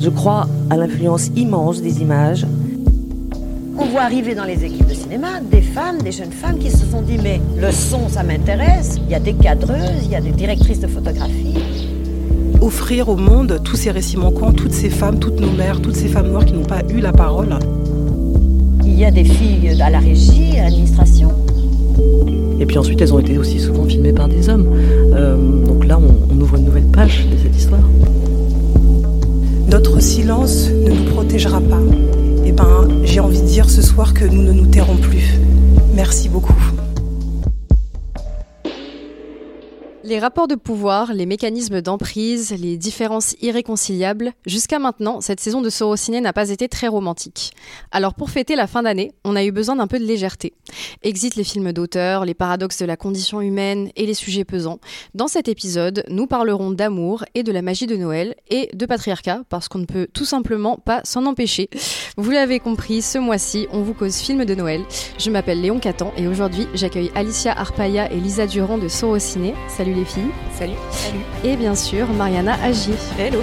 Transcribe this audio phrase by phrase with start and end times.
[0.00, 2.46] Je crois à l'influence immense des images.
[3.78, 6.86] On voit arriver dans les équipes de cinéma des femmes, des jeunes femmes qui se
[6.86, 10.22] sont dit mais le son ça m'intéresse, il y a des cadreuses, il y a
[10.22, 11.58] des directrices de photographie.
[12.62, 16.08] Offrir au monde tous ces récits manquants, toutes ces femmes, toutes nos mères, toutes ces
[16.08, 17.58] femmes noires qui n'ont pas eu la parole.
[18.84, 21.30] Il y a des filles à la régie, à l'administration.
[22.58, 24.66] Et puis ensuite, elles ont été aussi souvent filmées par des hommes.
[25.14, 27.80] Euh, donc là, on, on ouvre une nouvelle page de cette histoire.
[29.70, 31.78] Notre silence ne nous protégera pas.
[32.44, 35.38] Eh ben, j'ai envie de dire ce soir que nous ne nous tairons plus.
[35.94, 36.69] Merci beaucoup.
[40.10, 45.70] Les rapports de pouvoir, les mécanismes d'emprise, les différences irréconciliables, jusqu'à maintenant, cette saison de
[45.70, 47.52] Sorociné n'a pas été très romantique.
[47.92, 50.52] Alors pour fêter la fin d'année, on a eu besoin d'un peu de légèreté.
[51.04, 54.80] Exit les films d'auteur, les paradoxes de la condition humaine et les sujets pesants.
[55.14, 59.44] Dans cet épisode, nous parlerons d'amour et de la magie de Noël et de patriarcat,
[59.48, 61.70] parce qu'on ne peut tout simplement pas s'en empêcher.
[62.16, 64.82] Vous l'avez compris, ce mois-ci, on vous cause film de Noël.
[65.18, 69.54] Je m'appelle Léon Catan et aujourd'hui, j'accueille Alicia Arpaya et Lisa Durand de Sorociné.
[69.68, 70.32] Salut les filles.
[70.52, 70.74] Salut.
[70.90, 71.20] Salut.
[71.44, 72.94] Et bien sûr, Mariana Agier.
[73.18, 73.40] Hello.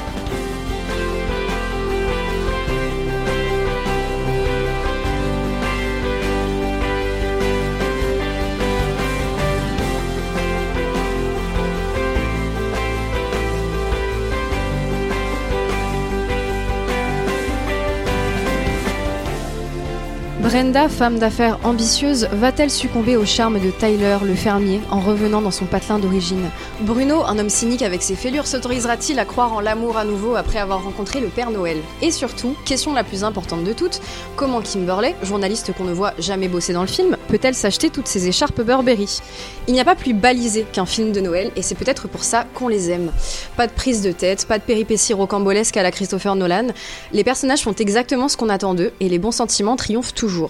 [20.58, 25.52] Brenda, femme d'affaires ambitieuse, va-t-elle succomber au charme de Tyler, le fermier, en revenant dans
[25.52, 26.50] son patelin d'origine?
[26.82, 30.58] Bruno, un homme cynique avec ses fêlures, s'autorisera-t-il à croire en l'amour à nouveau après
[30.58, 31.78] avoir rencontré le Père Noël?
[32.02, 34.02] Et surtout, question la plus importante de toutes,
[34.36, 38.28] comment Kimberley, journaliste qu'on ne voit jamais bosser dans le film, peut-elle s'acheter toutes ces
[38.28, 39.20] écharpes Burberry?
[39.68, 42.48] Il n'y a pas plus balisé qu'un film de Noël, et c'est peut-être pour ça
[42.56, 43.12] qu'on les aime.
[43.58, 46.70] Pas de prise de tête, pas de péripéties rocambolesques à la Christopher Nolan,
[47.14, 50.47] les personnages font exactement ce qu'on attend d'eux, et les bons sentiments triomphent toujours.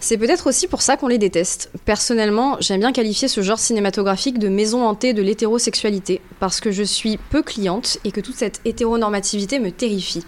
[0.00, 1.70] C'est peut-être aussi pour ça qu'on les déteste.
[1.84, 6.82] Personnellement, j'aime bien qualifier ce genre cinématographique de maison hantée de l'hétérosexualité, parce que je
[6.82, 10.24] suis peu cliente et que toute cette hétéronormativité me terrifie.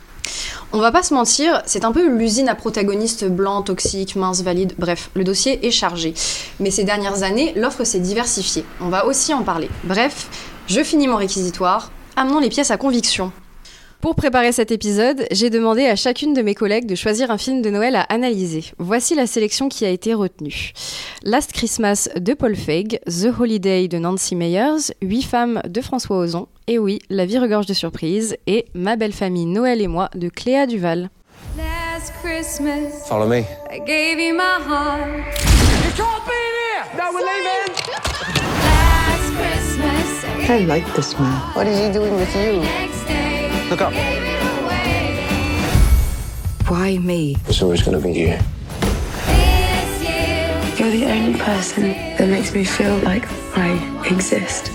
[0.73, 4.75] On va pas se mentir, c'est un peu l'usine à protagonistes blancs, toxiques, minces, valides,
[4.79, 6.15] bref, le dossier est chargé.
[6.59, 8.65] Mais ces dernières années, l'offre s'est diversifiée.
[8.81, 9.69] On va aussi en parler.
[9.85, 10.29] Bref,
[10.67, 13.33] je finis mon réquisitoire, amenons les pièces à conviction.
[14.01, 17.61] Pour préparer cet épisode, j'ai demandé à chacune de mes collègues de choisir un film
[17.62, 18.65] de Noël à analyser.
[18.79, 20.73] Voici la sélection qui a été retenue.
[21.25, 26.47] Last Christmas de Paul Feig, The Holiday de Nancy Meyers, Huit femmes de François Ozon,
[26.69, 30.29] et oui, La vie regorge de surprises, et Ma belle famille Noël et moi de
[30.29, 31.11] Cléa Duval.
[31.56, 33.39] Last Christmas, Follow me.
[33.73, 35.09] I gave you my heart.
[35.85, 36.85] You can't be here!
[36.97, 37.75] No, we're leaving!
[38.62, 41.33] Last Christmas, I I like this man.
[41.55, 42.62] What is he doing with you?
[43.71, 43.71] Next day.
[43.71, 43.93] Look up.
[43.93, 45.16] gave it away.
[46.69, 47.37] Why me?
[47.47, 48.38] It's always gonna be you.
[50.77, 51.82] You're the only person
[52.19, 53.26] that makes me feel like
[53.56, 53.78] I
[54.10, 54.71] exist.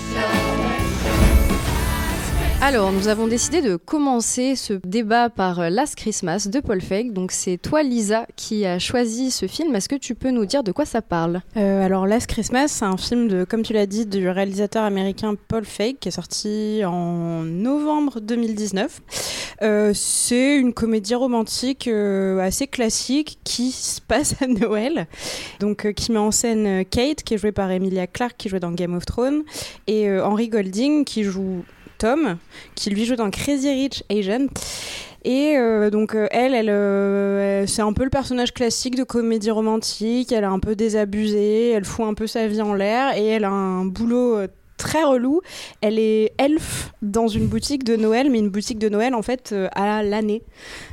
[2.64, 7.12] Alors, nous avons décidé de commencer ce débat par Last Christmas de Paul Feig.
[7.12, 9.74] Donc, c'est toi, Lisa, qui a choisi ce film.
[9.74, 11.40] Est-ce que tu peux nous dire de quoi ça parle?
[11.56, 15.34] Euh, alors Last Christmas, c'est un film de, comme tu l'as dit, du réalisateur américain
[15.48, 19.00] Paul Feig qui est sorti en novembre 2019.
[19.62, 25.08] Euh, c'est une comédie romantique euh, assez classique qui se passe à Noël,
[25.58, 28.70] donc qui met en scène Kate qui est jouée par Emilia Clarke qui jouait dans
[28.70, 29.42] Game of Thrones
[29.88, 31.64] et Henry Golding qui joue
[32.02, 32.36] Tom
[32.74, 34.48] qui lui joue dans Crazy Rich Asian.
[35.24, 39.52] Et euh, donc euh, elle, elle, euh, c'est un peu le personnage classique de comédie
[39.52, 40.32] romantique.
[40.32, 43.44] Elle est un peu désabusée, elle fout un peu sa vie en l'air et elle
[43.44, 44.48] a un boulot euh,
[44.82, 45.42] très relou.
[45.80, 49.50] Elle est elfe dans une boutique de Noël, mais une boutique de Noël en fait
[49.52, 50.42] euh, à l'année.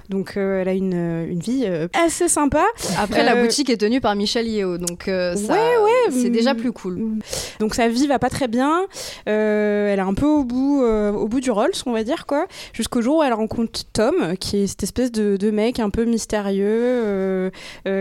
[0.10, 2.64] Donc euh, elle a une, euh, une vie euh, assez sympa.
[2.98, 6.34] Après, la boutique est tenue par Michel Yeo, donc ça- Ouais, ouais, c'est mm.
[6.34, 7.20] déjà plus cool.
[7.60, 8.86] Donc sa vie va pas très bien.
[9.26, 12.48] Elle est un peu au bout, au bout du Rolls, on va dire quoi.
[12.74, 16.06] Jusqu'au jour où elle rencontre Tom, qui est cette espèce de, de mec un peu
[16.06, 17.52] mystérieux,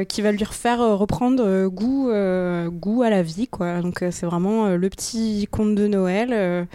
[0.08, 2.11] qui va lui refaire reprendre goût,
[2.70, 3.81] goût à la vie, quoi.
[3.82, 6.66] Donc c'est vraiment le petit conte de Noël.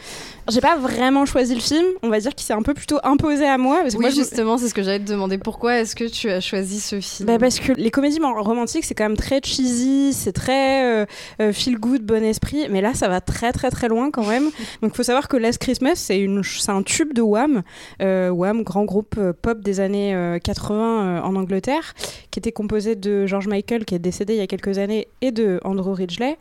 [0.49, 1.85] J'ai pas vraiment choisi le film.
[2.03, 3.79] On va dire qu'il s'est un peu plutôt imposé à moi.
[3.81, 5.22] Parce que Oui, moi, je- justement, c'est ce que j'allais te demander.
[5.43, 8.83] Pourquoi est-ce que tu as choisi ce film bah parce que les comédies man- romantiques
[8.85, 11.05] c'est quand même très cheesy, c'est très euh,
[11.41, 14.45] euh, feel good, bon esprit, mais là ça va très très très loin quand même.
[14.81, 16.27] Donc il faut savoir que Last Christmas c'est
[16.67, 17.63] un tube de Wham,
[18.01, 21.93] euh, Wham grand groupe euh, pop des années euh, 80 euh, en Angleterre,
[22.31, 25.31] qui était composé de George Michael qui est décédé il y a quelques années et
[25.31, 26.37] de Andrew Ridgeley.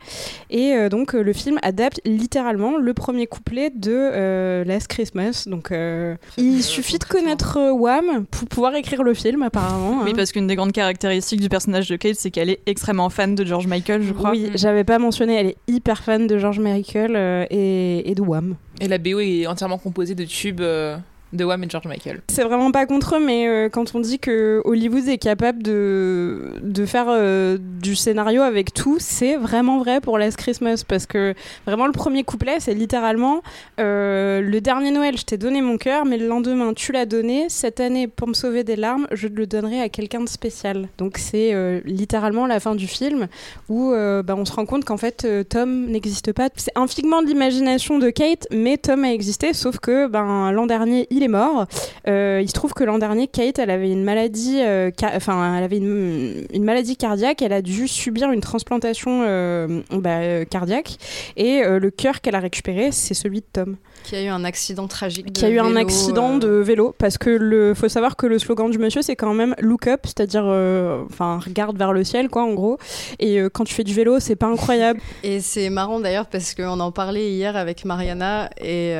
[0.49, 4.87] Et euh, donc euh, le film adapte littéralement littéralement le premier couplet de euh, Last
[4.87, 5.43] Christmas.
[5.45, 10.01] Donc euh, il suffit de connaître euh, Wham pour pouvoir écrire le film apparemment.
[10.03, 10.13] Oui, hein.
[10.15, 13.45] parce qu'une des grandes caractéristiques du personnage de Kate, c'est qu'elle est extrêmement fan de
[13.45, 14.31] George Michael, je crois.
[14.31, 18.21] Oui, j'avais pas mentionné, elle est hyper fan de George Michael euh, et, et de
[18.21, 18.55] Wham.
[18.81, 20.97] Et la BO est entièrement composée de tubes euh,
[21.33, 22.21] de Wham et George Michael.
[22.29, 26.53] C'est vraiment pas contre eux, mais euh, quand on dit que Hollywood est capable de,
[26.61, 30.83] de faire euh, du scénario avec tout, c'est vraiment vrai pour Last Christmas.
[30.87, 31.33] Parce que
[31.65, 33.41] vraiment, le premier couplet, c'est littéralement
[33.79, 37.47] euh, Le dernier Noël, je t'ai donné mon cœur, mais le lendemain, tu l'as donné.
[37.49, 40.87] Cette année, pour me sauver des larmes, je le donnerai à quelqu'un de spécial.
[40.97, 43.27] Donc, c'est littéralement la fin du film
[43.69, 46.49] où bah, on se rend compte qu'en fait, Tom n'existe pas.
[46.55, 50.65] C'est un figment de l'imagination de Kate, mais Tom a existé, sauf que ben, l'an
[50.65, 51.65] dernier, il est mort.
[52.07, 57.41] Euh, il se trouve que l'an dernier, Kate, elle avait une maladie, euh, cardiaque.
[57.41, 60.97] Elle a dû subir une transplantation euh, bah, cardiaque,
[61.37, 64.87] et le cœur qu'elle a récupéré, c'est celui de Tom, Qui a eu un accident
[64.87, 65.33] tragique.
[65.33, 66.95] qui a eu un accident euh, de vélo.
[66.97, 70.01] Parce que le, faut savoir que le slogan du monsieur, c'est quand même look up,
[70.03, 72.77] c'est-à-dire, euh, enfin, regarde vers le ciel, quoi, en gros.
[73.19, 74.99] Et euh, quand tu fais du vélo, c'est pas incroyable.
[75.23, 78.93] Et c'est marrant d'ailleurs parce qu'on en parlait hier avec Mariana et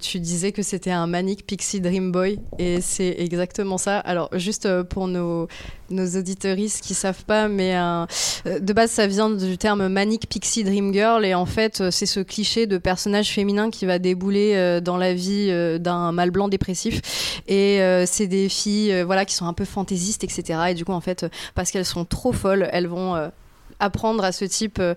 [0.00, 3.98] tu disais que c'était un Manic Pixie Dream Boy et c'est exactement ça.
[3.98, 5.48] Alors juste pour nos,
[5.92, 8.06] nos auditeuristes qui savent pas, mais un-
[8.46, 11.90] euh, de base ça vient du terme Manic Pixie Dream Girl et en fait euh,
[11.90, 16.12] c'est ce cliché de personnage féminin qui va débouler euh, dans la vie euh, d'un
[16.12, 17.00] mâle blanc dépressif
[17.46, 20.58] et euh, c'est des filles euh, voilà qui sont un peu fantaisistes etc.
[20.70, 23.28] Et du coup en fait euh, parce qu'elles sont trop folles, elles vont euh,
[23.82, 24.94] apprendre à ce type euh,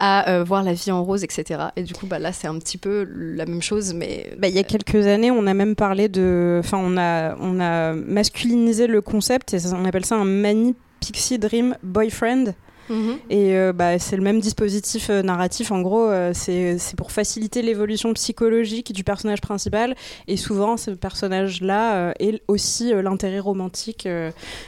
[0.00, 1.60] à euh, voir la vie en rose, etc.
[1.76, 4.54] Et du coup, bah, là, c'est un petit peu la même chose, mais Bah, il
[4.54, 6.60] y a quelques années, on a même parlé de.
[6.60, 11.38] Enfin, on a, on a masculinisé le concept et on appelle ça un Mani Pixie
[11.38, 12.54] Dream Boyfriend.
[12.88, 13.18] Mhm.
[13.30, 15.72] Et euh, bah, c'est le même dispositif euh, narratif.
[15.72, 19.94] En gros, euh, c'est pour faciliter l'évolution psychologique du personnage principal.
[20.26, 24.08] Et souvent, ce personnage-là euh, est aussi l'intérêt romantique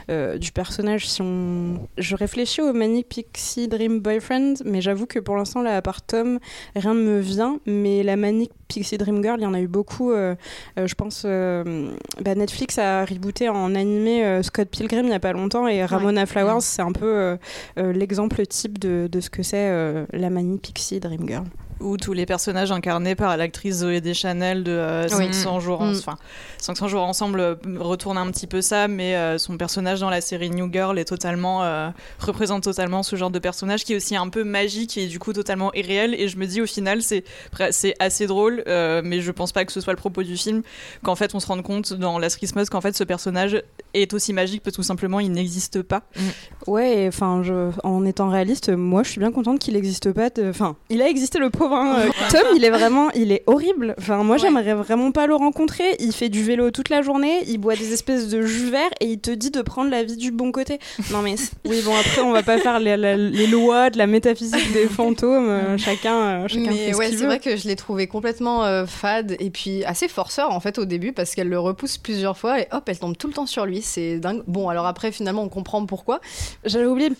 [0.08, 1.08] du personnage.
[1.08, 1.88] Si on...
[1.98, 6.02] Je réfléchis au Manic Pixie Dream Boyfriend, mais j'avoue que pour l'instant, là, à part
[6.02, 6.38] Tom,
[6.76, 7.60] rien ne me vient.
[7.66, 10.12] Mais la Manic Pixie Dream Girl, il y en a eu beaucoup.
[10.12, 10.36] euh,
[10.78, 15.20] euh, je pense euh, bah, Netflix a rebooté en animé Scott Pilgrim il n'y a
[15.20, 17.36] pas longtemps et Ramona Flowers, c'est un peu
[17.76, 21.44] l'exemple type de, de ce que c'est la manie Pixie Dream Girl.
[21.80, 25.26] Ou tous les personnages incarnés par l'actrice Zoé Deschanel de euh, Oui.
[25.32, 25.96] 500 jours, en- Mm.
[25.96, 26.16] enfin
[26.58, 30.20] 500 jours ensemble euh, retourne un petit peu ça, mais euh, son personnage dans la
[30.20, 31.88] série New Girl est totalement euh,
[32.18, 35.32] représente totalement ce genre de personnage qui est aussi un peu magique et du coup
[35.32, 36.14] totalement irréel.
[36.14, 37.24] Et je me dis au final c'est
[37.98, 40.62] assez drôle, euh, mais je pense pas que ce soit le propos du film
[41.02, 43.62] qu'en fait on se rende compte dans Last Christmas qu'en fait ce personnage
[43.94, 46.02] est aussi magique parce que tout simplement il n'existe pas.
[46.66, 47.42] Ouais, et, enfin,
[47.84, 50.28] en étant réaliste, moi, je suis bien contente qu'il n'existe pas.
[50.48, 51.69] Enfin, il a existé le pauvre.
[51.72, 53.94] Hein, Tom, il est vraiment, il est horrible.
[53.98, 55.96] Enfin, moi, j'aimerais vraiment pas le rencontrer.
[56.00, 59.06] Il fait du vélo toute la journée, il boit des espèces de jus verts et
[59.06, 60.78] il te dit de prendre la vie du bon côté.
[61.12, 61.34] Non, mais
[61.66, 64.86] oui, bon, après, on va pas faire les, la- les lois de la métaphysique des
[64.86, 65.48] fantômes.
[65.48, 68.64] euh, chacun, euh, chacun fait Mais ce ouais, c'est vrai que je l'ai trouvé complètement
[68.64, 72.36] euh, fade et puis assez forceur en fait au début parce qu'elle le repousse plusieurs
[72.36, 73.82] fois et hop, elle tombe tout le temps sur lui.
[73.82, 74.42] C'est dingue.
[74.46, 76.20] Bon, alors après, finalement, on comprend pourquoi.
[76.64, 77.16] J'avais oublié de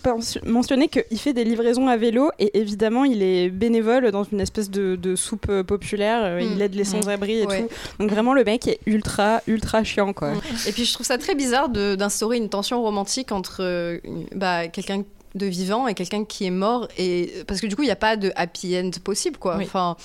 [0.49, 4.69] mentionner qu'il fait des livraisons à vélo et évidemment il est bénévole dans une espèce
[4.69, 6.21] de, de soupe euh, populaire.
[6.23, 6.53] euh, Mm.
[6.55, 7.61] Il aide les sans-abri et Ouais.
[7.63, 7.69] tout.
[7.99, 10.33] Donc vraiment le mec est ultra ultra chiant quoi.
[10.67, 13.99] Et puis je trouve ça très bizarre d'instaurer une tension romantique entre euh,
[14.35, 17.85] bah, quelqu'un de vivant et quelqu'un qui est mort et parce que du coup il
[17.85, 19.63] n'y a pas de happy end possible quoi Oui.
[19.63, 19.95] enfin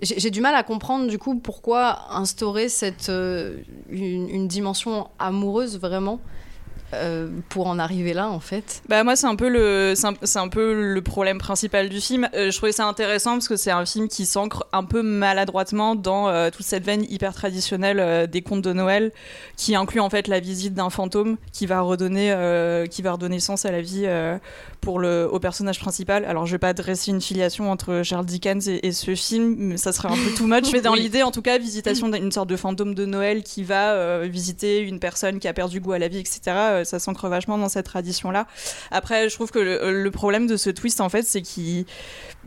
[0.00, 3.56] j'ai j'ai du mal à comprendre du coup pourquoi instaurer cette euh,
[3.90, 6.20] une, une dimension amoureuse vraiment
[6.96, 10.42] euh, pour en arriver là en fait Bah moi c'est un peu le c'est un,
[10.42, 12.28] un peu le problème principal du film.
[12.34, 15.94] Euh, je trouvais ça intéressant parce que c'est un film qui s'ancre un peu maladroitement
[15.94, 19.12] dans euh, toute cette veine hyper traditionnelle des contes de Noël
[19.56, 22.34] qui inclut en fait la visite d'un fantôme qui va redonner
[22.90, 24.06] qui va redonner sens à la vie
[24.80, 26.24] pour le au personnage principal.
[26.24, 29.76] Alors je vais pas dresser une filiation entre Charles Dickens et, et ce film, mais
[29.76, 30.64] ça serait un peu too much.
[30.72, 31.00] Mais dans Oui.
[31.00, 34.98] l'idée en tout cas visitation d'une sorte de fantôme de Noël qui va visiter une
[35.00, 36.40] personne qui a perdu goût à la vie, etc.
[36.86, 38.46] Ça s'ancre vachement dans cette tradition-là.
[38.90, 41.84] Après, je trouve que le, problème de ce twist, en fait, c'est qu'il,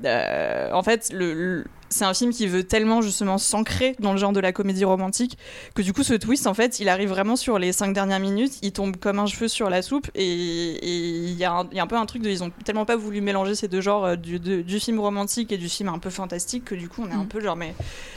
[0.06, 4.32] euh, en fait, le- c'est un film qui veut tellement justement s'ancrer dans le genre
[4.32, 5.38] de la comédie romantique
[5.76, 8.54] que du coup, ce twist, en fait, il arrive vraiment sur les cinq dernières minutes,
[8.62, 11.80] il tombe comme un cheveu sur la soupe et il y, a un- il y
[11.80, 14.06] a un peu un truc de, ils ont tellement pas voulu mélanger ces deux genres
[14.06, 17.04] euh, du, de- du film romantique et du film un peu fantastique que du coup,
[17.08, 17.74] on est un peu genre, mais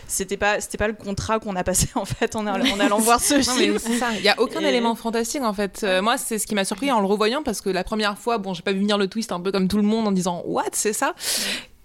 [0.06, 2.98] c'était pas, c'était pas le contrat qu'on a passé en fait en, allant- en allant
[2.98, 3.78] voir ce Non, film.
[4.18, 5.80] Il y a aucun Et- élément fantastique en fait.
[5.82, 8.38] Euh, moi, c'est ce qui m'a surpris en le revoyant parce que la première fois,
[8.38, 10.42] bon, j'ai pas vu venir le twist un peu comme tout le monde en disant
[10.44, 11.14] what, c'est ça?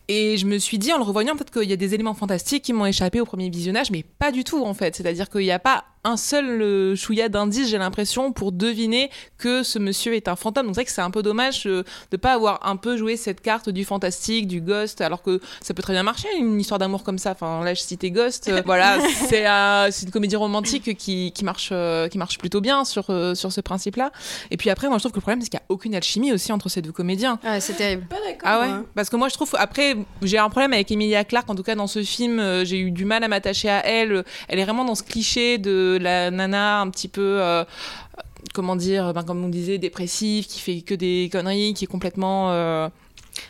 [0.10, 2.64] Et je me suis dit, en le revoyant, peut-être qu'il y a des éléments fantastiques
[2.64, 4.96] qui m'ont échappé au premier visionnage, mais pas du tout en fait.
[4.96, 9.64] C'est-à-dire qu'il n'y a pas un seul euh, chouïa d'indice, j'ai l'impression, pour deviner que
[9.64, 10.68] ce monsieur est un fantôme.
[10.68, 13.18] Donc c'est vrai que c'est un peu dommage euh, de pas avoir un peu joué
[13.18, 16.80] cette carte du fantastique, du ghost, alors que ça peut très bien marcher, une histoire
[16.80, 17.32] d'amour comme ça.
[17.32, 18.48] Enfin, là, je citais Ghost.
[18.48, 18.98] euh, voilà,
[19.28, 23.36] c'est euh, une comédie romantique qui, qui, marche, euh, qui marche plutôt bien sur, euh,
[23.36, 24.12] sur ce principe-là.
[24.52, 26.32] Et puis après, moi, je trouve que le problème, c'est qu'il n'y a aucune alchimie
[26.32, 27.40] aussi entre ces deux comédiens.
[27.44, 28.06] Ouais, c'est terrible.
[28.44, 28.68] Ah ouais?
[28.96, 29.50] Parce que moi, je trouve.
[29.58, 31.50] Après, j'ai un problème avec Emilia Clarke.
[31.50, 34.24] En tout cas, dans ce film, euh, j'ai eu du mal à m'attacher à elle.
[34.48, 37.40] Elle est vraiment dans ce cliché de la nana un petit peu.
[37.42, 37.64] euh,
[38.54, 42.52] comment dire, ben, comme on disait, dépressive, qui fait que des conneries, qui est complètement
[42.52, 42.88] euh,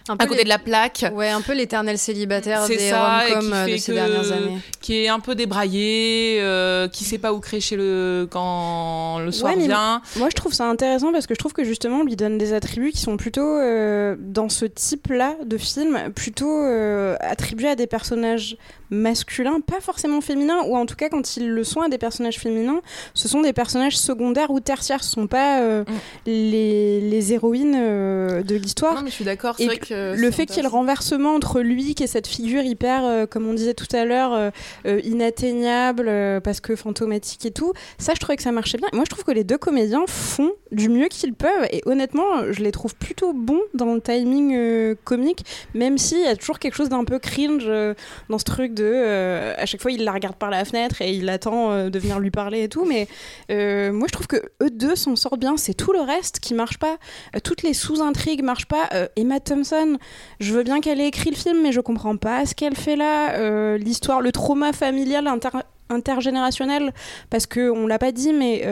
[0.10, 1.06] Un à peu côté les- de la plaque.
[1.14, 4.58] Ouais, un peu l'éternel célibataire des ça, euh, de ces que- dernières années.
[4.82, 9.56] Qui est un peu débraillé, euh, qui sait pas où crécher le quand le soir
[9.56, 10.02] Ouais, vient.
[10.18, 12.52] Moi, je trouve ça intéressant parce que je trouve que justement, on lui donne des
[12.54, 17.88] attributs qui sont plutôt, euh, dans ce type-là de film, plutôt euh, attribués à des
[17.88, 18.58] personnages
[18.90, 22.40] masculins, pas forcément féminins, ou en tout cas, quand ils le sont à des personnages
[22.40, 22.82] féminins,
[23.14, 25.04] ce sont des personnages secondaires ou tertiaires.
[25.04, 25.84] Ce sont pas euh,
[26.26, 28.96] les, les héroïnes euh, de l'histoire.
[28.96, 29.56] Non, mais je suis d'accord.
[29.58, 32.08] C'est vrai que le c'est fait qu'il y ait le renversement entre lui, qui est
[32.08, 34.50] cette figure hyper, euh, comme on disait tout à l'heure, euh,
[34.86, 38.88] euh, inatteignable, euh, parce que fantomatique et tout, ça, je trouvais que ça marchait bien.
[38.92, 41.68] Et moi, je trouve que les deux comédiens font du mieux qu'ils peuvent.
[41.72, 46.28] Et honnêtement, je les trouve plutôt bons dans le timing euh, comique, même s'il y
[46.28, 47.94] a toujours quelque chose d'un peu cringe euh,
[48.30, 51.30] dans ce truc euh, à chaque fois, il la regarde par la fenêtre et il
[51.30, 52.86] attend euh, de venir lui parler et tout.
[52.86, 53.08] Mais
[53.52, 55.58] euh, moi, je trouve que eux deux s'en sortent bien.
[55.58, 56.98] C'est tout le reste qui marche pas.
[57.44, 58.90] Toutes les sous-intrigues marchent pas.
[59.16, 59.98] Emma Thompson,
[60.40, 62.96] je veux bien qu'elle ait écrit le film, mais je comprends pas ce qu'elle fait
[62.96, 63.78] là.
[63.78, 65.50] L'histoire, le trauma familial inter-
[65.90, 66.94] intergénérationnel,
[67.30, 68.64] parce que on l'a pas dit, mais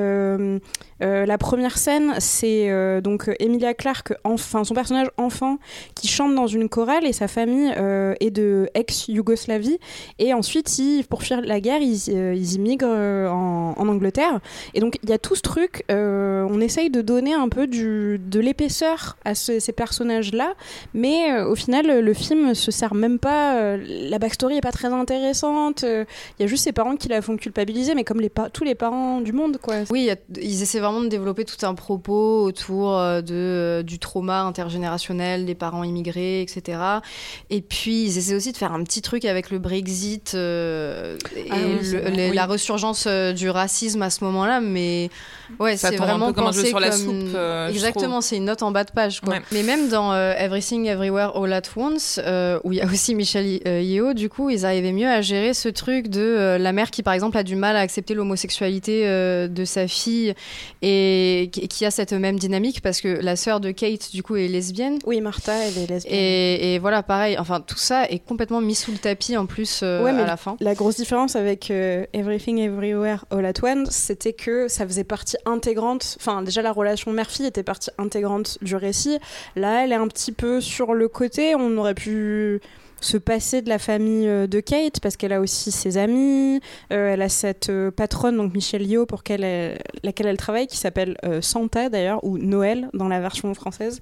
[1.02, 5.58] euh, la première scène, c'est euh, donc Emilia Clarke, enfin son personnage enfant,
[5.94, 9.78] qui chante dans une chorale et sa famille euh, est de ex-Yougoslavie.
[10.20, 14.40] Et ensuite, ils, pour fuir la guerre, ils, ils immigrent en, en Angleterre.
[14.74, 15.84] Et donc, il y a tout ce truc.
[15.90, 20.54] on essaye de donner un peu de l'épaisseur à ce- ces personnages-là,
[20.94, 23.78] mais au final, le film se sert même pas.
[23.78, 25.84] la backstory est pas très intéressante.
[25.84, 28.22] Il y a juste ses parents qui la font culpabiliser, mais comme
[28.54, 29.76] tous les parents du monde, quoi.
[29.90, 30.10] Oui,
[30.42, 35.46] ils essaient vraiment de développer tout un propos autour euh, de, euh, du trauma intergénérationnel
[35.46, 36.78] des parents immigrés, etc.
[37.50, 41.48] Et puis, ils essaient aussi de faire un petit truc avec le Brexit euh, et
[41.52, 42.12] Ah oui, le- c'est vrai.
[42.12, 42.36] les- Oui.
[42.36, 44.62] la resurgence du racisme à ce moment-là.
[44.62, 45.10] Mais
[45.60, 47.68] ouais, c'est tombe un vraiment peu comme un jeu pensé sur la comme- soupe, euh,
[47.70, 49.22] je Exactement, c'est une note en bas de page.
[49.22, 49.36] Quoi.
[49.36, 49.42] Ouais.
[49.52, 52.20] Mais même dans euh, Everything Everywhere All at Once,
[52.64, 55.70] où il y a aussi Michel Yeo, du coup, ils arrivaient mieux à gérer ce
[55.70, 59.88] truc de la mère qui, par exemple, a du mal à accepter l'homosexualité de sa
[59.88, 60.34] fille
[60.82, 64.48] et qui, a cette même dynamique parce que la sœur de Kate, du coup, est
[64.48, 65.00] lesbienne.
[65.06, 66.14] Oui, Martha, elle est lesbienne.
[66.14, 69.82] Et, et voilà, pareil, enfin, tout ça est complètement mis sous le tapis en plus
[69.84, 70.58] euh, Ouais, mais à la fin.
[70.60, 75.38] La grosse différence avec euh, Everything Everywhere All at Once, c'était que ça faisait partie
[75.46, 76.18] intégrante.
[76.20, 79.18] Enfin, déjà, la relation mère-fille était partie intégrante du récit.
[79.56, 81.56] Là, elle est un petit peu sur le côté.
[81.56, 82.62] On aurait pu
[83.06, 86.60] se passer de la famille euh, de Kate parce qu'elle a aussi ses amis.
[86.92, 90.68] Euh, elle a cette euh, patronne, donc Michelle Yeoh, pour qu'elle, elle- laquelle elle travaille,
[90.68, 94.02] qui s'appelle euh, Santa d'ailleurs, ou Noël dans la version française.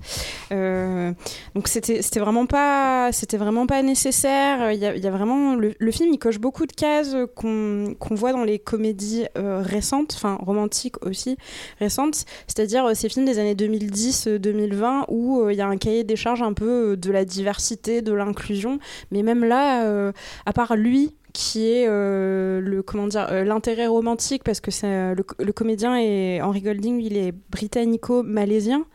[0.52, 4.72] Donc c'était c'était vraiment pas c'était vraiment pas nécessaire.
[4.72, 9.26] Il y vraiment le, film il coche beaucoup de cases qu'on voit dans les comédies
[9.36, 11.38] récentes, enfin romantiques aussi
[11.80, 16.42] récentes, c'est-à-dire ces films des années 2010-2020 où il y a un cahier des charges
[16.42, 18.80] un peu de la diversité, de l'inclusion,
[19.12, 20.12] mais même là, euh,
[20.46, 25.16] à part lui qui est euh, le comment dire euh, l'intérêt romantique parce que c'est
[25.16, 28.86] le, le comédien est Henry Golding il est britannico-malaisien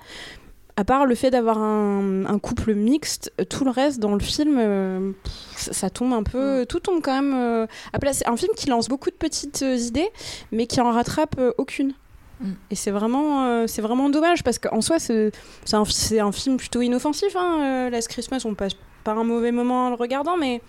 [0.76, 5.14] à part le fait d'avoir un, un couple mixte, tout le reste dans le film,
[5.56, 6.66] ça, ça tombe un peu.
[6.68, 8.12] Tout tombe quand même à plat.
[8.12, 10.08] C'est un film qui lance beaucoup de petites idées,
[10.52, 11.94] mais qui en rattrape aucune.
[12.40, 12.52] Mm.
[12.70, 15.32] Et c'est vraiment, euh, c'est vraiment dommage parce qu'en soi, c'est
[15.72, 17.34] un, un film plutôt inoffensif.
[17.36, 18.72] Hein, euh, Last Christmas, on passe
[19.08, 20.60] pas un mauvais moment en le regardant, mais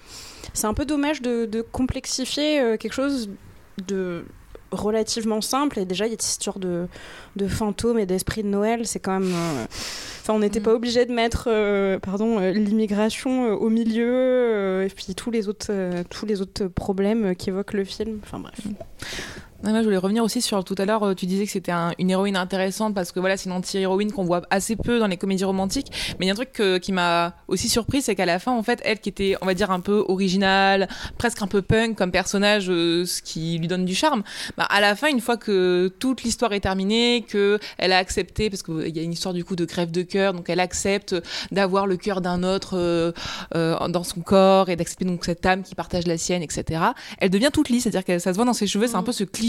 [0.53, 3.29] c'est un peu dommage de, de complexifier euh, quelque chose
[3.85, 4.23] de
[4.71, 5.77] relativement simple.
[5.79, 6.87] Et déjà il y a cette histoire de,
[7.35, 9.65] de fantômes et d'esprit de Noël c'est quand même euh,
[10.21, 15.15] enfin on n'était pas obligé de mettre euh, pardon euh, l'immigration au milieu et puis
[15.15, 15.73] tous les autres
[16.09, 18.19] tous les autres problèmes qu'évoque le film.
[18.23, 18.59] Enfin bref
[19.61, 21.91] Moi, je voulais revenir aussi sur tout à l'heure, euh, tu disais que c'était un-
[21.99, 25.17] une héroïne intéressante parce que voilà, c'est une anti-héroïne qu'on voit assez peu dans les
[25.17, 25.87] comédies romantiques.
[26.17, 28.53] Mais il y a un truc que- qui m'a aussi surpris, c'est qu'à la fin,
[28.53, 30.87] en fait, elle qui était, on va dire, un peu originale,
[31.17, 34.23] presque un peu punk comme personnage, euh, ce qui lui donne du charme,
[34.55, 38.49] bah, à la fin, une fois que toute l'histoire est terminée, que elle a accepté,
[38.49, 41.15] parce qu'il y a une histoire du coup de grève de cœur, donc elle accepte
[41.51, 43.11] d'avoir le cœur d'un autre euh,
[43.55, 46.81] euh, dans son corps et d'accepter donc cette âme qui partage la sienne, etc.
[47.17, 49.11] Elle devient toute lisse, c'est-à-dire que ça se voit dans ses cheveux, c'est un peu
[49.11, 49.48] ce cliché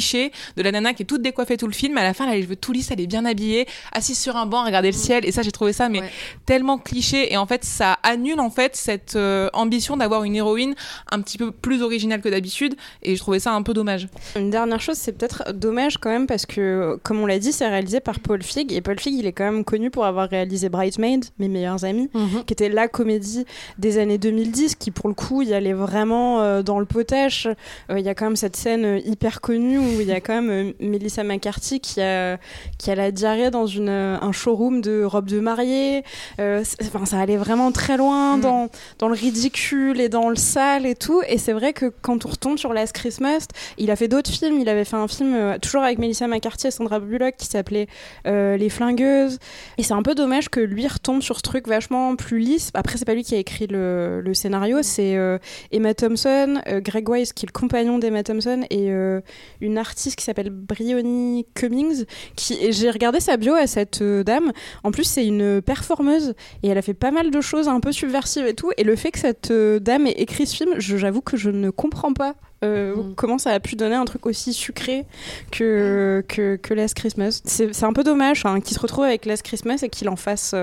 [0.56, 2.36] de la nana qui est toute décoiffée tout le film, à la fin elle a
[2.36, 4.96] les cheveux tout lisses, elle est bien habillée, assise sur un banc à regarder le
[4.96, 6.02] ciel, et ça j'ai trouvé ça mais
[6.46, 10.74] tellement cliché, et en fait ça annule en fait cette euh, ambition d'avoir une héroïne
[11.10, 14.08] un petit peu plus originale que d'habitude, et je trouvais ça un peu dommage.
[14.36, 17.68] Une dernière chose, c'est peut-être dommage quand même parce que, comme on l'a dit, c'est
[17.68, 18.72] réalisé par Paul Fig.
[18.72, 22.08] Et Paul Fig, il est quand même connu pour avoir réalisé Bridesmaid, Mes meilleurs amis,
[22.46, 23.44] qui était la comédie
[23.78, 27.46] des années 2010, qui pour le coup, il allait vraiment euh, dans le potache.
[27.90, 30.34] Euh, Il y a quand même cette scène hyper connue où il y a quand
[30.34, 32.38] même euh, Melissa McCarthy qui a,
[32.78, 36.04] qui a la diarrhée dans une, euh, un showroom de robes de mariée.
[36.40, 38.68] Euh, Enfin, ça allait vraiment très loin dans,
[38.98, 41.22] dans le ridicule et dans le sale et tout.
[41.28, 43.46] Et c'est vrai que quand on retombe sur Last Christmas,
[43.78, 44.58] il a fait d'autres films.
[44.58, 47.86] Il avait fait un film toujours avec Melissa McCarthy et Sandra Bullock qui s'appelait
[48.24, 49.38] Les Flingueuses.
[49.78, 52.70] Et c'est un peu dommage que lui retombe sur ce truc vachement plus lisse.
[52.74, 55.38] Après, c'est pas lui qui a écrit le, le scénario, c'est euh,
[55.72, 59.20] Emma Thompson, euh, Greg Wise qui est le compagnon d'Emma Thompson et euh,
[59.60, 62.04] une artiste qui s'appelle Bryony Cummings.
[62.36, 64.52] Qui, j'ai regardé sa bio à cette euh, dame.
[64.84, 67.90] En plus, c'est une performeuse et elle a fait pas mal de choses un peu
[67.92, 68.70] subversives et tout.
[68.76, 71.70] Et le fait que cette euh, dame ait écrit ce film, j'avoue que je ne
[71.70, 72.36] comprends pas.
[72.62, 75.06] euh, comment ça a pu donner un truc aussi sucré
[75.50, 77.40] que, que, que Last Christmas.
[77.44, 80.54] C'est un peu dommage hein, qu'il se retrouve avec Last Christmas et qu'il en fasse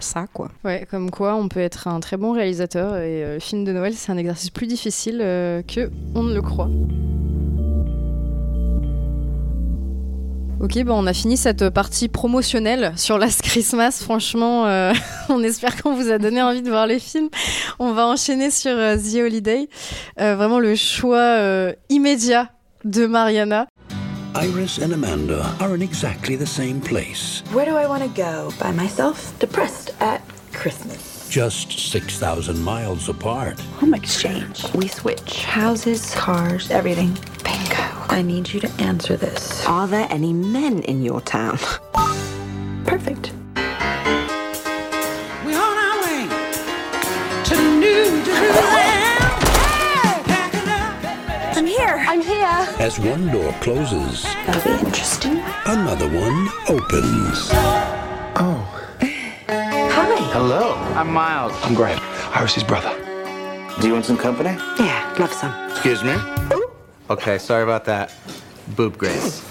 [0.00, 0.50] ça, quoi.
[0.64, 3.72] Ouais, comme quoi on peut être un très bon réalisateur et euh, le film de
[3.72, 6.70] Noël c'est un exercice plus difficile euh, que on ne le croit.
[10.60, 14.00] Ok, bon, on a fini cette partie promotionnelle sur Last Christmas.
[14.02, 14.92] Franchement, euh,
[15.28, 17.28] on espère qu'on vous a donné envie de voir les films.
[17.78, 19.68] On va enchaîner sur euh, The Holiday.
[20.20, 22.50] Euh, vraiment le choix euh, immédiat
[22.84, 23.68] de Mariana.
[24.34, 28.50] Iris and Amanda are in exactly the same place, Where do I want to go?
[28.60, 29.32] By myself?
[29.38, 30.20] Depressed at
[30.52, 31.07] Christmas.
[31.28, 33.58] Just 6,000 miles apart.
[33.80, 34.64] Home exchange.
[34.74, 37.12] We switch houses, cars, everything.
[37.44, 37.76] Bingo.
[38.08, 39.64] I need you to answer this.
[39.66, 41.58] Are there any men in your town?
[42.84, 43.32] Perfect.
[45.44, 46.28] We're on our way
[47.44, 49.04] to New Jerusalem.
[51.56, 52.04] I'm here.
[52.08, 52.66] I'm here.
[52.78, 55.42] As one door closes, That'll be interesting.
[55.66, 57.50] another one opens.
[57.50, 58.77] Hi.
[60.30, 60.74] Hello.
[60.94, 61.52] I'm Miles.
[61.62, 61.98] I'm Graham.
[62.34, 62.94] Iris's brother.
[63.80, 64.50] Do you want some company?
[64.78, 65.52] Yeah, love some.
[65.70, 66.16] Excuse me?
[67.08, 68.12] Okay, sorry about that.
[68.76, 69.42] Boob Grace.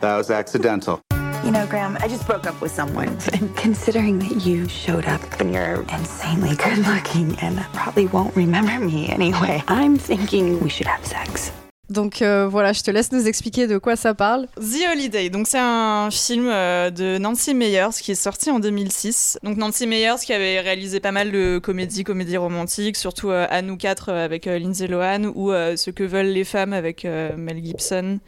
[0.00, 1.00] that was accidental.
[1.44, 3.16] You know, Graham, I just broke up with someone.
[3.32, 8.84] And considering that you showed up and you're insanely good looking and probably won't remember
[8.84, 11.52] me anyway, I'm thinking we should have sex.
[11.90, 14.46] Donc euh, voilà, je te laisse nous expliquer de quoi ça parle.
[14.56, 19.38] The Holiday, donc c'est un film euh, de Nancy Meyers qui est sorti en 2006.
[19.42, 23.62] Donc Nancy Meyers qui avait réalisé pas mal de comédies, comédies romantiques, surtout euh, À
[23.62, 28.18] nous quatre euh, avec Lindsay Lohan ou Ce que veulent les femmes avec Mel Gibson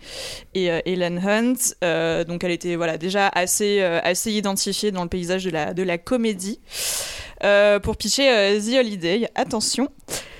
[0.54, 2.24] et Helen Hunt.
[2.24, 5.98] Donc elle était voilà déjà assez assez identifiée dans le paysage de la de la
[5.98, 6.60] comédie.
[7.82, 9.88] Pour pitcher The Holiday, attention.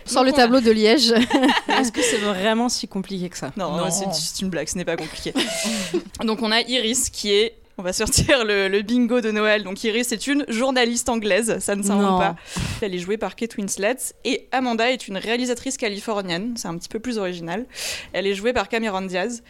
[0.06, 1.12] Sur le tableau de Liège.
[1.68, 4.76] Est-ce que c'est vraiment si compliqué que ça Non, non, c'est c'est une blague, ce
[4.76, 5.32] n'est pas compliqué.
[6.24, 9.64] Donc on a Iris qui est on va sortir le, le bingo de Noël.
[9.64, 12.36] Donc Iris est une journaliste anglaise, ça ne s'invente pas.
[12.82, 13.96] Elle est jouée par Kate Winslet.
[14.26, 17.64] Et Amanda est une réalisatrice californienne, c'est un petit peu plus original.
[18.12, 19.42] Elle est jouée par Cameron Diaz.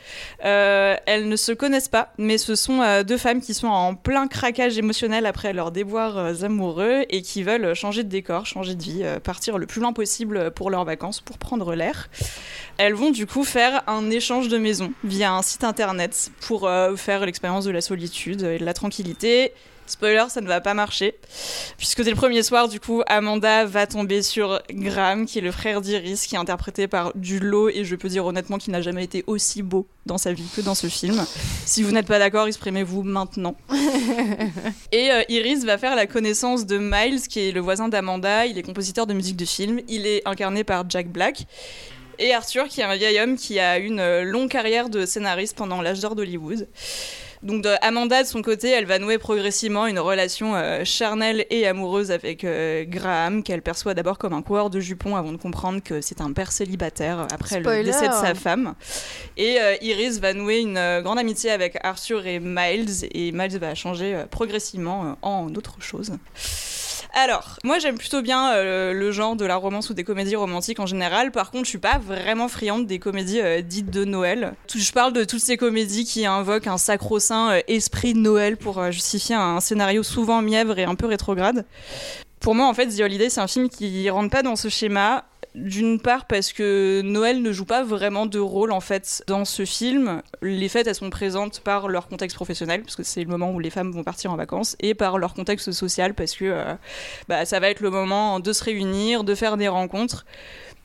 [0.44, 3.96] Euh, elles ne se connaissent pas, mais ce sont euh, deux femmes qui sont en
[3.96, 8.76] plein craquage émotionnel après leurs déboires euh, amoureux et qui veulent changer de décor, changer
[8.76, 12.08] de vie, partir le plus loin possible pour leurs vacances, pour prendre l'air.
[12.78, 17.26] Elles vont du coup faire un échange de maison via un site internet pour faire
[17.26, 19.52] l'expérience de la solitude et de la tranquillité.
[19.90, 21.16] Spoiler, ça ne va pas marcher.
[21.76, 25.50] Puisque dès le premier soir, du coup, Amanda va tomber sur Graham, qui est le
[25.50, 29.02] frère d'Iris, qui est interprété par Dulot, et je peux dire honnêtement qu'il n'a jamais
[29.02, 31.20] été aussi beau dans sa vie que dans ce film.
[31.66, 33.56] Si vous n'êtes pas d'accord, exprimez-vous maintenant.
[34.92, 38.46] Et euh, Iris va faire la connaissance de Miles, qui est le voisin d'Amanda.
[38.46, 39.80] Il est compositeur de musique de film.
[39.88, 41.46] Il est incarné par Jack Black.
[42.20, 45.56] Et Arthur, qui est un vieil homme qui a une euh, longue carrière de scénariste
[45.56, 46.68] pendant l'âge d'or d'Hollywood.
[47.42, 51.66] Donc de- Amanda, de son côté, elle va nouer progressivement une relation euh, charnelle et
[51.66, 55.80] amoureuse avec euh, Graham, qu'elle perçoit d'abord comme un coureur de jupons avant de comprendre
[55.82, 57.78] que c'est un père célibataire après Spoiler.
[57.78, 58.74] le décès de sa femme.
[59.38, 63.74] Et euh, Iris va nouer une grande amitié avec Arthur et Miles, et Miles va
[63.74, 66.12] changer progressivement en autre chose.
[67.12, 70.80] Alors, moi j'aime plutôt bien euh, le genre de la romance ou des comédies romantiques
[70.80, 71.32] en général.
[71.32, 74.54] Par contre, je suis pas vraiment friande des comédies euh, dites de Noël.
[74.72, 78.90] Je parle de toutes ces comédies qui invoquent un sacro-saint euh, esprit de Noël pour
[78.92, 81.66] justifier un scénario souvent mièvre et un peu rétrograde.
[82.40, 85.24] Pour moi, en fait, The Holiday, c'est un film qui rentre pas dans ce schéma.
[85.56, 89.64] D'une part parce que Noël ne joue pas vraiment de rôle en fait dans ce
[89.64, 90.22] film.
[90.42, 93.58] Les fêtes elles sont présentes par leur contexte professionnel parce que c'est le moment où
[93.58, 96.74] les femmes vont partir en vacances et par leur contexte social parce que euh,
[97.28, 100.24] bah, ça va être le moment de se réunir, de faire des rencontres.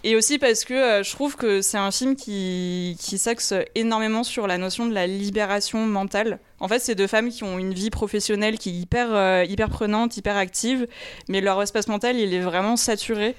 [0.04, 4.24] Et aussi parce que euh, je trouve que c'est un film qui, qui s'axe énormément
[4.24, 6.40] sur la notion de la libération mentale.
[6.60, 9.70] En fait, c'est deux femmes qui ont une vie professionnelle qui est hyper, euh, hyper
[9.70, 10.88] prenante, hyper active,
[11.28, 13.36] mais leur espace mental, il est vraiment saturé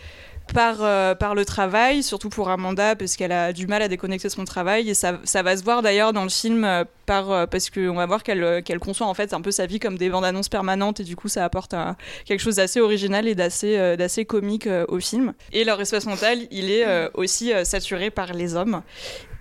[0.52, 4.28] par, euh, par le travail, surtout pour Amanda, parce qu'elle a du mal à déconnecter
[4.28, 4.88] son travail.
[4.90, 7.94] Et ça, ça va se voir d'ailleurs dans le film, euh, par, euh, parce qu'on
[7.94, 10.24] va voir qu'elle euh, qu'elle conçoit en fait un peu sa vie comme des bandes
[10.24, 11.74] annonces permanentes, et du coup, ça apporte
[12.24, 15.32] quelque chose d'assez original et d'assez euh, d'assez comique au film.
[15.52, 18.82] Et leur espace mental, il est aussi saturé par les hommes.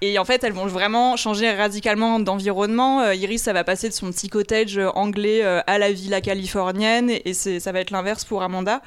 [0.01, 3.11] Et en fait, elles vont vraiment changer radicalement d'environnement.
[3.11, 7.71] Iris, ça va passer de son petit cottage anglais à la villa californienne, et ça
[7.71, 8.81] va être l'inverse pour Amanda.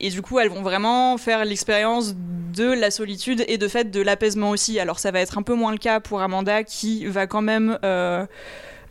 [0.00, 2.14] Et du coup, elles vont vraiment faire l'expérience
[2.56, 4.78] de la solitude et de fait de l'apaisement aussi.
[4.78, 7.78] Alors, ça va être un peu moins le cas pour Amanda, qui va quand même
[7.84, 8.26] euh,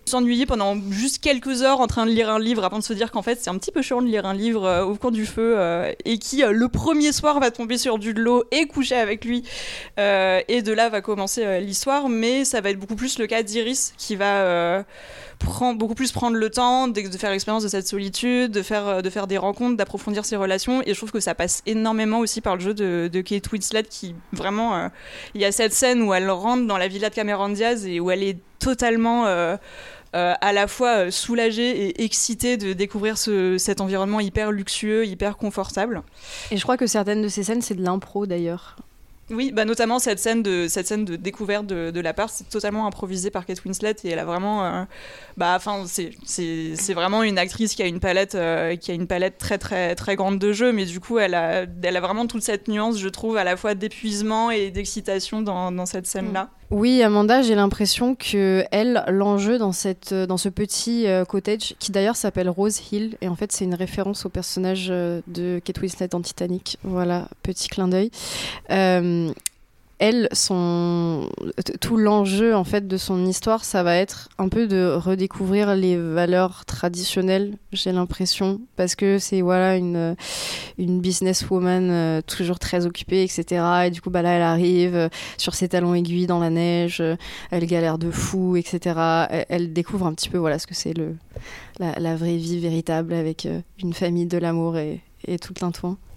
[0.05, 3.11] s'ennuyer pendant juste quelques heures en train de lire un livre avant de se dire
[3.11, 5.25] qu'en fait c'est un petit peu chiant de lire un livre euh, au coin du
[5.25, 8.97] feu euh, et qui le premier soir va tomber sur du de l'eau et coucher
[8.97, 9.41] avec lui
[9.97, 13.93] et de là va commencer l'histoire mais ça va être beaucoup plus le cas d'Iris
[13.97, 14.85] qui va
[15.75, 19.09] beaucoup plus prendre le temps de, faire l'expérience de cette solitude de faire euh, de
[19.09, 22.55] faire des rencontres d'approfondir ses relations et je trouve que ça passe énormément aussi par
[22.55, 24.87] le jeu de, Kate Winslet qui vraiment euh,
[25.33, 27.99] il y a cette scène où elle rentre dans la villa de Cameron Diaz et
[27.99, 29.57] où elle est totalement euh,
[30.13, 36.03] à la fois soulagée et excitée de découvrir ce- cet environnement hyper luxueux, hyper confortable.
[36.51, 38.77] Et je crois que certaines de ces scènes, c'est de l'impro d'ailleurs.
[39.31, 42.47] Oui, bah notamment cette scène de cette scène de découverte de, de la part, c'est
[42.47, 44.83] totalement improvisé par Kate Winslet et elle a vraiment, euh,
[45.35, 49.39] bah, enfin, c'est vraiment une actrice qui a une palette euh, qui a une palette
[49.39, 52.43] très très très grande de jeux, mais du coup, elle a elle a vraiment toute
[52.43, 56.51] cette nuance, je trouve, à la fois d'épuisement et d'excitation dans, dans cette scène là.
[56.71, 59.71] Oui, Amanda, j'ai l'impression que elle, l'enjeu dans
[60.27, 63.75] dans ce petit euh, cottage, qui d'ailleurs s'appelle Rose Hill, et en fait c'est une
[63.75, 66.79] référence au personnage euh, de Kate Winslet dans Titanic.
[66.83, 68.09] Voilà, petit clin d'œil.
[68.71, 69.31] Euh,
[69.99, 70.27] elle,
[71.79, 75.97] tout l'enjeu en fait de son histoire, ça va être un peu de redécouvrir les
[75.97, 77.57] valeurs traditionnelles.
[77.71, 80.15] J'ai l'impression parce que c'est voilà une
[80.77, 83.63] businesswoman euh, toujours très occupée, etc.
[83.85, 86.99] Et du coup, bah là, elle arrive euh, sur ses talons aiguilles dans la neige,
[87.01, 87.15] euh,
[87.51, 89.45] elle galère de fou, etc.
[89.49, 91.15] Elle, découvre un petit peu voilà ce que c'est le
[91.79, 93.47] la, la vraie vie véritable avec
[93.79, 95.53] une famille de l'amour et, et tout.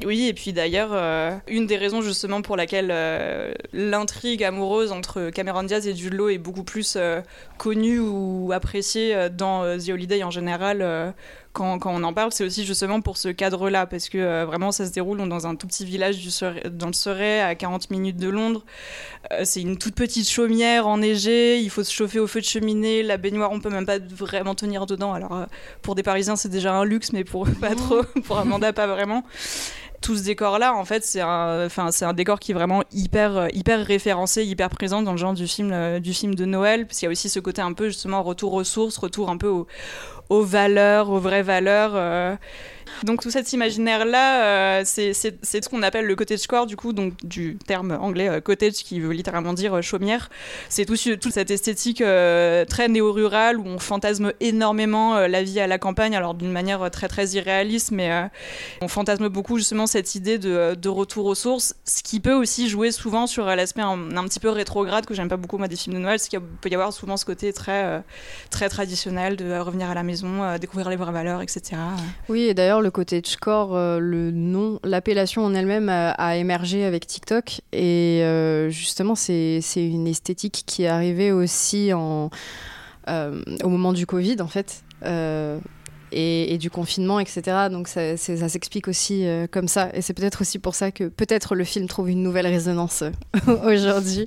[0.05, 5.31] Oui, et puis d'ailleurs, euh, une des raisons justement pour laquelle euh, l'intrigue amoureuse entre
[5.31, 7.21] Cameron Diaz et Jude est beaucoup plus euh,
[7.57, 11.15] connue ou appréciée dans The Holiday en général,
[11.53, 14.71] quand, quand on en parle, c'est aussi justement pour ce cadre-là, parce que euh, vraiment
[14.73, 16.29] ça se déroule dans un tout petit village du
[16.71, 18.65] dans le Surrey, à 40 minutes de Londres.
[19.33, 23.03] Euh, c'est une toute petite chaumière enneigée, il faut se chauffer au feu de cheminée,
[23.03, 25.13] la baignoire on peut même pas vraiment tenir dedans.
[25.13, 25.47] Alors euh,
[25.83, 29.25] pour des Parisiens c'est déjà un luxe, mais pour pas trop, pour Amanda pas vraiment
[30.01, 33.51] tout ce décor là en fait c'est un décor qui est vraiment hyper
[33.85, 37.07] référencé hyper présent dans le genre du film euh, du film de Noël parce qu'il
[37.07, 39.67] y a aussi ce côté un peu justement retour aux sources retour un peu aux,
[40.29, 42.37] aux valeurs aux vraies valeurs euh.
[43.05, 47.57] Donc tout cet imaginaire là c'est ce qu'on appelle le cottagecore du coup donc du
[47.67, 50.31] terme anglais euh, cottage qui veut littéralement dire euh, chaumière
[50.69, 55.61] c'est tout toute cette esthétique euh, très néo-rurale où on fantasme énormément euh, la vie
[55.61, 58.23] à la campagne alors d'une manière euh, très très irréaliste mais euh,
[58.81, 62.69] on fantasme beaucoup justement cette idée de, de retour aux sources, ce qui peut aussi
[62.69, 65.69] jouer souvent sur euh, l'aspect un, un petit peu rétrograde que j'aime pas beaucoup moi
[65.69, 68.01] des films de Noël, c'est qu'il peut y avoir souvent ce côté très euh,
[68.51, 71.77] très traditionnel de euh, revenir à la maison, euh, découvrir les vraies valeurs, etc.
[72.29, 77.61] Oui, et d'ailleurs, le côté score, le nom, l'appellation en elle-même a, émergé avec TikTok.
[77.73, 84.41] Et euh, justement, c'est une esthétique qui est arrivée aussi euh, au moment du Covid,
[84.41, 84.83] en fait.
[85.05, 85.59] Euh,
[86.11, 87.69] et, du confinement, etc.
[87.71, 89.91] Donc ça, s'explique aussi euh, comme ça.
[89.95, 93.11] Et c'est peut-être aussi pour ça que peut-être le film trouve une nouvelle résonance euh,
[93.75, 94.27] aujourd'hui.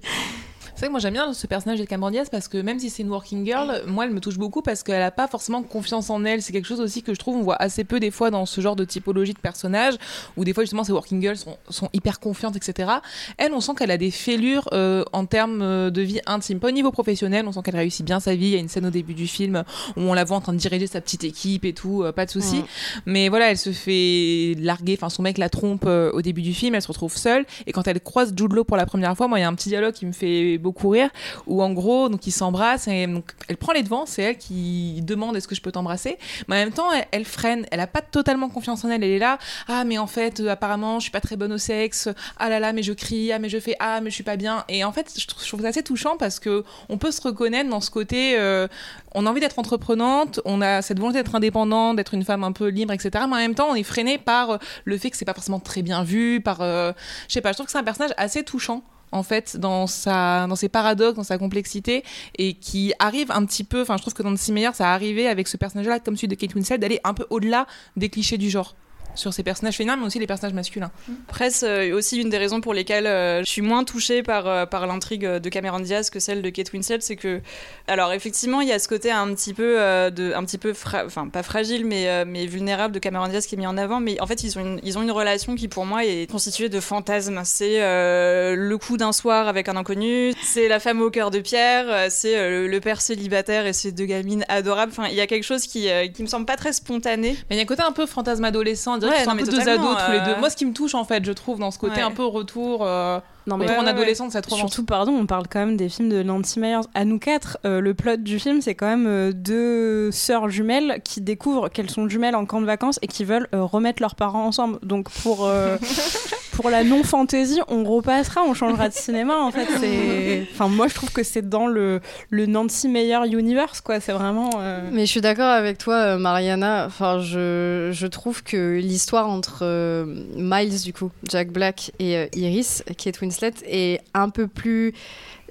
[0.82, 2.90] C'est vrai que moi j'aime bien ce personnage de Cameron Diaz parce que même si
[2.90, 6.10] c'est une working girl, moi elle me touche beaucoup parce qu'elle a pas forcément confiance
[6.10, 6.42] en elle.
[6.42, 8.62] C'est quelque chose aussi que je trouve on voit assez peu des fois dans ce
[8.62, 9.94] genre de typologie de personnages
[10.38, 12.94] où des fois justement ces working girls sont, sont hyper confiantes, etc.
[13.38, 16.70] Elle, on sent qu'elle a des fêlures euh, en termes euh, de vie intime, pas
[16.70, 17.46] au niveau professionnel.
[17.48, 18.48] On sent qu'elle réussit bien sa vie.
[18.48, 19.64] Il y a une scène au début du film
[19.98, 22.26] où on la voit en train de diriger sa petite équipe et tout, euh, pas
[22.26, 22.56] de souci.
[22.56, 22.66] Mhm.
[23.06, 24.98] Mais voilà, elle se fait larguer.
[24.98, 26.74] Enfin, son mec la trompe euh, au début du film.
[26.74, 27.46] Elle se retrouve seule.
[27.68, 29.54] Et quand elle croise Jude Law pour la première fois, moi, il y a un
[29.54, 31.10] petit dialogue qui me fait beaucoup rire.
[31.48, 34.06] Où en gros, donc ils s'embrassent et donc elle prend les devants.
[34.06, 36.18] C'est elle qui demande est-ce que je peux t'embrasser?
[36.48, 37.66] Mais en même temps, elle, freine.
[37.72, 39.04] Elle a pas totalement confiance en elle.
[39.04, 39.38] Elle est là.
[39.68, 42.10] Ah, mais en fait, euh, apparemment, je suis pas très bonne au sexe.
[42.38, 43.32] Ah là là, mais je crie.
[43.32, 43.76] Ah, mais je fais.
[43.80, 44.64] Ah, mais je suis pas bien.
[44.70, 47.22] Et en fait, je trouve, je trouve ça assez touchant parce que on peut se
[47.22, 48.38] reconnaître dans ce côté.
[48.38, 48.68] euh,
[49.14, 52.52] on a envie d'être entreprenante, on a cette volonté d'être indépendante, d'être une femme un
[52.52, 53.26] peu libre, etc.
[53.28, 55.60] Mais en même temps, on est freiné par euh, le fait que c'est pas forcément
[55.60, 56.94] très bien vu, par, euh,
[57.28, 60.48] je sais pas, je trouve que c'est un personnage assez touchant en fait dans sa
[60.48, 62.04] dans ses paradoxes dans sa complexité
[62.38, 64.94] et qui arrive un petit peu enfin je trouve que dans The Meilleur ça a
[64.94, 68.10] arrivé avec ce personnage là comme celui de Kate Winslet d'aller un peu au-delà des
[68.10, 68.76] clichés du genre
[69.16, 70.92] sur ces personnages féminins mais aussi les personnages masculins
[71.28, 74.66] Après, c'est aussi une des raisons pour lesquelles euh, je suis moins touchée par, euh,
[74.66, 77.42] par l'intrigue de Cameron Diaz que celle de Kate Winslet, c'est que,
[77.88, 80.74] alors effectivement, il y a ce côté un petit peu, euh, de, un petit peu,
[80.74, 83.78] fra- enfin pas fragile, mais, euh, mais vulnérable de Cameron Diaz qui est mis en
[83.78, 84.00] avant.
[84.00, 86.70] Mais en fait, ils ont une, ils ont une relation qui pour moi est constituée
[86.70, 87.42] de fantasmes.
[87.44, 91.40] C'est euh, le coup d'un soir avec un inconnu, c'est la femme au cœur de
[91.40, 94.92] pierre, euh, c'est euh, le père célibataire et ses deux gamines adorables.
[94.92, 97.36] Enfin, il y a quelque chose qui, euh, qui me semble pas très spontané.
[97.50, 99.42] mais il y a un côté un peu fantasme adolescent dirait Ouais, qu'ils sont non,
[99.42, 101.26] un peu deux ados tous les euh, deux moi ce qui me touche en fait
[101.26, 102.02] je trouve dans ce côté Ouais.
[102.02, 103.92] un peu retour euh, Non, mais retour en ouais, ouais.
[103.98, 106.82] adolescent de cette romance Surtout, pardon, on parle quand même des films de Nancy Meyers.
[106.94, 111.02] À nous quatre, euh, le plot du film, c'est quand même euh, deux sœurs jumelles
[111.04, 114.16] qui découvrent qu'elles sont jumelles en camp de vacances et qui veulent euh, remettre leurs
[114.16, 114.80] parents ensemble.
[114.84, 115.78] Donc pour, euh,
[116.54, 119.38] pour la non-fantaisie, on repassera, on changera de cinéma.
[119.40, 120.48] En fait, c'est.
[120.54, 124.00] Enfin, moi, je trouve que c'est dans le, le Nancy Meyer universe, quoi.
[124.00, 124.50] C'est vraiment.
[124.60, 126.86] euh, Mais je suis d'accord avec toi, Mariana.
[126.86, 132.28] Enfin, je, je trouve que l'histoire entre euh, Miles, du coup, Jack Black, et euh,
[132.36, 133.22] Iris, Kate
[133.66, 134.94] Est un peu plus.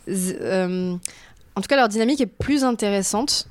[0.09, 0.97] euh,
[1.57, 3.49] en tout cas, leur dynamique est plus intéressante.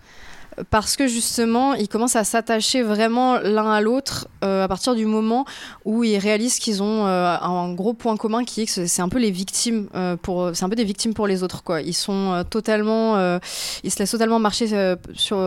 [0.69, 5.05] Parce que justement, ils commencent à s'attacher vraiment l'un à l'autre euh, à partir du
[5.05, 5.45] moment
[5.83, 9.09] où ils réalisent qu'ils ont euh, un gros point commun qui est que c'est un
[9.09, 11.81] peu les victimes euh, pour c'est un peu des victimes pour les autres quoi.
[11.81, 13.39] Ils sont totalement
[13.83, 14.67] ils se laissent totalement marcher
[15.13, 15.37] sur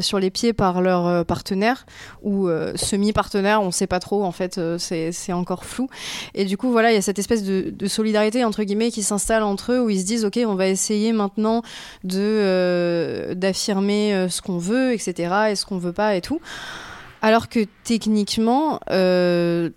[0.00, 1.86] sur les pieds par leur partenaire
[2.22, 5.88] ou semi-partenaire, on sait pas trop en fait, c'est encore flou.
[6.34, 9.02] Et du coup voilà, il y a cette espèce de, de solidarité entre guillemets qui
[9.02, 11.62] s'installe entre eux où ils se disent ok, on va essayer maintenant
[12.04, 15.12] de d'affirmer ce qu'on veut, etc.
[15.50, 16.40] et ce qu'on veut pas et tout.
[17.20, 19.68] Alors que techniquement, euh,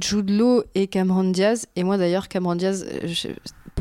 [0.00, 0.30] Jude
[0.76, 3.28] et Cameron Diaz, et moi d'ailleurs, Cameron Diaz, je-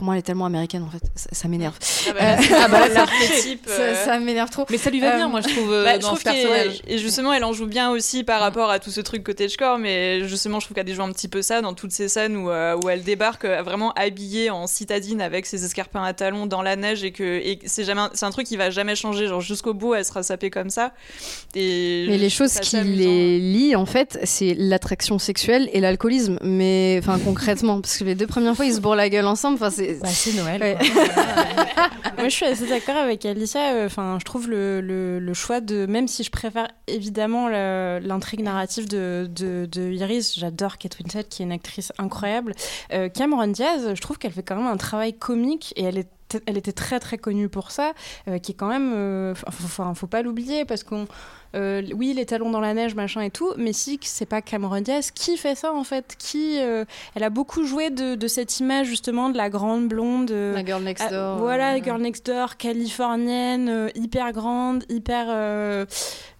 [0.02, 1.76] pour moi elle est tellement américaine en fait, ça, ça m'énerve.
[2.10, 4.06] Ah bah, Euh, ah bah, ça- l'archétype, ça, euh.
[4.06, 4.66] ça m'énerve trop.
[4.72, 6.34] mais ça lui va Euh, bien moi je trouve euh, Bah, je trouve ce qu'elle-
[6.48, 9.78] personnage et justement, elle en joue bien aussi par rapport à tout ce truc cottagecore,
[9.78, 12.50] mais justement, je trouve qu'elle joue un petit peu ça dans toutes ces scènes où,
[12.50, 16.64] euh, où elle débarque euh, vraiment habillée en citadine avec ses escarpins à talons dans
[16.64, 19.28] la neige et que et c'est jamais, un- c'est un truc qui va jamais changer,
[19.28, 20.94] genre jusqu'au bout, elle sera sapée comme ça.
[21.56, 26.40] Et Mais les choses qui les lient, en fait, c'est l'attraction sexuelle et l'alcoolisme.
[26.42, 29.56] Mais, enfin, concrètement, parce que les deux premières fois, ils se bourrent la gueule ensemble.
[29.56, 29.91] Enfin, c'est.
[30.02, 30.62] Bah, c'est Noël.
[30.62, 30.78] Ouais.
[32.18, 33.74] Moi, je suis assez d'accord avec Alicia.
[33.74, 38.42] euh, Enfin, je trouve le, le- le choix de, même si je préfère évidemment l'intrigue
[38.42, 42.54] narrative de, de, de Iris, j'adore Kate Winslet, qui est une actrice incroyable.
[42.94, 46.08] Euh, Cameron Diaz, je trouve qu'elle fait quand même un travail comique et elle est
[46.46, 47.92] elle était très très connue pour ça,
[48.30, 51.06] euh, qui est quand même, euh, enfin, faut pas l'oublier parce qu'on,
[51.56, 54.82] euh, oui, les talons dans la neige, machin et tout, mais si c'est pas Cameron
[54.82, 56.16] Diaz, qui fait ça en fait?
[56.18, 56.86] Qui, euh,
[57.16, 60.66] elle a beaucoup joué de, de cette image justement de la grande blonde, euh, La
[60.66, 61.38] girl next ah, door.
[61.40, 65.86] voilà, euh, Girl Next Door, californienne, hyper grande, hyper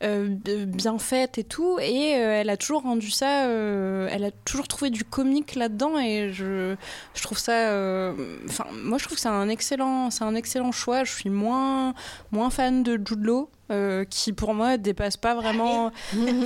[0.02, 1.78] bien faite et tout.
[1.82, 6.00] Et elle a toujours rendu ça, elle a toujours trouvé du comique là-dedans.
[6.00, 6.76] Et je,
[7.14, 8.14] je trouve ça.
[8.48, 11.04] Enfin, moi, je trouve que c'est un excellent, un excellent choix.
[11.04, 11.94] Je suis moins,
[12.32, 13.50] moins fan de Jude Law.
[13.72, 15.92] Euh, qui pour moi dépasse pas vraiment.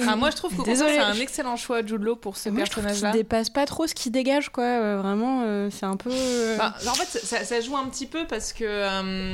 [0.08, 0.94] Ah, moi je trouve que Désolée.
[0.94, 3.18] c'est un excellent choix Jude Law pour ce Moi, je trouve qu'il personnage-là.
[3.18, 4.64] dépasse pas trop ce qu'il dégage, quoi.
[4.64, 6.10] Euh, vraiment, euh, c'est un peu.
[6.12, 9.34] euh, Bah, en fait, ça, ça joue un petit peu parce que euh,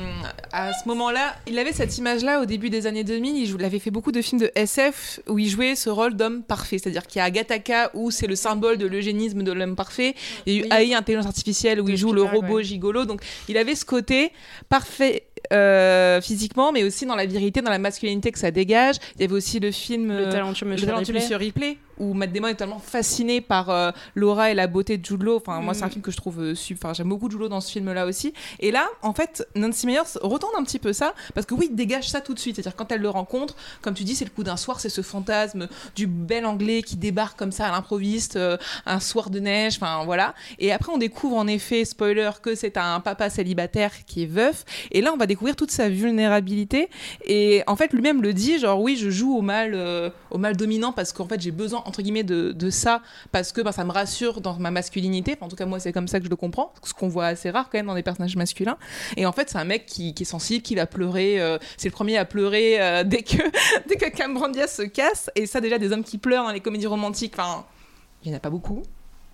[0.52, 3.38] à ce moment-là, il avait cette image-là au début des années 2000.
[3.38, 6.78] Il, avait fait beaucoup de films de SF où il jouait ce rôle d'homme parfait.
[6.78, 10.16] C'est-à-dire qu'il y a Agataka où c'est le symbole de l'eugénisme de l'homme parfait.
[10.46, 12.64] Il y a eu AI, intelligence artificielle, où il joue le robot ouais.
[12.64, 13.06] gigolo.
[13.06, 14.32] Donc il avait ce côté
[14.70, 15.24] parfait
[15.54, 18.96] euh, physiquement, mais aussi dans la virilité, dans la masculinité que ça dégage.
[19.16, 21.78] Il y avait aussi le film Le euh, talentueux Monsieur Ripley.
[22.00, 25.38] Où Matt Damon est tellement fasciné par euh, l'aura et la beauté de Jude Law.
[25.38, 25.92] Enfin, moi, c'est un Mm.
[25.92, 26.90] film que je trouve euh, super.
[26.90, 28.34] Enfin, j'aime beaucoup Jude Law dans ce film-là aussi.
[28.60, 31.76] Et là, en fait, Nancy Meyers retourne un petit peu ça, parce que oui, il
[31.76, 32.56] dégage ça tout de suite.
[32.56, 35.02] C'est-à-dire, quand elle le rencontre, comme tu dis, c'est le coup d'un soir, c'est ce
[35.02, 39.76] fantasme du bel anglais qui débarque comme ça à l'improviste, euh, un soir de neige,
[39.76, 40.34] enfin voilà.
[40.60, 44.66] Et après, on découvre en effet, spoiler, que c'est un papa célibataire qui est veuf.
[44.92, 46.90] Et là, on va découvrir toute sa vulnérabilité.
[47.26, 49.76] Et en fait, lui-même le dit, genre, oui, je joue au mal,
[50.30, 53.62] au mal dominant parce qu'en fait, j'ai besoin, entre guillemets, de, de ça, parce que
[53.62, 55.34] ben, ça me rassure dans ma masculinité.
[55.36, 57.26] Enfin, en tout cas, moi, c'est comme ça que je le comprends, ce qu'on voit
[57.28, 58.78] assez rare quand même dans des personnages masculins.
[59.18, 61.40] Et en fait, c'est un mec qui, qui est sensible, qui va pleurer.
[61.42, 63.38] euh, c'est le premier à pleurer euh, dès que
[63.88, 65.30] dès que Cameron Diaz se casse.
[65.36, 67.66] Et ça, déjà, des hommes qui pleurent dans les comédies romantiques, enfin,
[68.24, 68.84] il n'y en a pas beaucoup.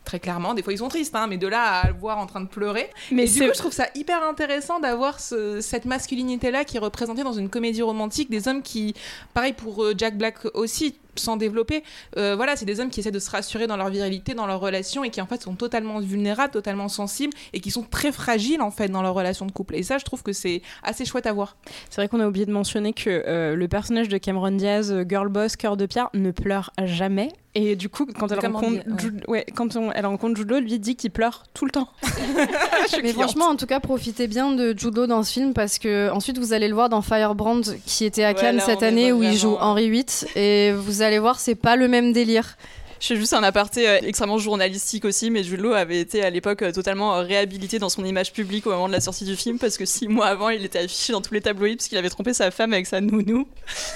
[0.05, 2.27] Très clairement, des fois ils sont tristes, hein, mais de là à le voir en
[2.27, 2.89] train de pleurer.
[3.12, 7.23] Mais du coup, je trouve ça hyper intéressant d'avoir ce- cette masculinité-là qui est représentée
[7.25, 8.29] dans une comédie romantique.
[8.31, 8.93] Des hommes qui,
[9.33, 11.84] pareil pour euh, Jack Black aussi, sans développer,
[12.17, 14.60] euh, voilà, c'est des hommes qui essaient de se rassurer dans leur virilité, dans leur
[14.60, 18.62] relation et qui en fait sont totalement vulnérables, totalement sensibles et qui sont très fragiles
[18.62, 19.75] en fait dans leur relation de couple.
[19.75, 21.58] Et ça, je trouve que c'est assez chouette à voir.
[21.89, 25.03] C'est vrai qu'on a oublié de mentionner que euh, le personnage de Cameron Diaz, euh,
[25.08, 27.30] girl boss, cœur de pierre, ne pleure jamais.
[27.56, 29.01] Et du coup, quand elle Cameron rencontre, Diaz, ouais.
[29.01, 31.88] Jude, ouais, quand on- elle rencontre Jude Law, lui dit qu'il pleure tout le temps.
[33.03, 36.10] Mais franchement, en tout cas, profitez bien de Jude Law dans ce film parce que
[36.12, 39.12] ensuite vous allez le voir dans Firebrand qui était à Ouais, Cannes là, cette année
[39.12, 39.56] où il joue.
[39.60, 42.58] Henri VIII et vous allez voir, c'est pas le même délire.
[42.99, 46.62] Je fais juste un aparté euh, extrêmement journalistique aussi, mais Law avait été à l'époque
[46.63, 49.60] euh, totalement euh, réhabilité dans son image publique au moment de la sortie du film
[49.60, 52.10] parce que six mois avant, il était affiché dans tous les tabloïds parce qu'il avait
[52.10, 53.47] trompé sa femme avec sa nounou.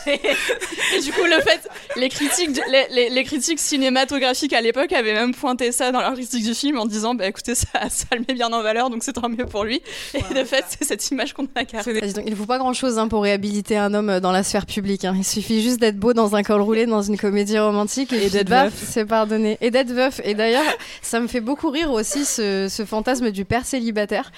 [0.08, 0.12] et,
[0.98, 4.92] et du coup, le fait, les critiques, du- les, les- les critiques cinématographiques à l'époque
[4.94, 8.06] avaient même pointé ça dans leur critique du film en disant, bah écoutez, ça, ça
[8.14, 9.82] le met bien en valeur, donc c'est tant mieux pour lui.
[10.14, 12.00] Et de fait, c'est cette image qu'on a gardée.
[12.26, 15.06] Il ne faut pas grand-chose hein, pour réhabiliter un homme dans la sphère publique.
[15.06, 15.16] hein.
[15.18, 18.30] Il suffit juste d'être beau dans un col roulé, dans une comédie romantique, et, puis
[18.30, 18.72] d'être baf.
[18.92, 19.58] C'est pardonné.
[19.62, 20.22] Et d'être veuf.
[20.24, 20.64] Et d'ailleurs,
[21.02, 24.32] ça me fait beaucoup rire aussi ce, fantasme du père célibataire,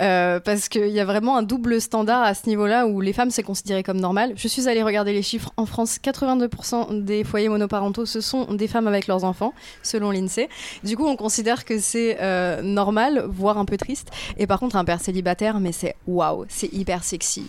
[0.00, 3.30] euh, parce qu'il y a vraiment un double standard à ce niveau-là où les femmes
[3.30, 4.32] c'est considéré comme normal.
[4.36, 5.52] Je suis allée regarder les chiffres.
[5.56, 10.48] En France, 82% des foyers monoparentaux ce sont des femmes avec leurs enfants, selon l'INSEE.
[10.84, 14.08] Du coup, on considère que c'est euh, normal, voire un peu triste.
[14.38, 17.46] Et par contre, un père célibataire, mais c'est waouh, c'est hyper sexy.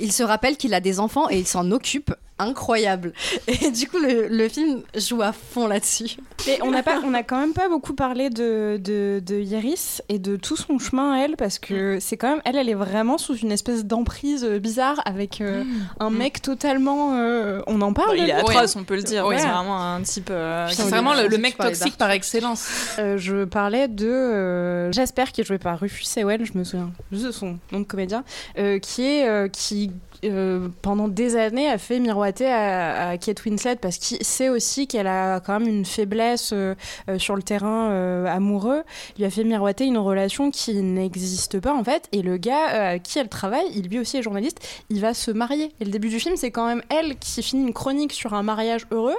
[0.00, 2.12] Il se rappelle qu'il a des enfants et il s'en occupe.
[2.38, 3.12] Incroyable.
[3.48, 6.16] Et du coup, le, le film joue à fond là-dessus.
[6.46, 10.02] Mais on n'a pas, on a quand même pas beaucoup parlé de, de, de Iris
[10.10, 12.74] et de tout son chemin à elle parce que c'est quand même elle, elle est
[12.74, 15.64] vraiment sous une espèce d'emprise euh, bizarre avec euh,
[15.98, 17.16] un mec totalement.
[17.18, 18.16] euh, on en parle.
[18.18, 19.26] Bon, il est atroce, on peut le dire.
[19.26, 19.38] Ouais.
[19.38, 20.28] C'est vraiment un type.
[20.30, 22.68] euh, C'est vraiment le, mec toxique par excellence.
[22.98, 26.90] Euh, je parlais de euh, Jasper qui est joué par Rufus Sewell, je me souviens
[27.10, 28.24] juste de son nom de comédien,
[28.58, 29.90] euh, qui est euh, qui
[30.24, 35.06] euh, pendant des années a fait miroiter à, Kate Winslet parce qu'il sait aussi qu'elle
[35.06, 36.74] a quand même une faiblesse euh,
[37.08, 38.82] euh, sur le terrain amoureux.
[39.16, 42.08] Il lui a fait miroiter une relation qui n'existe pas en fait.
[42.12, 44.58] Et le gars à qui elle travaille, il lui aussi est journaliste,
[44.90, 45.72] il va se marier.
[45.80, 48.42] Et le début du film, c'est quand même elle qui finit une chronique sur un
[48.42, 49.16] mariage heureux.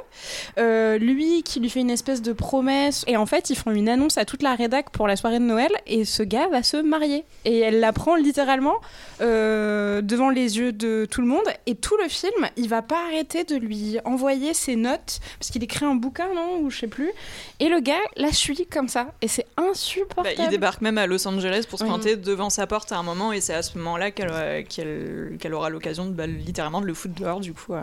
[0.58, 3.04] Lui qui lui fait une espèce de promesse.
[3.08, 5.44] Et en fait, ils font une annonce à toute la rédac pour la soirée de
[5.44, 5.72] Noël.
[5.86, 7.24] Et ce gars va se marier.
[7.46, 8.76] Et elle l'apprend littéralement
[9.20, 11.46] devant les yeux de tout le monde.
[11.66, 15.20] Et tout le film, il va pas arrêter de lui envoyer ses notes.
[15.40, 17.12] Parce qu'il écrit un bouquin, non Ou je sais plus.
[17.60, 19.14] Et le gars la suit comme ça.
[19.22, 20.36] Et c'est Bah, insupportable.
[20.40, 21.90] il débarque même à Los Angeles pour se Oui.
[21.90, 25.38] planter devant sa porte à un moment et c'est à ce moment-là qu'elle euh, qu'elle
[25.40, 27.74] qu'elle aura l'occasion de bah, littéralement de le foutre dehors du coup.
[27.74, 27.82] euh.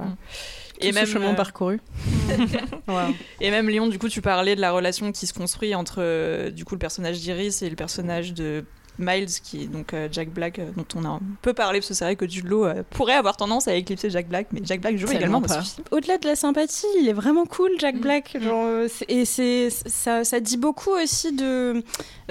[0.81, 1.81] Tout ce chemin euh, parcouru.
[2.89, 3.15] Wow.
[3.41, 6.51] Et même Léon, du coup, tu parlais de la relation qui se construit entre euh,
[6.51, 8.65] du coup le personnage d'Iris et le personnage de
[8.99, 11.89] Miles, qui est donc euh, Jack Black, euh, dont on a un peu parlé parce
[11.89, 14.61] que c'est vrai que Jude Law euh, pourrait avoir tendance à éclipser Jack Black, mais
[14.65, 15.85] Jack Black joue également film.
[15.91, 18.37] Au-delà de la sympathie, il est vraiment cool, Jack Black.
[18.41, 21.83] Genre, euh, c'est- et c'est ça, ça dit beaucoup aussi de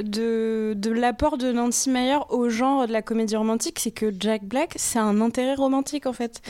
[0.01, 4.43] de, de l'apport de Nancy Meyer au genre de la comédie romantique, c'est que Jack
[4.43, 6.41] Black, c'est un intérêt romantique en fait.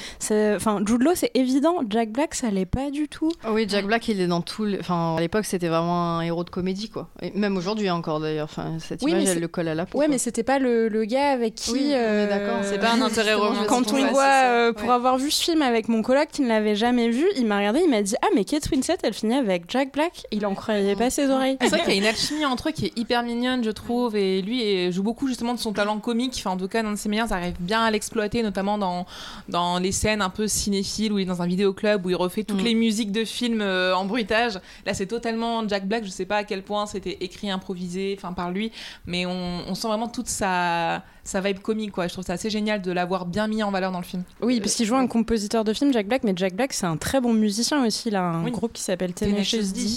[0.56, 1.76] Enfin, Jude Law, c'est évident.
[1.90, 3.32] Jack Black, ça l'est pas du tout.
[3.46, 4.64] Oh Oui, Jack Black, il est dans tout.
[4.66, 7.10] le- Enfin, à l'époque, c'était vraiment un héros de comédie, quoi.
[7.22, 8.46] Et même aujourd'hui encore, d'ailleurs.
[8.50, 9.98] Enfin, cette Oui, image, mais elle le colle à la peau.
[10.00, 11.72] Ouais, mais c'était pas le, le gars avec qui.
[11.72, 12.60] Oui, euh, d'accord.
[12.64, 13.68] C'est pas un intérêt romantique.
[13.68, 14.52] Quand on le voit, ça.
[14.52, 17.46] euh, pour avoir vu ce film avec mon coloc qui ne l'avait jamais vu, il
[17.46, 20.24] m'a regardé, il m'a dit Ah, mais Kate Winslet, elle finit avec Jack Black.
[20.32, 21.58] Il en croyait pas ses oreilles.
[21.62, 24.16] C'est vrai qu'il y a une alchimie entre eux qui est hyper mignonne, je trouve,
[24.16, 26.34] et lui joue beaucoup justement de son talent comique.
[26.38, 29.06] Enfin, en tout cas, Nancy Meyers arrive bien à l'exploiter, notamment dans,
[29.50, 32.44] dans les scènes un peu cinéphiles où il est dans un vidéoclub où il refait
[32.44, 32.66] toutes Mm.
[32.66, 34.60] les musiques de films euh, en bruitage.
[34.86, 36.04] Là, c'est totalement Jack Black.
[36.06, 38.72] Je sais pas à quel point c'était écrit, improvisé, enfin par lui,
[39.06, 42.08] mais on, on sent vraiment toute sa, sa vibe comique, quoi.
[42.08, 44.24] Je trouve ça assez génial de l'avoir bien mis en valeur dans le film.
[44.42, 46.98] Oui, parce qu'il joue un compositeur de film, Jack Black, mais Jack Black, c'est un
[46.98, 48.10] très bon musicien aussi.
[48.10, 48.52] Il a un Oui.
[48.52, 49.88] groupe qui s'appelle Tenacious D.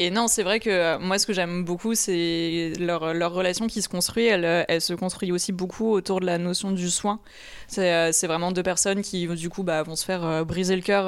[0.00, 3.00] Et non, c'est vrai que euh, moi, ce que j'aime beaucoup, c'est leur,
[3.32, 4.26] relation qui se construit.
[4.26, 7.18] Elle, euh, elle se construit aussi beaucoup autour de la notion du soin.
[7.66, 11.04] C'est euh, vraiment deux personnes qui, du coup, bah, vont se faire briser le cœur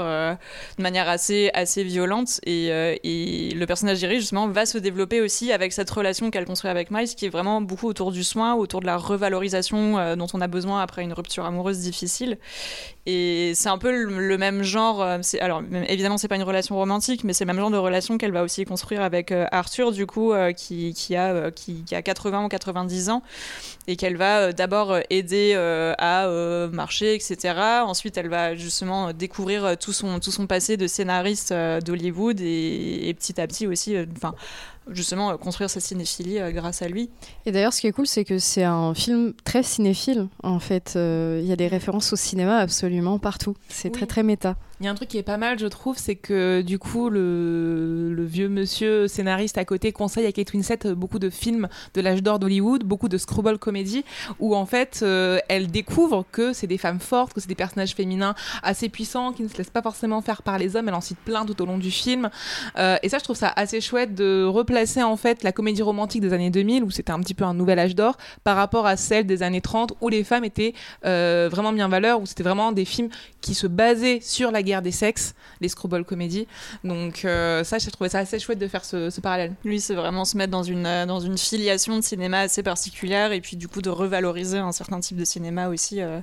[0.77, 2.41] de manière assez, assez violente.
[2.45, 6.71] Et, et le personnage d'Iris, justement, va se développer aussi avec cette relation qu'elle construit
[6.71, 10.41] avec Miles, qui est vraiment beaucoup autour du soin, autour de la revalorisation dont on
[10.41, 12.39] a besoin après une rupture amoureuse difficile.
[13.07, 15.03] Et c'est un peu le, même genre.
[15.03, 18.19] euh, Alors, évidemment, c'est pas une relation romantique, mais c'est le même genre de relation
[18.19, 21.83] qu'elle va aussi construire avec euh, Arthur, du coup, euh, qui, qui, a, euh, qui,
[21.85, 23.23] qui a 80 ou 90 ans,
[23.87, 25.55] et qu'elle va euh, d'abord aider
[25.99, 26.29] à
[26.73, 27.55] marcher, etc.
[27.85, 33.15] Ensuite, elle va justement découvrir tout son, tout son passé de scénariste d'Hollywood et, et
[33.15, 33.97] petit à petit aussi,
[34.91, 37.11] justement, euh, construire sa cinéphilie euh, grâce à lui.
[37.47, 40.29] Et d'ailleurs, ce qui est cool, c'est que c'est un film très cinéphile.
[40.43, 43.55] En fait, Euh, il y a des références au cinéma absolument partout.
[43.69, 44.57] C'est très très méta.
[44.81, 47.11] Il y a un truc qui est pas mal, je trouve, c'est que du coup,
[47.11, 52.01] le, vieux monsieur scénariste à côté conseille à Kate Winslet euh, beaucoup de films de
[52.01, 54.07] l'âge d'or d'Hollywood, beaucoup de screwball comédie,
[54.39, 57.93] où en fait, euh, elle découvre que c'est des femmes fortes, que c'est des personnages
[57.95, 60.89] féminins assez puissants, qui ne se laissent pas forcément faire par les hommes.
[60.89, 62.31] Elle en cite plein tout au long du film.
[62.79, 66.23] Euh, et ça, je trouve ça assez chouette de replacer en fait la comédie romantique
[66.23, 68.97] des années 2000, où c'était un petit peu un nouvel âge d'or, par rapport à
[68.97, 70.73] celle des années 30, où les femmes étaient
[71.03, 73.11] vraiment mis en valeur, où c'était vraiment des films
[73.43, 76.47] qui se basaient sur la guerre des sexes, les screwball comédies.
[76.85, 79.55] Donc euh, ça, j'ai trouvé ça assez chouette de faire ce, parallèle.
[79.65, 83.33] Lui, c'est vraiment se mettre dans une, euh, dans une filiation de cinéma assez particulière
[83.33, 86.01] et puis du coup de revaloriser un certain type de cinéma aussi.
[86.01, 86.21] euh,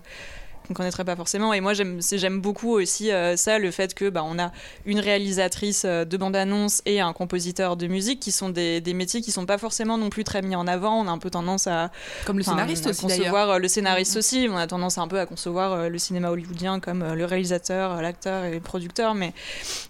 [0.68, 1.54] qu'on connaîtrait pas forcément.
[1.54, 4.52] Et moi j'aime beaucoup aussi euh, ça le fait que bah, on a
[4.86, 8.94] une réalisatrice euh, de bande annonce et un compositeur de musique qui sont des, des
[8.94, 11.02] métiers qui sont pas forcément non plus très mis en avant.
[11.02, 11.92] On a un peu tendance à
[12.26, 14.48] Comme le scénariste aussi, concevoir euh, le scénariste aussi.
[14.52, 18.52] On a tendance un peu à concevoir le cinéma hollywoodien comme le réalisateur l'acteur et
[18.56, 19.16] le producteur.
[19.16, 19.34] Mais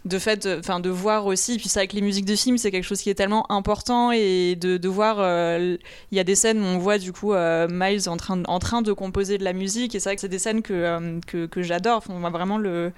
[0.05, 2.83] de fait enfin de voir aussi puis ça avec les musiques de films c'est quelque
[2.83, 5.77] chose qui est tellement important et de, de voir euh,
[6.11, 8.43] il y a des scènes où on voit du coup euh, Miles en train, de-
[8.47, 9.95] en train de composer de la musique.
[9.95, 11.97] Et c'est vrai que c'est des scènes que, euh, que, que j'adore.
[11.97, 12.91] Enfin, on voit vraiment le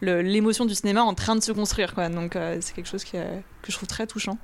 [0.00, 2.08] le- l'émotion du cinéma en train de se construire quoi.
[2.08, 4.38] Donc euh, c'est quelque chose qui, que je trouve très touchant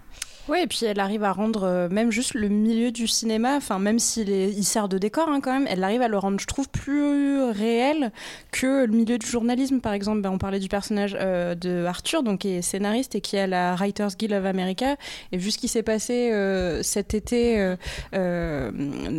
[0.48, 3.78] Ouais, et puis elle arrive à rendre euh, même juste le milieu du cinéma, enfin
[3.78, 6.46] même s'il il sert de décor hein, quand même, elle arrive à le rendre, je
[6.46, 8.12] trouve, plus réel
[8.50, 9.80] que le milieu du journalisme.
[9.80, 13.20] Par exemple, ben, on parlait du personnage euh, de Arthur, donc qui est scénariste et
[13.20, 14.96] qui est à la Writers Guild of America.
[15.32, 17.76] Et vu ce qui s'est passé euh, cet été,
[18.14, 18.70] euh,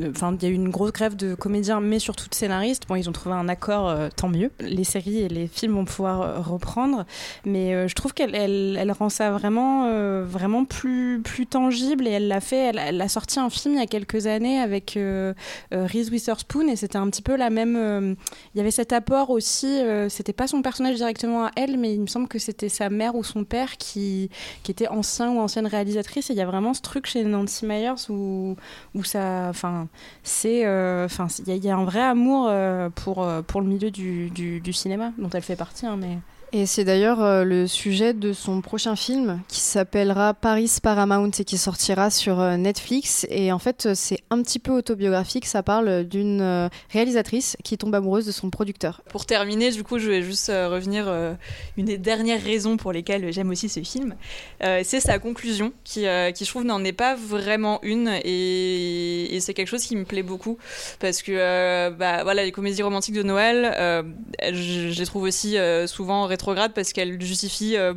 [0.09, 2.83] enfin il y a eu une grosse grève de comédiens, mais surtout de scénaristes.
[2.87, 4.51] Bon, ils ont trouvé un accord, tant mieux.
[4.59, 7.05] Les séries et les films vont pouvoir reprendre,
[7.45, 9.89] mais je trouve qu'elle elle, rend ça vraiment,
[10.23, 12.71] vraiment plus plus tangible et elle l'a fait.
[12.75, 15.33] Elle, a sorti un film il y a quelques années avec euh,
[15.73, 17.75] euh, Reese Witherspoon et c'était un petit peu la même.
[17.75, 18.15] euh,
[18.53, 19.67] il y avait cet apport aussi.
[19.67, 22.89] euh, c'était pas son personnage directement à elle, mais il me semble que c'était sa
[22.89, 24.29] mère ou son père qui
[24.67, 26.29] était ancien ou ancienne réalisatrice.
[26.29, 28.55] Et il y a vraiment ce truc chez Nancy Myers où
[29.03, 29.87] ça, enfin,
[30.23, 30.61] c'est,
[31.05, 32.51] enfin, il y, a- un vrai amour
[32.95, 33.21] pour
[33.61, 36.17] le milieu du cinéma dont elle fait partie, hein, mais.
[36.51, 41.43] Et c'est d'ailleurs euh, le sujet de son prochain film qui s'appellera Paris Paramount et
[41.43, 43.27] qui sortira sur euh, Netflix.
[43.29, 45.45] Et en fait, euh, c'est un petit peu autobiographique.
[45.45, 49.01] Ça parle d'une réalisatrice qui tombe amoureuse de son producteur.
[49.09, 51.33] Pour terminer, du coup, je vais juste revenir euh,
[51.77, 54.15] une des dernières raisons pour lesquelles j'aime aussi ce film,
[54.61, 59.67] c'est sa conclusion, qui, qui je trouve n'en est pas vraiment une, et, c'est quelque
[59.67, 60.57] chose qui me plaît beaucoup
[60.99, 64.05] parce que bah, voilà, les comédies romantiques de Noël,
[64.41, 67.93] je, les trouve aussi souvent rétrogrades parce qu'elles justifient euh,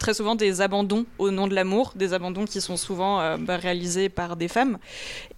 [0.00, 3.56] très souvent des abandons au nom de l'amour, des abandons qui sont souvent euh, bah,
[3.56, 4.78] réalisés par des femmes.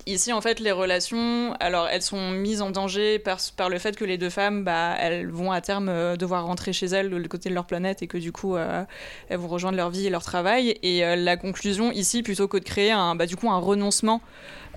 [0.07, 4.07] Ici, en fait, les relations, alors elles sont mises en danger par, le fait que
[4.07, 7.51] les deux femmes, bah, elles vont à terme euh, devoir rentrer chez elles de côté
[7.51, 10.79] de leur planète et que du coup, elles vont rejoindre leur vie et leur travail.
[10.83, 14.23] Et la conclusion ici, plutôt que de créer un, bah, du coup, un renoncement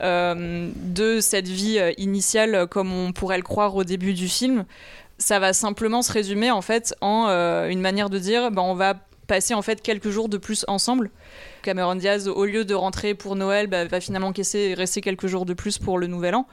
[0.02, 4.66] de cette vie initiale comme on pourrait le croire au début du film,
[5.22, 8.74] ça va simplement se résumer en fait en euh, une manière de dire, bah, on
[8.74, 8.96] va
[9.28, 11.10] passer en fait quelques jours de plus ensemble.
[11.62, 15.28] Cameron Diaz, au lieu de rentrer pour Noël, bah, va finalement encaisser et rester quelques
[15.28, 16.48] jours de plus pour le Nouvel An.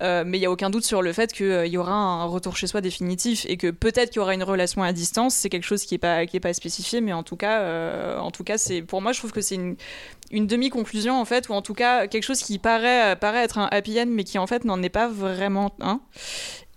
[0.00, 2.56] Euh, mais il y a aucun doute sur le fait qu'il y aura un retour
[2.56, 5.34] chez soi définitif et que peut-être qu'il y aura une relation à distance.
[5.34, 8.44] C'est quelque chose qui est pas pas spécifié, mais en tout cas, euh, en tout
[8.44, 9.76] cas, c'est pour moi, je trouve que c'est une,
[10.30, 13.68] une demi-conclusion en fait, ou en tout cas quelque chose qui paraît paraît être un
[13.70, 16.00] happy end, mais qui en fait n'en est pas vraiment un.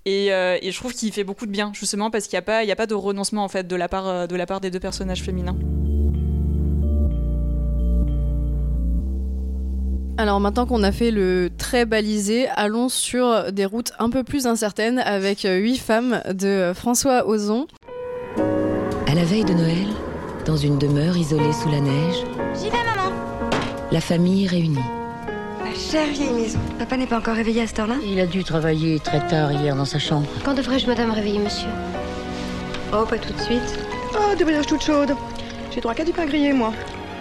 [0.07, 2.43] Et, euh, et je trouve qu'il fait beaucoup de bien, justement parce qu'il n'y a,
[2.43, 4.45] pas- il y a pas de renoncement en fait de la part, euh, de la
[4.45, 5.55] part des deux personnages féminins.
[10.17, 14.47] Alors maintenant qu'on a fait le très balisé, allons sur des routes un peu plus
[14.47, 17.67] incertaines avec Huit femmes de François Ozon.
[19.07, 19.87] À la veille de Noël,
[20.45, 22.15] dans une demeure isolée sous la neige,
[22.55, 23.11] J'y vais, maman.
[23.91, 24.77] la famille est réunie.
[25.77, 26.59] Chère vieille maison.
[26.79, 27.95] Papa n'est pas encore réveillé à cette heure-là?
[28.03, 30.27] Il a dû travailler très tard hier dans sa chambre.
[30.43, 31.67] Quand devrais-je, madame, réveiller monsieur?
[32.93, 33.79] Oh, pas tout de suite.
[34.13, 35.13] Oh, des voyages toutes chaudes.
[35.73, 36.71] J'ai droit qu'à du pain grillé, moi.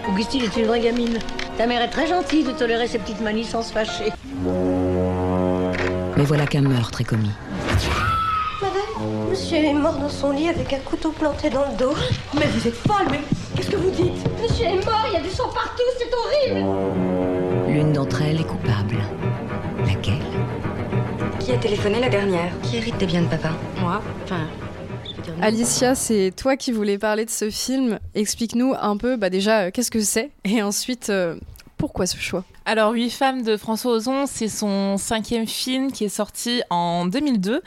[0.09, 1.19] Augustine est une vraie gamine.
[1.59, 4.13] Ta mère est très gentille de tolérer ses petites manies sans se fâcher.
[6.17, 7.33] Mais voilà qu'un meurtre est commis.
[8.63, 11.95] Madame, monsieur est mort dans son lit avec un couteau planté dans le dos.
[12.35, 13.21] Mais vous êtes folle, mais
[13.57, 14.25] qu'est-ce que vous dites?
[14.41, 17.34] Monsieur est mort, il y a du sang partout, c'est horrible
[17.75, 18.99] L'une d'entre elles est coupable.
[19.85, 20.23] Laquelle?
[21.41, 22.53] Qui a téléphoné la dernière?
[22.63, 23.51] Qui hérite des biens de papa?
[23.81, 24.47] Moi Enfin.
[25.43, 27.99] Alicia, c'est toi qui voulais parler de ce film.
[28.15, 31.35] Explique-nous un peu bah déjà euh, qu'est-ce que c'est et ensuite euh,
[31.77, 32.45] pourquoi ce choix?
[32.65, 37.61] Alors, Huit femmes de François Ozon, c'est son cinquième film qui est sorti en 2002.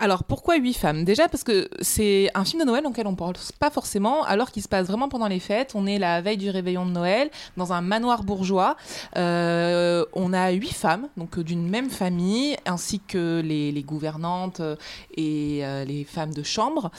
[0.00, 1.04] Alors pourquoi huit femmes?
[1.04, 4.62] Déjà parce que c'est un film de Noël auquel on pense pas forcément, alors qu'il
[4.62, 5.72] se passe vraiment pendant les fêtes.
[5.74, 8.76] On est la veille du réveillon de Noël dans un manoir bourgeois.
[9.16, 14.76] Euh, on a huit femmes, donc euh, d'une même famille, ainsi que les, gouvernantes euh,
[15.16, 16.92] et les femmes de chambre.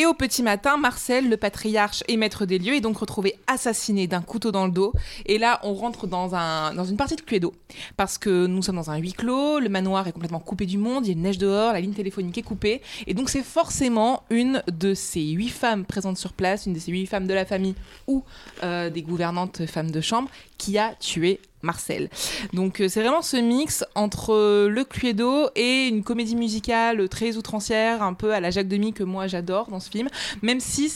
[0.00, 4.06] Et au petit matin, Marcel, le patriarche et maître des lieux, est donc retrouvé assassiné
[4.06, 4.92] d'un couteau dans le dos.
[5.26, 7.52] Et là, on rentre dans, un, dans une partie de Cluedo.
[7.96, 11.04] Parce que nous sommes dans un huis clos, le manoir est complètement coupé du monde,
[11.04, 12.80] il y a une neige dehors, la ligne téléphonique est coupée.
[13.08, 16.92] Et donc, c'est forcément une de ces huit femmes présentes sur place, une de ces
[16.92, 17.74] huit femmes de la famille
[18.06, 18.22] ou
[18.62, 22.08] euh, des gouvernantes femmes de chambre, qui a tué Marcel.
[22.52, 27.36] Donc euh, c'est vraiment ce mix entre euh, le Cluedo et une comédie musicale très
[27.36, 30.08] outrancière, un peu à la Jacques Demy que moi j'adore dans ce film,
[30.42, 30.92] même si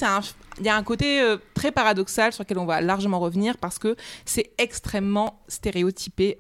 [0.59, 3.79] il y a un côté euh, très paradoxal sur lequel on va largement revenir parce
[3.79, 6.39] que c'est extrêmement stéréotypé.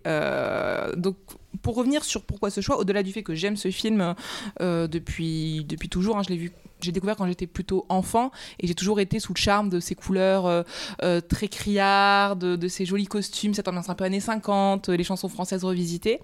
[0.96, 1.16] Donc
[1.62, 4.14] pour revenir sur pourquoi ce choix, au-delà du fait que j'aime ce film
[4.60, 6.52] depuis, depuis toujours, hein, je l'ai vu
[6.82, 9.94] j'ai découvert quand j'étais plutôt enfant et j'ai toujours été sous le charme de ces
[9.94, 10.62] couleurs euh,
[11.02, 15.04] euh, très criardes, de, ces jolis costumes, cette ambiance un peu années 50, euh, les
[15.04, 16.20] chansons françaises revisitées,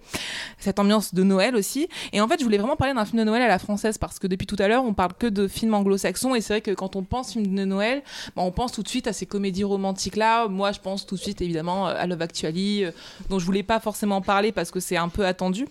[0.58, 1.88] cette ambiance de Noël aussi.
[2.12, 4.18] Et en fait, je voulais vraiment parler d'un film de Noël à la française parce
[4.18, 6.70] que depuis tout à l'heure, on parle que de films anglo-saxons et c'est vrai que
[6.70, 8.02] quand on pense film de Noël,
[8.36, 10.48] bah, on pense tout de suite à ces comédies romantiques là.
[10.48, 12.84] Moi, je pense tout de suite évidemment à Love Actually,
[13.28, 15.66] dont je voulais pas forcément parler parce que c'est un peu attendu.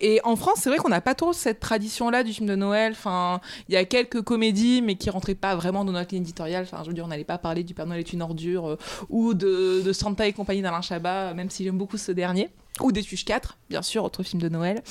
[0.00, 2.92] Et en France, c'est vrai qu'on n'a pas trop cette tradition-là du film de Noël.
[2.92, 6.64] Enfin, il y a quelques comédies, mais qui rentraient pas vraiment dans notre ligne éditoriale.
[6.64, 8.76] Enfin, je veux dire, on n'allait pas parler du Père Noël est une ordure euh,
[9.08, 12.48] ou de, Santa et compagnie d'Alain Chabat, même si j'aime beaucoup ce dernier.
[12.80, 14.82] Ou des Tuches 4, bien sûr, autre film de Noël.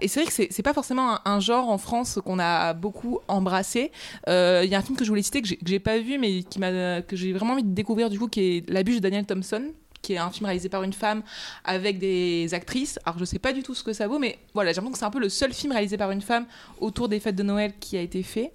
[0.00, 3.92] Et c'est vrai que c'est pas forcément un, genre en France qu'on a beaucoup embrassé.
[4.28, 6.44] Euh, Il y a un film que je voulais citer que j'ai- pas vu, mais
[6.44, 9.26] qui que j'ai vraiment envie de découvrir du coup, qui est La bûche de Daniel
[9.26, 9.64] Thompson
[10.06, 11.22] qui est un film réalisé par une femme
[11.64, 12.98] avec des actrices.
[13.04, 14.98] Alors je sais pas du tout ce que ça vaut, mais voilà, j'ai l'impression que
[14.98, 16.46] c'est un peu le seul film réalisé par une femme
[16.80, 18.52] autour des fêtes de Noël qui a été fait.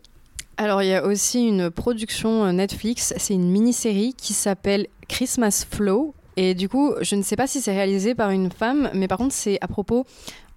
[0.55, 5.65] Alors il y a aussi une production euh, Netflix, c'est une mini-série qui s'appelle Christmas
[5.69, 6.13] Flow.
[6.37, 9.17] Et du coup, je ne sais pas si c'est réalisé par une femme, mais par
[9.17, 10.05] contre, c'est à propos,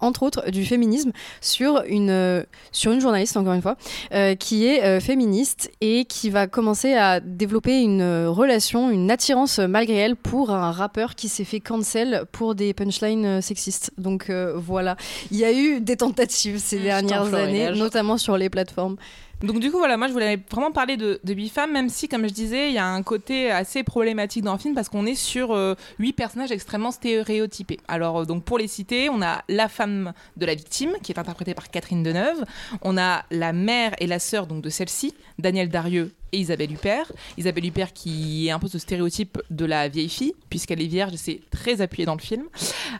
[0.05, 3.75] entre autres, du féminisme sur une, euh, sur une journaliste, encore une fois,
[4.13, 9.59] euh, qui est euh, féministe et qui va commencer à développer une relation, une attirance
[9.59, 13.91] malgré elle pour un rappeur qui s'est fait cancel pour des punchlines sexistes.
[13.97, 14.95] Donc voilà,
[15.31, 17.79] il y a eu des tentatives ces dernières années, florilège.
[17.79, 18.97] notamment sur les plateformes.
[19.41, 22.27] Donc du coup voilà, moi je voulais vraiment parler de, de femmes, même si comme
[22.27, 25.15] je disais, il y a un côté assez problématique dans le film parce qu'on est
[25.15, 27.79] sur euh, huit personnages extrêmement stéréotypés.
[27.87, 31.19] Alors euh, donc pour les citer, on a la femme de la victime qui est
[31.19, 32.45] interprétée par Catherine Deneuve,
[32.81, 37.11] on a la mère et la sœur donc de celle-ci, Daniel Darieux et Isabelle Huppert.
[37.37, 41.13] Isabelle Huppert qui est un peu ce stéréotype de la vieille fille puisqu'elle est vierge
[41.17, 42.45] c'est très appuyé dans le film.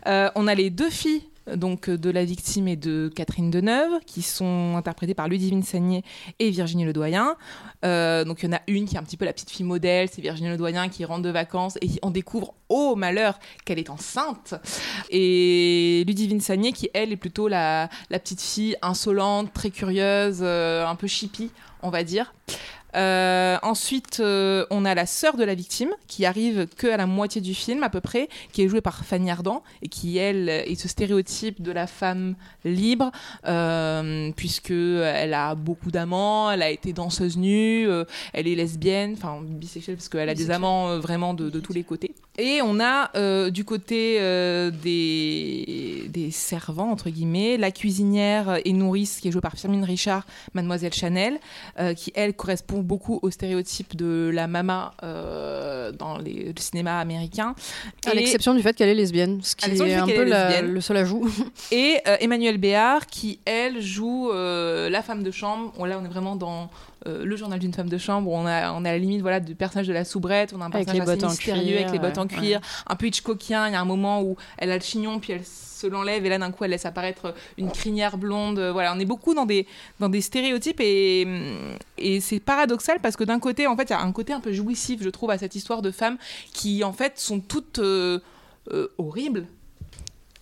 [0.07, 1.23] Euh, on a les deux filles
[1.53, 6.03] donc euh, de la victime et de Catherine Deneuve, qui sont interprétées par Ludivine Sagné
[6.39, 7.35] et Virginie Ledoyen.
[7.83, 9.65] Euh, donc il y en a une qui est un petit peu la petite fille
[9.65, 13.89] modèle, c'est Virginie Ledoyen qui rentre de vacances et on découvre, oh malheur, qu'elle est
[13.89, 14.55] enceinte.
[15.09, 20.95] Et Ludivine Sagné qui, elle, est plutôt la, petite fille insolente, très curieuse, euh, un
[20.95, 22.33] peu chippie, on va dire.
[22.95, 27.05] Euh, ensuite, euh, on a la sœur de la victime qui arrive que à la
[27.05, 30.49] moitié du film à peu près, qui est jouée par Fanny Ardant et qui elle
[30.49, 33.11] est ce stéréotype de la femme libre,
[33.45, 39.13] euh, puisque elle a beaucoup d'amants, elle a été danseuse nue, euh, elle est lesbienne,
[39.17, 42.13] enfin bisexuelle parce qu'elle a des amants vraiment de, de tous les côtés.
[42.37, 44.19] Et on a du côté
[44.83, 50.25] des, des servants, entre guillemets, la cuisinière et nourrice qui est jouée par Firmin Richard,
[50.53, 51.39] Mademoiselle Chanel,
[51.95, 57.55] qui elle correspond beaucoup au stéréotype de la mama euh, dans les, le cinéma américain.
[58.05, 60.71] À l'exception du fait qu'elle est lesbienne, ce qui est un peu est la- lesbienne.
[60.73, 61.29] le seul ajout.
[61.71, 65.73] Et euh, Emmanuel Béard, qui elle joue euh, la femme de chambre.
[65.77, 66.69] Bon, là, on est vraiment dans
[67.07, 68.31] euh, le journal d'une femme de chambre.
[68.31, 70.53] On, a, on à la limite voilà, du personnage de la soubrette.
[70.55, 72.27] On a un Avec personnage les assez bottes en mystérieux cuir, avec les bottes en
[72.27, 72.65] cuir, ouais.
[72.87, 73.67] un peu Hitchcockien.
[73.67, 76.29] Il y a un moment où elle a le chignon, puis elle se l'enlève, et
[76.29, 78.59] là, d'un coup, elle laisse apparaître une crinière blonde.
[78.59, 79.67] Euh, Voilà, on est beaucoup dans des,
[79.99, 81.27] dans des stéréotypes, et,
[81.97, 84.39] et c'est paradoxal parce que d'un côté, en fait, il y a un côté un
[84.39, 86.17] peu jouissif, je trouve, à cette histoire de femmes
[86.53, 88.19] qui, en fait, sont toutes euh,
[88.71, 89.47] euh, horribles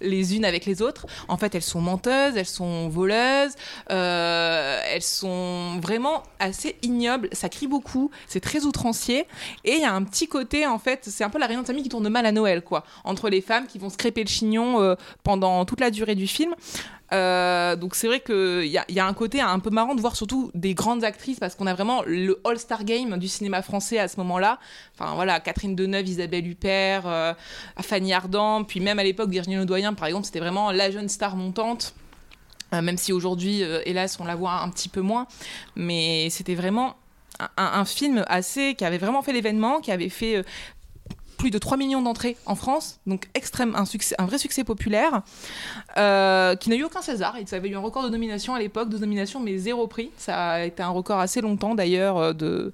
[0.04, 1.08] les unes avec les autres.
[1.28, 3.54] En fait, elles sont menteuses, elles sont voleuses,
[3.90, 7.30] euh, elles sont vraiment assez ignobles.
[7.32, 9.26] Ça crie beaucoup, c'est très outrancier.
[9.64, 11.68] Et il y a un petit côté, en fait, c'est un peu la réunion de
[11.68, 12.84] famille qui tourne mal à Noël, quoi.
[13.04, 16.28] Entre les femmes qui vont se crêper le chignon euh, pendant toute la durée du
[16.28, 16.54] film.
[17.14, 20.02] Euh, donc c'est vrai qu'il y a, y a un côté un peu marrant de
[20.02, 24.00] voir surtout des grandes actrices parce qu'on a vraiment le all-star game du cinéma français
[24.00, 24.60] à ce moment-là.
[24.98, 27.34] Enfin voilà, Catherine Deneuve, Isabelle Huppert, euh,
[27.82, 31.36] Fanny Ardant, puis même à l'époque Virginie Ledoyen par exemple, c'était vraiment la jeune star
[31.36, 31.94] montante.
[32.74, 35.28] Euh, même si aujourd'hui, hélas, on la voit un petit peu moins.
[35.76, 36.96] Mais c'était vraiment
[37.58, 40.44] un, film assez qui avait vraiment fait l'événement, qui avait fait
[41.44, 45.24] plus de 3 millions d'entrées en France, donc extrême, un, succès, un vrai succès populaire,
[45.98, 47.36] euh, qui n'a eu aucun César.
[47.38, 50.10] Il avait eu un record de nomination à l'époque, de nomination, mais zéro prix.
[50.16, 52.72] Ça a été un record assez longtemps d'ailleurs euh, de.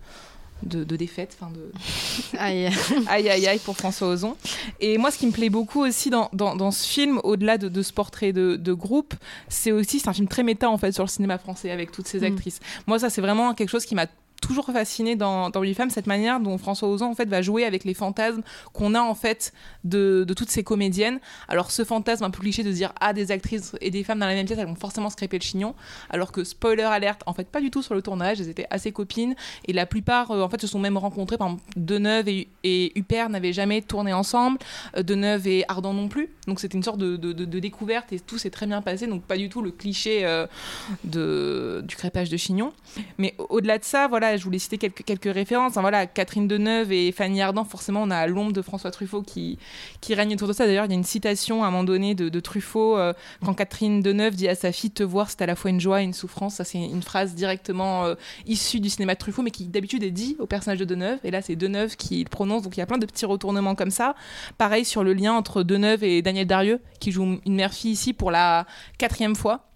[0.61, 1.72] De, de défaite, enfin de.
[2.38, 2.70] aïe.
[3.07, 4.36] aïe aïe aïe pour François Ozon.
[4.82, 7.70] Et moi, ce qui me plaît beaucoup aussi dans, dans, dans ce film, au-delà de,
[7.70, 9.13] de ce portrait de, de groupe,
[9.47, 12.07] c'est aussi c'est un film très méta en fait sur le cinéma français avec toutes
[12.07, 12.24] ces Mm.
[12.26, 12.59] actrices.
[12.88, 14.07] Moi, ça c'est vraiment quelque chose qui m'a
[14.41, 17.65] toujours fasciné dans, dans Huit femmes, cette manière dont François Ozon en fait va jouer
[17.65, 18.41] avec les fantasmes
[18.73, 21.19] qu'on a en fait de, de toutes ces comédiennes.
[21.47, 24.27] Alors ce fantasme un peu cliché de dire ah des actrices et des femmes dans
[24.27, 25.75] la même pièce elles vont forcément se le chignon,
[26.09, 28.91] alors que spoiler alerte en fait pas du tout sur le tournage, elles étaient assez
[28.91, 29.35] copines.
[29.65, 31.37] Et la plupart euh, en fait se sont même rencontrées.
[31.37, 34.57] Par exemple Deneuve et, et Huppert n'avaient jamais tourné ensemble,
[34.97, 38.13] euh, Deneuve et Ardant non plus, donc c'était une sorte de, de- découverte.
[38.13, 40.47] Et tout s'est très bien passé, donc pas du tout le cliché euh,
[41.03, 42.73] de, du crêpage de chignon.
[43.17, 45.77] Mais au- au-delà de ça, voilà, je voulais citer quelques, quelques références.
[45.77, 49.57] Hein, voilà, Catherine Deneuve et Fanny Ardant, forcément, on a l'ombre de François Truffaut qui,
[50.01, 50.65] qui règne autour de ça.
[50.65, 53.13] D'ailleurs, il y a une citation à un moment donné de, de Truffaut euh,
[53.43, 56.01] quand Catherine Deneuve dit à sa fille Te voir, c'est à la fois une joie
[56.01, 56.55] et une souffrance.
[56.55, 58.15] Ça, c'est une phrase directement euh,
[58.45, 61.19] issue du cinéma de Truffaut, mais qui d'habitude est dit au personnage de Deneuve.
[61.23, 62.63] Et là, c'est Deneuve qui le prononce.
[62.63, 64.15] Donc, il y a plein de petits retournements comme ça.
[64.57, 68.32] Pareil sur le lien entre Deneuve et Daniel Darieux, qui joue une mère-fille ici pour
[68.32, 68.65] la
[68.97, 69.68] quatrième fois.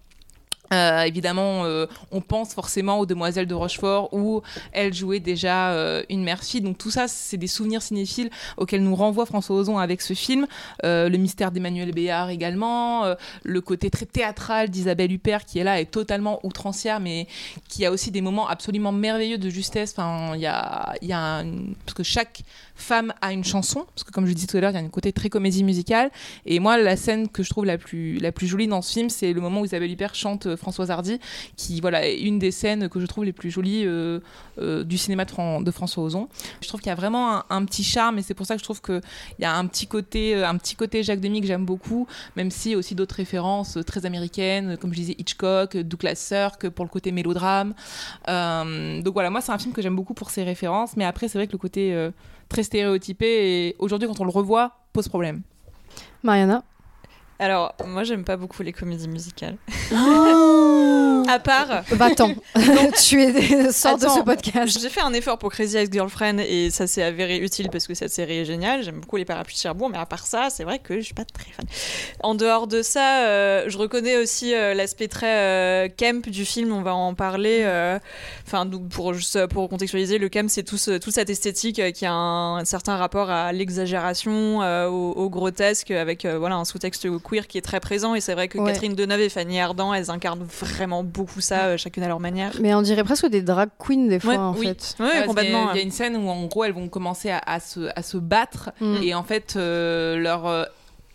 [0.74, 6.02] Euh, évidemment, euh, on pense forcément aux Demoiselles de Rochefort où elle jouait déjà euh,
[6.08, 6.60] une mère-fille.
[6.60, 10.46] Donc tout ça, c'est des souvenirs cinéphiles auxquels nous renvoie François Ozon avec ce film.
[10.82, 15.90] Le mystère d'Emmanuel Béard également, le côté très théâtral d'Isabelle Huppert qui est là est
[15.90, 17.26] totalement outrancière, mais
[17.68, 19.94] qui a aussi des moments absolument merveilleux de justesse.
[19.96, 20.94] Enfin, il y a,
[21.84, 22.42] parce que chaque
[22.74, 24.82] femme a une chanson, parce que comme je disais tout à l'heure, il y a
[24.82, 26.10] un côté très comédie musicale.
[26.46, 29.10] Et moi, la scène que je trouve la plus, la plus jolie dans ce film,
[29.10, 31.20] c'est le moment où Isabelle Huppert chante Françoise Hardy,
[31.56, 34.20] qui voilà, est une des scènes que je trouve les plus jolies euh,
[34.58, 36.28] euh, du cinéma de, Fran- de François Ozon.
[36.62, 38.64] Je trouve qu'il y a vraiment un, petit charme, et c'est pour ça que je
[38.64, 39.02] trouve qu'il
[39.40, 42.06] y a un petit côté, euh, un petit côté Jacques Demy que j'aime beaucoup,
[42.36, 46.90] même a aussi d'autres références très américaines, comme je disais Hitchcock, Douglas Sirk pour le
[46.90, 47.74] côté mélodrame.
[48.26, 51.38] Donc voilà, moi c'est un film que j'aime beaucoup pour ses références, mais après c'est
[51.38, 52.10] vrai que le côté
[52.48, 55.42] très stéréotypé, et aujourd'hui quand on le revoit, pose problème.
[56.22, 56.62] Mariana?
[57.38, 59.56] Alors, moi, j'aime pas beaucoup les comédies musicales.
[59.92, 61.82] Oh à part.
[61.88, 62.34] Va-t'en.
[63.02, 64.78] tu es sors de ce Attends, podcast.
[64.80, 68.12] J'ai fait un effort pour Crazy Ex-Girlfriend et ça s'est avéré utile parce que cette
[68.12, 68.82] série est géniale.
[68.82, 71.14] J'aime beaucoup les parapluies de Cherbourg, mais à part ça, c'est vrai que je suis
[71.14, 71.66] pas très fan.
[72.22, 76.72] En dehors de ça, euh, je reconnais aussi euh, l'aspect très euh, camp du film.
[76.72, 77.60] On va en parler.
[77.62, 77.98] euh,
[78.46, 82.04] Enfin, pour juste pour contextualiser, le camp, c'est tout ce- toute cette esthétique euh, qui
[82.06, 86.64] a un, un certain rapport à l'exagération, euh, au, au grotesque, avec euh, voilà un
[86.64, 88.14] sous-texte queer qui est très présent.
[88.14, 88.72] Et c'est vrai que Ouais.
[88.72, 92.52] Catherine Deneuve et Fanny Ardant, elles incarnent vraiment beaucoup ça, euh, chacune à leur manière.
[92.60, 94.66] Mais on dirait presque des drag queens des fois Ouais, en oui.
[94.66, 94.96] fait.
[95.00, 97.30] Ouais, parce complètement, y Il y, a une scène où en gros elles vont commencer
[97.30, 98.96] à, à se, à se battre Mm.
[99.02, 100.64] et en fait euh, leur euh,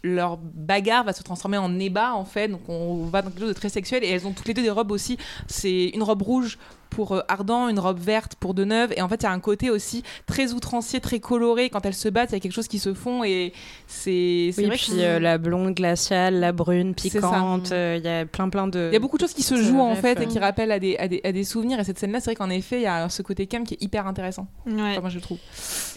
[0.03, 3.49] leur bagarre va se transformer en ébat en fait donc on va dans quelque chose
[3.49, 6.21] de très sexuel et elles ont toutes les deux des robes aussi c'est une robe
[6.21, 6.57] rouge
[6.89, 8.91] pour euh, Ardent, une robe verte pour Deneuve.
[8.95, 11.69] Et en fait, il y a un côté aussi très outrancier, très coloré.
[11.69, 13.23] Quand elles se battent, il y a quelque chose qui se fond.
[13.23, 13.53] Et
[13.87, 17.19] c'est c'est Oui, vrai puis que euh, la blonde glaciale, la brune C'est ça.
[17.19, 18.89] piquante, euh, il y a plein plein de.
[18.89, 20.79] il y a beaucoup de choses qui se jouent en fait et qui rappellent à
[20.79, 21.79] des, à des, à des souvenirs.
[21.79, 23.83] Et cette scène-là, c'est vrai qu'en effet, il y a ce côté cam qui est
[23.83, 24.47] hyper intéressant.
[24.65, 24.73] Ouais.
[24.91, 25.37] Enfin, moi, je trouve.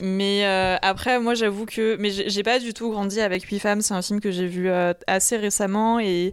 [0.01, 1.97] Mais euh, après, moi, j'avoue que.
[1.99, 3.82] Mais j'ai j'ai pas du tout grandi avec Huit femmes.
[3.82, 6.01] C'est un film que j'ai vu euh, assez récemment.
[6.01, 6.32] Et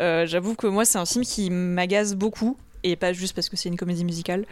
[0.00, 2.56] euh, j'avoue que moi, c'est un film qui m'agace beaucoup.
[2.82, 4.46] Et pas juste parce que c'est une comédie musicale.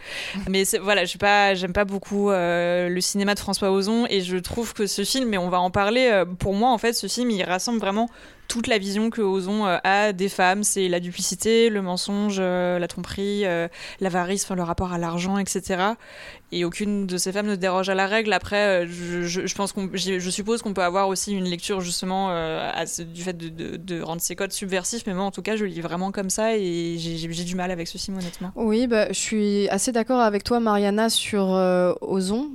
[0.49, 4.05] Mais voilà, je pas, j'aime pas beaucoup euh, le cinéma de François Ozon.
[4.09, 6.77] Et je trouve que ce film, et on va en parler, euh, pour moi, en
[6.77, 8.09] fait, ce film, il rassemble vraiment
[8.49, 10.63] toute la vision que Ozon euh, a des femmes.
[10.63, 13.69] C'est la duplicité, le mensonge, euh, la tromperie, euh,
[14.01, 15.93] l'avarice, enfin, le rapport à l'argent, etc.
[16.51, 18.33] Et aucune de ces femmes ne déroge à la règle.
[18.33, 22.29] Après, je, pense qu'on, je suppose qu'on peut avoir aussi une lecture justement
[23.13, 25.03] du fait de, rendre ces codes subversifs.
[25.05, 27.87] Mais moi, en tout cas, je lis vraiment comme ça et j'ai, du mal avec
[27.87, 28.51] ce film, honnêtement.
[28.55, 31.49] Oui, bah, je suis assez d'accord avec toi, Mariana, sur
[32.01, 32.49] Ozon.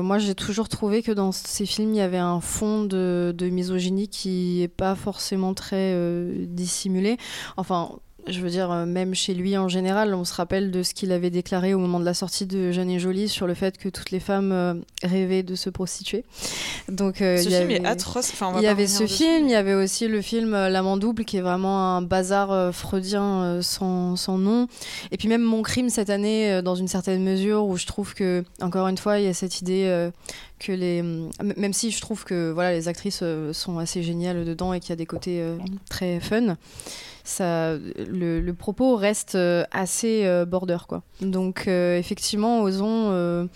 [0.00, 3.48] Moi, j'ai toujours trouvé que dans ces films, il y avait un fond de, de
[3.48, 7.16] misogynie qui est pas forcément très euh, dissimulé.
[7.56, 7.90] Enfin.
[8.26, 11.10] Je veux dire, euh, même chez lui en général, on se rappelle de ce qu'il
[11.12, 13.88] avait déclaré au moment de la sortie de Jeanne et Jolie sur le fait que
[13.88, 16.24] toutes les femmes euh, rêvaient de se prostituer.
[16.88, 18.30] Donc, euh, Ce il y film est avait- atroce.
[18.32, 21.36] Enfin, il y avait ce film, il y avait aussi le film L'amant double qui
[21.38, 24.68] est vraiment un bazar freudien sans, sans nom.
[25.10, 28.44] Et puis même Mon crime cette année, dans une certaine mesure, où je trouve que,
[28.60, 30.10] encore une fois, il y a cette idée
[30.58, 31.02] que les.
[31.56, 34.92] Même si je trouve que voilà, les actrices sont assez géniales dedans et qu'il y
[34.92, 35.42] a des côtés
[35.88, 36.56] très fun.
[37.30, 41.02] Ça, le, le propos reste euh, assez euh, border quoi.
[41.20, 43.48] Donc euh, effectivement, Ozon,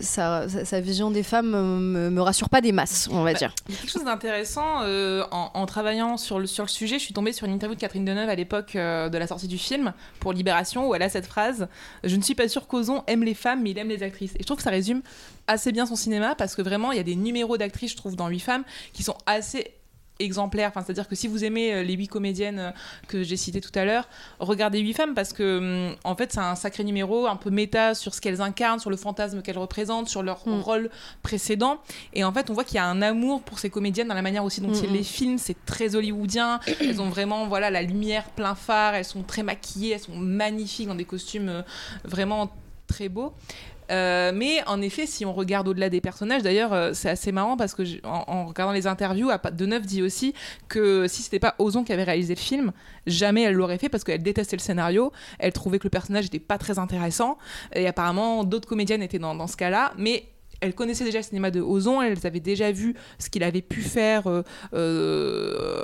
[0.00, 3.52] sa, sa- sa vision des femmes me, me rassure pas des masses, on va dire.
[3.68, 6.98] Il y a quelque chose d'intéressant euh, en, en travaillant sur le, sur le sujet.
[6.98, 9.48] Je suis tombée sur une interview de Catherine Deneuve à l'époque euh, de la sortie
[9.48, 11.68] du film pour Libération où elle a cette phrase
[12.04, 14.34] Je ne suis pas sûre qu'Ozon aime les femmes, mais il aime les actrices.
[14.36, 15.02] Et je trouve que ça résume
[15.48, 18.14] assez bien son cinéma parce que vraiment, il y a des numéros d'actrices, je trouve,
[18.14, 19.72] dans 8 femmes qui sont assez
[20.18, 20.70] exemplaires.
[20.70, 22.70] Enfin, c'est-à-dire que si vous aimez euh, les huit comédiennes euh,
[23.08, 24.08] que j'ai citées tout à l'heure,
[24.38, 25.58] regardez huit femmes parce que
[25.90, 28.90] hum, en fait c'est un sacré numéro, un peu méta sur ce qu'elles incarnent, sur
[28.90, 30.90] le fantasme qu'elles représentent, sur leur rôle
[31.22, 31.78] précédent.
[32.14, 34.22] Et en fait, on voit qu'il y a un amour pour ces comédiennes dans la
[34.22, 34.94] manière aussi dont Mm, ils mm.
[34.94, 35.38] les filment.
[35.38, 36.60] C'est très hollywoodien.
[36.80, 38.94] elles ont vraiment voilà la lumière plein phare.
[38.94, 39.94] Elles sont très maquillées.
[39.94, 41.62] Elles sont magnifiques dans des costumes euh,
[42.04, 42.50] vraiment
[42.86, 43.32] très beaux.
[43.90, 47.56] Euh, mais en effet, si on regarde au-delà des personnages, d'ailleurs, euh, c'est assez marrant
[47.56, 50.34] parce que en, regardant les interviews, Deneuve dit aussi
[50.68, 52.72] que si c'était pas Ozon qui avait réalisé le film,
[53.06, 56.38] jamais elle l'aurait fait parce qu'elle détestait le scénario, elle trouvait que le personnage était
[56.38, 57.38] pas très intéressant.
[57.74, 60.24] Et apparemment d'autres comédiennes étaient dans, dans ce cas-là, mais
[60.60, 63.80] elles connaissaient déjà le cinéma de Ozon, elles avaient déjà vu ce qu'il avait pu
[63.82, 64.42] faire euh,
[64.74, 65.82] euh,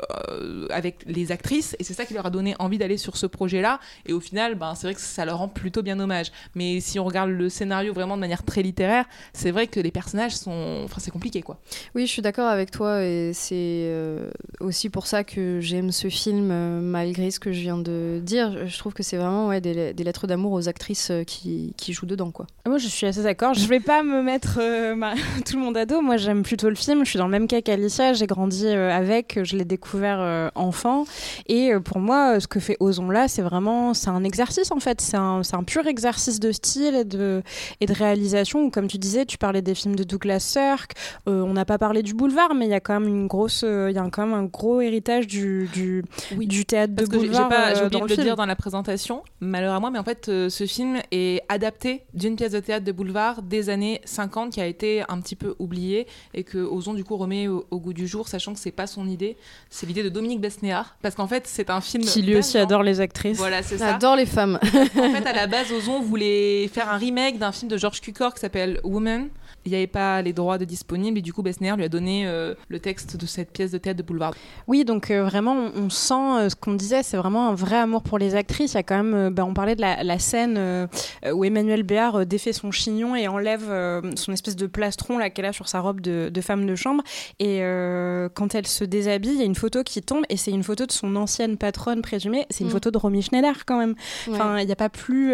[0.71, 3.81] avec les actrices, et c'est ça qui leur a donné envie d'aller sur ce projet-là.
[4.07, 6.33] Et au final, ben, c'est vrai que ça leur rend plutôt bien hommage.
[6.55, 9.91] Mais si on regarde le scénario vraiment de manière très littéraire, c'est vrai que les
[9.91, 10.83] personnages sont.
[10.85, 11.59] Enfin, c'est compliqué, quoi.
[11.95, 16.09] Oui, je suis d'accord avec toi et c'est euh, aussi pour ça que j'aime ce
[16.09, 18.67] film malgré ce que je viens de dire.
[18.67, 22.07] Je trouve que c'est vraiment ouais, des, des lettres d'amour aux actrices qui, qui jouent
[22.07, 22.31] dedans.
[22.31, 22.47] Quoi.
[22.67, 23.55] Moi, je suis assez d'accord.
[23.55, 24.95] Je vais pas me mettre euh,
[25.47, 26.01] tout le monde à dos.
[26.01, 27.05] Moi, j'aime plutôt le film.
[27.05, 28.13] Je suis dans le même cas qu'Alicia.
[28.13, 29.39] J'ai grandi euh, avec.
[29.43, 31.05] Je l'ai découvert euh, enfant.
[31.47, 35.01] Et pour moi, ce que fait Ozon là, c'est vraiment, c'est un exercice en fait.
[35.01, 37.43] C'est un, c'est un pur exercice de style et de,
[37.81, 38.65] et de réalisation.
[38.65, 40.93] Où, comme tu disais, tu parlais des films de Douglas Sirk.
[41.27, 43.95] On n'a pas parlé du boulevard, mais il y a quand même une grosse, il
[43.95, 47.51] y a quand même un gros héritage du, du, du théâtre Parce de que boulevard.
[47.75, 48.23] j'ai oublié de le film.
[48.25, 52.37] dire dans la présentation, malheur à moi, mais en fait, ce film est adapté d'une
[52.37, 56.07] pièce de théâtre de boulevard des années 50 qui a été un petit peu oubliée
[56.33, 58.87] et que Ozon du coup remet au, au goût du jour, sachant que c'est pas
[58.87, 59.37] son idée,
[59.69, 62.85] c'est l'idée de Dominique Besnéard, parce qu'en fait, c'est un film Qui lui aussi adore
[62.85, 63.37] les actrices.
[63.37, 63.93] Voilà, c'est ça.
[63.93, 64.61] J'adore les femmes.
[64.63, 68.33] en fait, à la base, Ozon voulait faire un remake d'un film de George Cukor
[68.33, 69.29] qui s'appelle Woman.
[69.67, 72.27] Il n'y avait pas les droits de disponibles et du coup, Besnéard lui a donné
[72.27, 74.35] euh, le texte de cette pièce de théâtre de boulevard.
[74.67, 77.77] Oui, donc euh, vraiment, on, on sent euh, ce qu'on disait, c'est vraiment un vrai
[77.77, 78.73] amour pour les actrices.
[78.73, 80.87] Il y a quand même, euh, bah, on parlait de la, la scène euh,
[81.33, 85.31] où Emmanuel Béard euh, défait son chignon et enlève euh, son espèce de plastron là
[85.31, 87.03] qu'elle a sur sa robe de, de femme de chambre.
[87.39, 90.51] Et euh, quand elle se déshabille, il y a une photo qui tombe et c'est
[90.51, 92.47] une photo de son ancienne patronne présumée.
[92.51, 92.73] C'est une Mm.
[92.73, 93.95] photo de Romy Schneider quand même.
[94.31, 95.33] Enfin, il n'y a pas plus.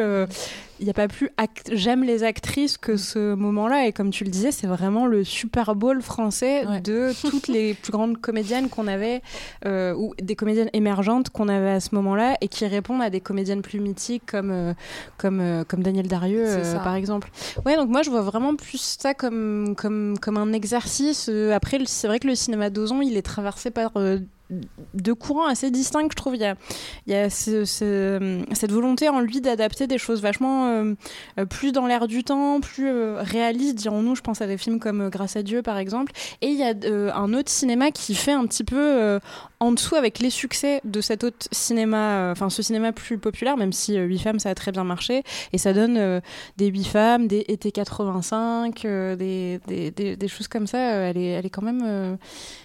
[0.81, 3.87] Il n'y a pas plus act- j'aime les actrices que ce moment-là.
[3.87, 7.93] Et comme tu le disais c'est vraiment le Super Bowl français de toutes les plus
[7.93, 9.21] grandes comédiennes qu'on avait
[9.67, 13.21] euh, ou des comédiennes émergentes qu'on avait à ce moment-là et qui répondent à des
[13.21, 14.73] comédiennes plus mythiques comme euh,
[15.19, 17.31] comme euh, comme Daniel Darieux euh, par exemple.
[17.67, 21.29] Ouais donc moi je vois vraiment plus ça comme comme comme un exercice.
[21.55, 23.93] Après c'est vrai que le cinéma d'Ozon il est traversé par
[24.95, 26.37] deux courants assez distincts, je trouve.
[26.37, 26.55] Il
[27.07, 30.95] y a, cette volonté en lui d'adapter des choses vachement euh,
[31.49, 34.15] plus dans l'air du temps, plus euh, réalistes, dirons-nous.
[34.17, 36.13] Je pense à des films comme euh, Grâce à Dieu, par exemple.
[36.41, 36.75] Et il y a
[37.17, 39.19] un autre cinéma qui fait un petit peu
[39.61, 43.73] en dessous avec les succès de cet autre cinéma, enfin ce cinéma plus populaire, même
[43.73, 45.23] si 8 femmes ça a très bien marché,
[45.53, 46.21] et ça donne
[46.57, 50.79] des 8 femmes, des été 85, euh, des, des, des- des choses comme ça.
[50.79, 52.17] elle, est, elle est quand même.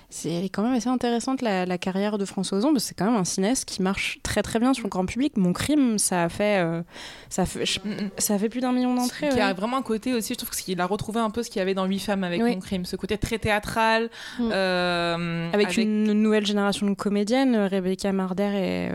[0.09, 2.87] C'est, elle est quand même assez intéressante la, la carrière de François Ozon, parce que
[2.89, 5.37] c'est quand même un cinéaste qui marche très très bien sur le grand public.
[5.37, 6.81] Mon crime, ça a fait, euh,
[7.29, 7.79] ça a fait, je-
[8.17, 9.29] ça a fait plus d'un million d'entrées.
[9.29, 9.41] Qui ouais.
[9.41, 11.61] a vraiment un côté aussi, je trouve qu'il a retrouvé un peu ce qu'il y
[11.61, 12.53] avait dans 8 femmes avec Oui.
[12.55, 14.09] Mon Crime, ce côté très théâtral.
[14.39, 14.49] Mm.
[14.51, 18.51] euh, avec, une nouvelle génération de comédiennes, euh, Rebecca Marder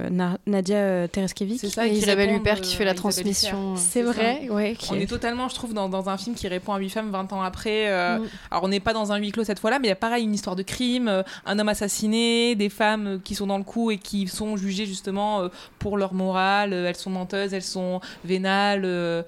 [0.07, 1.61] et Na- Nadia Tereskiewicz.
[1.61, 3.73] C'est ça, Et qui Isabelle Huppert qui fait la transmission.
[3.75, 3.79] Huppert.
[3.83, 4.53] C'est vrai, ça.
[4.55, 4.75] ouais.
[4.79, 7.11] qui On est- totalement, je trouve, dans, dans un film qui répond à 8 femmes
[7.11, 7.89] 20 ans après.
[7.89, 8.27] euh, Mm.
[8.51, 10.25] Alors, on n'est pas dans un huis clos cette fois-là, mais il y a pareil
[10.25, 13.65] une histoire de crime, euh, un homme assassiné, des femmes euh, qui sont dans le
[13.65, 15.49] coup et qui sont jugées justement euh,
[15.79, 16.73] pour leur morale.
[16.73, 19.25] elles sont menteuses, elles sont vénales.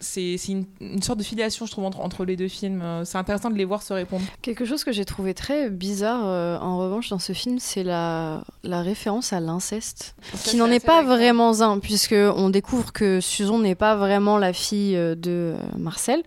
[0.00, 2.80] C'est une, une sorte de filiation, je trouve, entre, entre les deux films.
[2.82, 4.24] Euh, C'est intéressant de les voir se répondre.
[4.42, 8.44] Quelque chose que j'ai trouvé très bizarre euh, en revanche dans ce film, c'est la,
[8.62, 13.58] la référence à l'inceste, qui n'en est pas vraiment un, puisque on découvre que Susan
[13.58, 16.22] n'est pas vraiment la fille euh, de Marcel,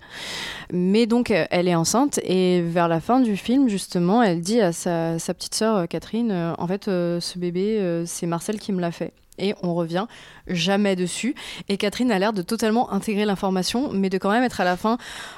[0.73, 4.71] mais donc elle est enceinte et vers la fin du film justement, elle dit à
[4.71, 8.81] sa, sa petite sœur Catherine, en fait euh, ce bébé euh, c'est Marcel qui me
[8.81, 9.13] l'a fait.
[9.37, 10.05] Et on revient
[10.47, 11.35] jamais dessus.
[11.69, 14.77] Et Catherine a l'air de totalement intégrer l'information, mais de quand même être à la
[14.77, 14.97] fin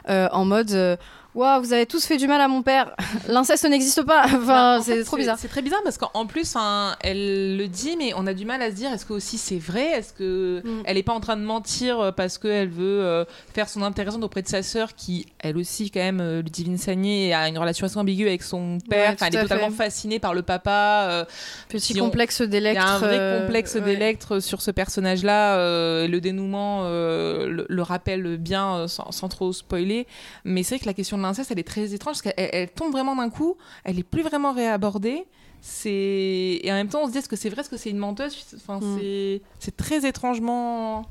[0.10, 0.96] euh, en mode euh,
[1.36, 2.96] Waouh, vous avez tous fait du mal à mon père.
[3.28, 4.22] L'inceste n'existe pas.
[4.26, 5.40] Enfin, en c'est fait, trop bizarre.
[5.40, 8.62] C'est très bizarre parce qu'en plus, hein, elle le dit, mais on a du mal
[8.62, 9.94] à se dire est-ce que aussi c'est vrai?
[9.94, 10.84] Est-ce que Mm.
[10.86, 13.26] elle est pas en train de mentir euh, parce qu'elle veut euh,
[13.56, 17.34] faire son intéressante auprès de sa sœur qui, elle aussi, quand même, euh, Ludivine Sagné,
[17.34, 19.10] a une relation assez ambiguë avec son père.
[19.10, 19.86] Ouais, Enfin, elle est totalement fait.
[19.86, 21.08] fascinée par le papa.
[21.10, 21.26] euh,
[21.68, 23.00] Petit si on- complexe Il y a un d'électre.
[23.00, 23.82] vrai complexe ouais.
[23.82, 25.58] d'électre sur ce personnage-là.
[25.58, 30.06] euh, le dénouement euh, le, le rappelle bien euh, sans, sans trop spoiler.
[30.46, 32.50] Mais c'est vrai que la question de l'inceste, elle est très étrange parce qu'elle elle-
[32.54, 33.58] elle tombe vraiment d'un coup.
[33.84, 35.26] Elle est plus vraiment réabordée.
[35.62, 37.90] C'est et en même temps on se dit est-ce que c'est vrai, est-ce que c'est
[37.90, 38.36] une menteuse?
[38.58, 38.98] Enfin Mm.
[39.00, 41.06] c'est c'est très étrangement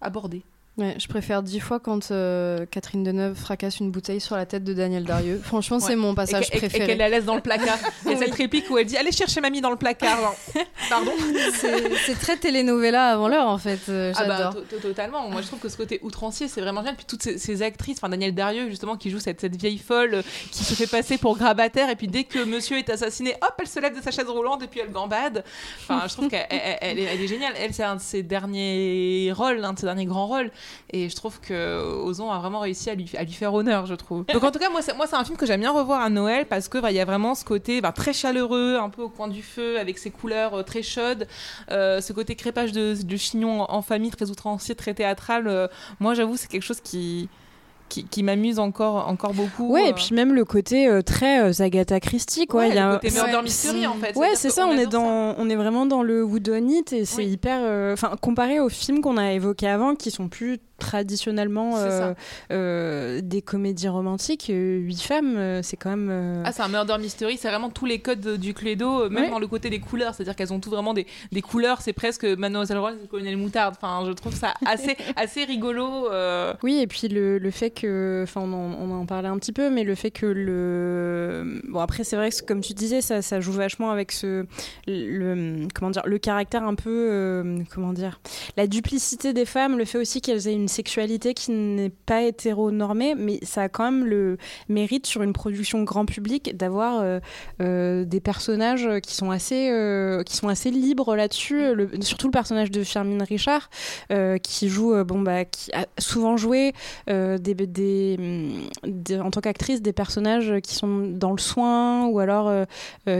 [0.00, 0.42] abordé.
[0.78, 4.62] Ouais, je préfère dix fois quand euh, Catherine Deneuve fracasse une bouteille sur la tête
[4.62, 5.40] de Daniel Darieux.
[5.42, 6.84] Franchement, c'est mon passage et- préféré.
[6.84, 7.78] Et qu'elle la laisse dans le placard.
[8.06, 10.34] Il y a cette réplique où elle dit allez chercher mamie dans le placard.
[10.88, 11.10] Pardon.
[12.06, 13.80] C'est très telenovela avant l'heure en fait.
[13.88, 15.28] euh, Ah bah, totalement.
[15.28, 16.94] Moi, je trouve que ce côté outrancier, c'est vraiment génial.
[16.94, 20.14] Puis toutes ces, ces actrices, enfin Daniel Darieux, justement, qui joue cette, cette vieille folle
[20.14, 20.22] euh,
[20.52, 23.66] qui se fait passer pour grabataire, et puis dès que monsieur est assassiné, hop, elle
[23.66, 25.42] se lève de sa chaise roulante et puis elle gambade.
[25.82, 27.54] Enfin, je trouve qu'elle elle- elle est, géniale.
[27.58, 30.52] Elle, c'est un de ses derniers rôles, un de ses derniers grands rôles.
[30.90, 34.24] Et je trouve que Ozon a vraiment réussi à lui, faire honneur, je trouve.
[34.26, 36.10] Donc, en tout cas, moi, c'est, moi, c'est un film que j'aime bien revoir à
[36.10, 39.08] Noël parce que bah, y a vraiment ce côté bah, très chaleureux, un peu au
[39.08, 41.26] coin du feu, avec ses couleurs euh, très chaudes.
[41.70, 45.68] Euh, ce côté crépage de, chignon en, en famille, très outrancier, très théâtral, euh,
[46.00, 47.28] moi j'avoue, c'est quelque chose qui,
[47.88, 49.72] qui, qui m'amuse encore, encore beaucoup.
[49.72, 49.90] Ouais, euh.
[49.90, 52.62] et puis même le côté euh, très euh, Agatha Christie, quoi.
[52.62, 54.16] Ouais, il y a le côté murder mystery, en fait.
[54.16, 54.66] Ouais, c'est ça.
[54.66, 58.60] On est dans, on est vraiment dans le whodunit et c'est hyper, euh, enfin, comparé
[58.60, 62.14] aux films qu'on a évoqués avant, qui sont plus traditionnellement euh,
[62.50, 64.48] euh, des comédies romantiques.
[64.50, 66.08] euh, Huit femmes, c'est quand même.
[66.10, 69.30] euh, Ah, c'est un murder mystery, c'est vraiment tous les codes du Cluedo, même Ouais.
[69.30, 72.24] dans le côté des couleurs, c'est-à-dire qu'elles ont tout vraiment des, des couleurs, c'est presque
[72.24, 73.74] Mademoiselle Rose et le colonel Moutarde.
[73.80, 76.08] Enfin, je trouve ça assez, assez rigolo.
[76.62, 79.52] Oui, et puis le, le fait que, enfin, on, en- on en parlait un petit
[79.52, 83.22] peu, mais le fait que le, bon après c'est vrai que comme tu disais, ça,
[83.22, 84.44] ça joue vachement avec ce,
[84.86, 88.20] le, comment dire, le caractère un peu, comment dire,
[88.56, 93.14] la duplicité des femmes, le fait aussi qu'elles aient une sexualité qui n'est pas hétéronormée,
[93.14, 94.38] mais ça a quand même le
[94.68, 97.20] mérite sur une production grand public d'avoir euh,
[97.62, 102.70] euh, des personnages qui sont assez, euh, qui sont assez libres là-dessus, surtout le personnage
[102.70, 103.70] de Firmin Richard
[104.42, 106.72] qui joue, bon bah, qui a souvent joué
[107.08, 107.38] en
[109.30, 112.66] tant qu'actrice des personnages qui sont dans le soin ou alors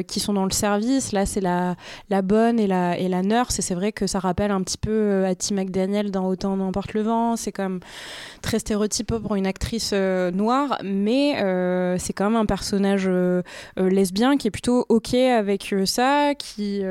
[0.07, 1.13] qui sont dans le service.
[1.13, 1.77] Là, c'est la,
[2.11, 3.59] la bonne et la, et la nurse.
[3.59, 6.95] Et c'est vrai que ça rappelle un petit peu euh, Hattie McDaniel dans Autant n'emporte
[6.95, 7.37] le vent.
[7.39, 7.81] C'est quand même
[8.43, 13.43] très stéréotypé pour une actrice euh, noire, mais euh, c'est quand même un personnage euh,
[13.77, 16.83] lesbien qui est plutôt ok avec ça, qui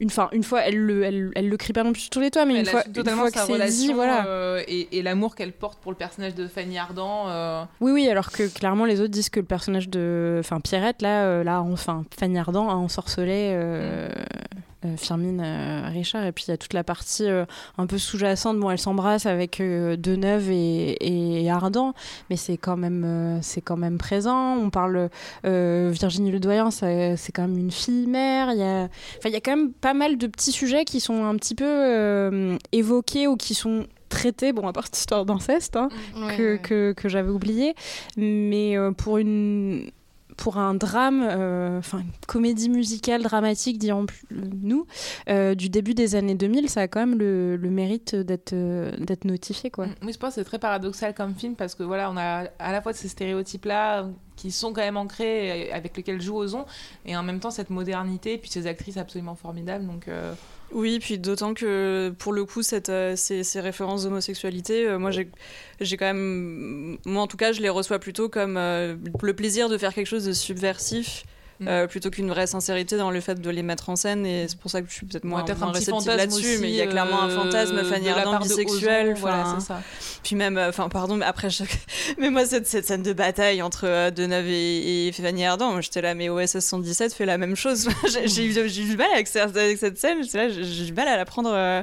[0.00, 2.20] une, fin, une fois elle le, elle, elle le crie pas non plus sur tous
[2.20, 4.60] les toits, mais Elle une fois, une fois que c'est dit, voilà.
[4.68, 7.26] et, et l'amour qu'elle porte pour le personnage de Fanny Ardant.
[7.80, 11.42] Oui, oui, alors que clairement les autres disent que le personnage de, enfin Pierrette là,
[11.42, 13.54] là, enfin Fanny Ardant a ensorcelé.
[13.56, 14.08] euh,
[14.96, 16.24] Firmin euh, Richard.
[16.24, 17.44] Et puis il y a toute la partie euh,
[17.78, 18.58] un peu sous-jacente.
[18.58, 21.94] Bon, elle s'embrasse avec euh, Deneuve et, et Ardan,
[22.30, 24.56] mais c'est quand même euh, c'est quand même présent.
[24.56, 25.08] On parle
[25.44, 28.50] euh, Virginie Ledoyen, c'est quand même une fille mère.
[28.52, 28.84] Il y a
[29.18, 31.54] enfin il y a quand même pas mal de petits sujets qui sont un petit
[31.54, 36.36] peu euh, évoqués ou qui sont traités, bon, à part cette histoire d'inceste, hein, Ouais,
[36.36, 36.58] que, ouais.
[36.62, 37.74] que, que j'avais oublié,
[38.16, 39.90] mais euh, pour une
[40.36, 44.86] pour un drame, euh, enfin une comédie musicale dramatique, dirons-nous,
[45.28, 49.24] euh, du début des années 2000, ça a quand même le, mérite d'être euh, d'être
[49.24, 49.86] notifié, quoi.
[50.02, 52.72] Oui, je pense que c'est très paradoxal comme film parce que voilà, on a à
[52.72, 56.66] la fois ces stéréotypes-là qui sont quand même ancrés avec lesquels joue Ozon
[57.06, 59.86] et en même temps cette modernité et puis ces actrices absolument formidables.
[59.86, 60.08] Donc,
[60.72, 65.10] Oui, puis d'autant que pour le coup, cette, euh, ces, ces références d'homosexualité, euh, moi
[65.10, 65.28] j'ai
[65.80, 66.98] j'ai quand même.
[67.04, 70.08] Moi en tout cas, je les reçois plutôt comme euh, le plaisir de faire quelque
[70.08, 71.24] chose de subversif.
[71.60, 71.68] Mm.
[71.68, 74.26] euh, plutôt qu'une vraie sincérité dans le fait de les mettre en scène.
[74.26, 76.12] Et c'est pour ça que je suis peut-être moins, Ouais, peut-être moins un petit réceptive
[76.16, 79.56] là-dessus mais il y a clairement un euh, fantasme Fanny Ardant bisexuelle Ozon, voilà, enfin,
[79.60, 79.80] c'est ça.
[80.22, 81.48] puis même euh, enfin pardon mais après
[82.18, 85.80] mais moi cette, cette scène de bataille entre euh, Deneuve et, et Fanny Ardant moi,
[85.80, 87.88] j'étais là mais OSS 117 fait la même chose.
[88.24, 90.22] J'ai eu du mal avec, cette- avec cette scène.
[90.22, 91.82] J'étais là j'ai du mal à la prendre euh,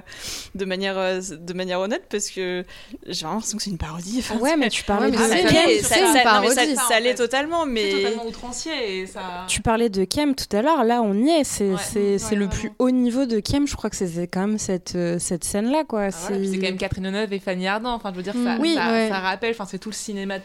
[0.55, 2.63] de manière euh, de manière honnête parce que
[3.07, 5.95] j'ai vraiment l'impression que c'est une parodie Enfin, Ouais, mais tu parlais mais de ça.
[5.95, 7.15] ça- ça- l'est.
[7.15, 9.45] totalement mais C'est totalement outrancier et ça.
[9.47, 12.47] Tu parlais de Kem tout à l'heure, là on y est, c'est Ouais, ouais, le
[12.47, 15.83] plus haut niveau de Kem, je crois que c'est quand même cette, euh, cette scène-là,
[15.83, 16.03] quoi.
[16.03, 17.93] Ah, voilà, c'est quand même Catherine Deneuve et Fanny Ardant.
[17.93, 18.61] Enfin, je veux dire, ça, Mm.
[18.61, 19.51] Oui, ça, rappelle.
[19.51, 20.35] Enfin, c'est tout le cinéma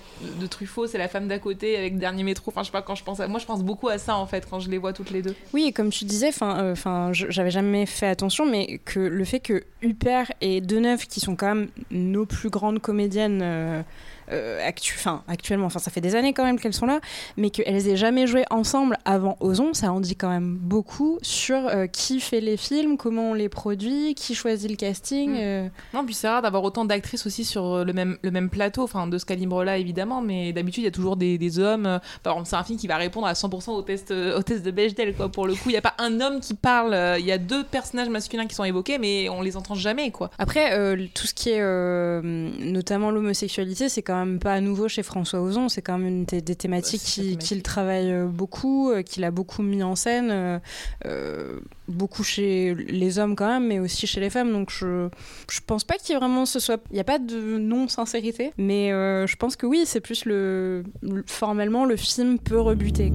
[0.41, 0.87] de Truffaut.
[0.87, 2.51] C'est la femme d'à côté avec Dernier Métro.
[2.51, 3.29] Enfin, je sais pas quand je pense à.
[3.29, 5.35] Moi, je pense beaucoup à ça en fait quand je les vois toutes les deux.
[5.53, 9.41] Oui, et comme tu disais, enfin, euh, j'avais jamais fait attention, mais que le fait
[9.41, 13.83] que Huppert et Deneuve, qui sont quand même nos plus grandes comédiennes euh,
[14.31, 17.01] actu- enfin, actuellement, enfin, ça fait des années quand même qu'elles sont là,
[17.37, 21.57] mais qu'elles aient jamais joué ensemble avant Ozon, ça en dit quand même beaucoup sur
[21.69, 25.31] euh, qui fait les films, comment on les produit, qui choisit le casting.
[25.33, 25.37] Mm.
[25.41, 25.69] euh.
[25.95, 28.83] Non, puis c'est rare d'avoir autant d'actrices aussi sur euh, le même, le même plateau,
[28.83, 31.87] enfin de ce calibre-là évidemment, mais d'habitude il y a toujours des, des hommes.
[31.87, 34.43] euh, Par exemple, c'est un film qui va répondre à 100% au test, euh, au
[34.43, 35.29] test de Bechdel, quoi.
[35.31, 37.39] Pour le coup, il n'y a pas un homme qui parle, euh, il y a
[37.39, 40.31] deux personnages masculins qui sont évoqués, mais on les entend jamais, quoi.
[40.39, 42.21] Après, euh, tout ce qui est euh,
[42.61, 45.69] notamment l'homosexualité, c'est quand même pas nouveau chez François Ozon.
[45.69, 49.63] C'est quand même une des- thématiques qui- qu'il travaille euh, beaucoup, euh, qu'il a beaucoup
[49.63, 50.61] mis en scène,
[51.07, 54.53] euh, beaucoup chez les hommes quand même, mais aussi chez les femmes.
[54.53, 55.09] Donc je,
[55.51, 56.81] je pense pas qu'il y ait vraiment ce soit.
[56.91, 60.85] Il n'y a pas de non-sincérité, mais euh, je pense que oui, c'est plus le-
[61.27, 63.13] formellement le film peut rebuter.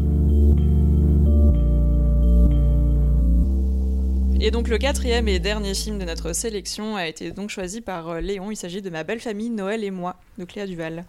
[4.45, 8.09] Et donc le quatrième et dernier film de notre sélection a été donc choisi par
[8.09, 8.51] euh, Léon.
[8.51, 11.05] Il s'agit de Ma belle famille, Noël et moi, de Cléa Duval.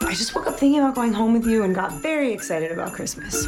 [0.00, 2.94] I just woke up thinking about going home with you and got very excited about
[2.94, 3.46] Christmas.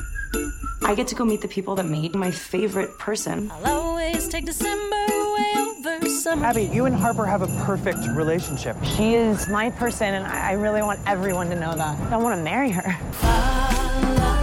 [0.86, 3.50] I get to go meet the people that made my favorite person.
[3.64, 6.44] I'll always take December away over summer.
[6.44, 8.76] Abby, you and Harper have a perfect relationship.
[8.84, 11.96] She is my person, and I I really want everyone to know that.
[12.12, 14.41] I want to marry her.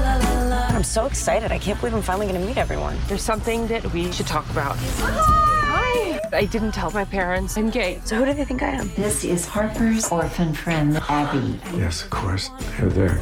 [0.80, 1.51] I'm so excited.
[1.51, 2.97] I can't believe I'm finally going to meet everyone.
[3.09, 4.77] There's something that we should talk about.
[4.77, 6.21] Hi.
[6.32, 7.99] I didn't tell my parents I'm gay.
[8.05, 8.89] So who do they think I am?
[8.95, 11.59] This is Harper's orphan friend, Abby.
[11.75, 12.49] Yes, of course.
[12.77, 13.19] They're there.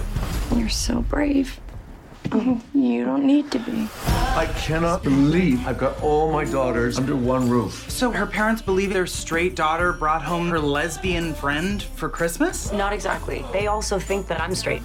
[0.55, 1.59] You're so brave.
[2.31, 3.89] Oh, you don't need to be.
[4.05, 7.89] I cannot believe I've got all my daughters under one roof.
[7.89, 12.71] So her parents believe their straight daughter brought home her lesbian friend for Christmas?
[12.71, 13.43] Not exactly.
[13.51, 14.83] They also think that I'm straight.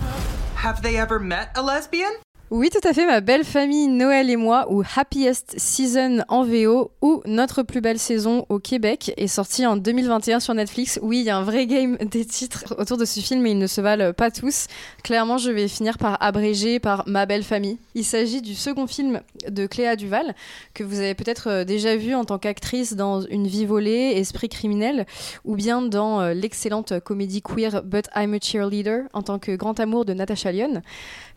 [0.54, 2.14] Have they ever met a lesbian?
[2.54, 6.90] Oui, tout à fait, ma belle famille Noël et moi, ou Happiest Season en VO,
[7.00, 11.00] ou Notre plus belle saison au Québec, est sorti en 2021 sur Netflix.
[11.00, 13.58] Oui, il y a un vrai game des titres autour de ce film, mais ils
[13.58, 14.66] ne se valent pas tous.
[15.02, 17.78] Clairement, je vais finir par abréger par Ma belle famille.
[17.94, 20.34] Il s'agit du second film de Cléa Duval,
[20.74, 24.50] que vous avez peut-être euh, déjà vu en tant qu'actrice dans Une vie volée, Esprit
[24.50, 25.06] criminel,
[25.46, 29.80] ou bien dans euh, l'excellente comédie queer But I'm a Cheerleader, en tant que grand
[29.80, 30.82] amour de Natasha Lyon.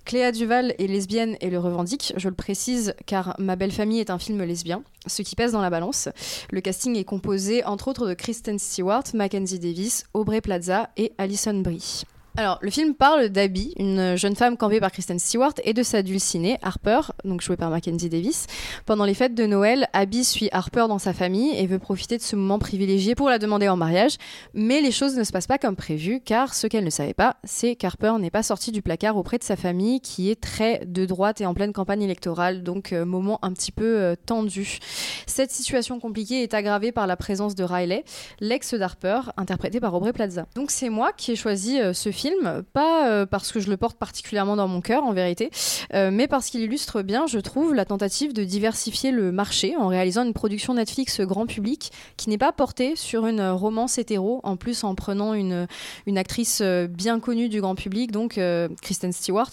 [0.06, 4.12] Cléa Duval est lesbienne et le revendique, je le précise car Ma belle famille est
[4.12, 6.10] un film lesbien, ce qui pèse dans la balance.
[6.52, 11.56] Le casting est composé entre autres de Kristen Stewart, Mackenzie Davis, Aubrey Plaza et Alison
[11.56, 12.04] Brie.
[12.38, 16.02] Alors, le film parle d'Abby, une jeune femme campée par Kristen Stewart, et de sa
[16.02, 18.48] dulcinée, Harper, donc jouée par Mackenzie Davis.
[18.86, 22.22] Pendant les fêtes de Noël, Abby suit Harper dans sa famille et veut profiter de
[22.22, 24.18] ce moment privilégié pour la demander en mariage.
[24.54, 27.38] Mais les choses ne se passent pas comme prévu, car ce qu'elle ne savait pas,
[27.46, 31.06] c'est qu'Harper n'est pas sorti du placard auprès de sa famille, qui est très de
[31.06, 34.80] droite et en pleine campagne électorale, donc euh, moment un petit peu euh, tendu.
[35.26, 38.04] Cette situation compliquée est aggravée par la présence de Riley,
[38.42, 40.48] l'ex d'Harper, interprété par Aubrey Plaza.
[40.54, 42.25] Donc c'est moi qui ai choisi euh, ce film
[42.74, 45.50] pas euh, parce que je le porte particulièrement dans mon cœur en vérité,
[45.94, 49.88] euh, mais parce qu'il illustre bien, je trouve, la tentative de diversifier le marché en
[49.88, 54.58] réalisant une production Netflix grand public qui n'est pas portée sur une romance hétéro, en
[54.58, 55.68] plus en prenant une,
[56.06, 58.40] une actrice euh, bien connue du grand public, donc
[58.82, 59.50] Kristen Stewart.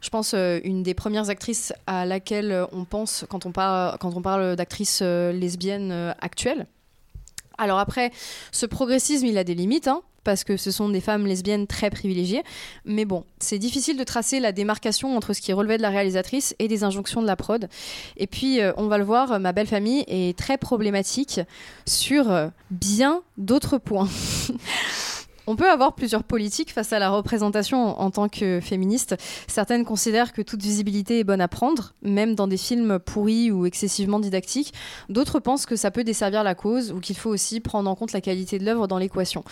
[0.00, 3.98] Je pense une des premières actrices à laquelle on pense quand on parle,
[5.32, 6.66] lesbiennes euh, actuelles.
[7.60, 8.10] Alors après,
[8.52, 11.90] ce progressisme, il a des limites, hein, parce que ce sont des femmes lesbiennes très
[11.90, 12.42] privilégiées.
[12.86, 16.54] Mais bon, c'est difficile de tracer la démarcation entre ce qui relevait de la réalisatrice
[16.58, 17.68] et des injonctions de la prod.
[18.16, 21.40] Et puis, euh, on va le voir, ma belle famille est très problématique
[21.86, 24.08] sur euh, bien d'autres points.
[25.50, 29.16] On peut avoir plusieurs politiques face à la représentation en tant que féministe.
[29.48, 33.66] Certaines considèrent que toute visibilité est bonne à prendre, même dans des films pourris ou
[33.66, 34.72] excessivement didactiques.
[35.08, 38.12] D'autres pensent que ça peut desservir la cause ou qu'il faut aussi prendre en compte
[38.12, 39.42] la qualité de l'œuvre dans l'équation.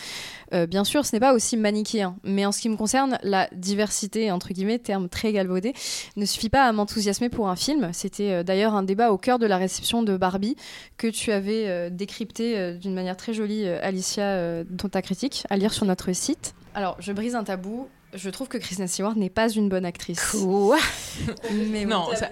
[0.52, 3.48] Euh, bien sûr, ce n'est pas aussi manichéen, mais en ce qui me concerne, la
[3.52, 5.72] diversité, entre guillemets, terme très galvaudé,
[6.16, 7.90] ne suffit pas à m'enthousiasmer pour un film.
[7.92, 10.56] C'était euh, d'ailleurs un débat au cœur de la réception de Barbie
[10.96, 15.72] que tu avais euh, décrypté d'une manière très jolie, Alicia, dans ta critique, à lire
[15.72, 16.54] sur notre site.
[16.74, 17.88] Alors, je brise un tabou.
[18.14, 20.34] Je trouve que Kristen Stewart n'est pas une bonne actrice.
[21.70, 22.16] Mais non, bon.
[22.16, 22.28] ça,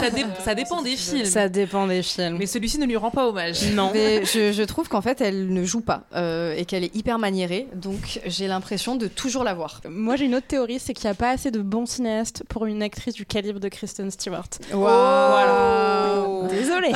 [0.00, 1.24] ça dé- ça dépend des films.
[1.26, 2.36] Ça dépend des films.
[2.38, 3.60] Mais celui-ci ne lui rend pas hommage.
[3.92, 7.18] Mais je, je trouve qu'en fait, elle ne joue pas euh, et qu'elle est hyper
[7.18, 7.68] maniérée.
[7.74, 9.82] Donc, j'ai l'impression de toujours la voir.
[9.88, 12.64] Moi, j'ai une autre théorie, c'est qu'il n'y a pas assez de bons cinéastes pour
[12.64, 14.48] une actrice du calibre de Kristen Stewart.
[14.70, 16.24] Voilà.
[16.48, 16.92] Désolée.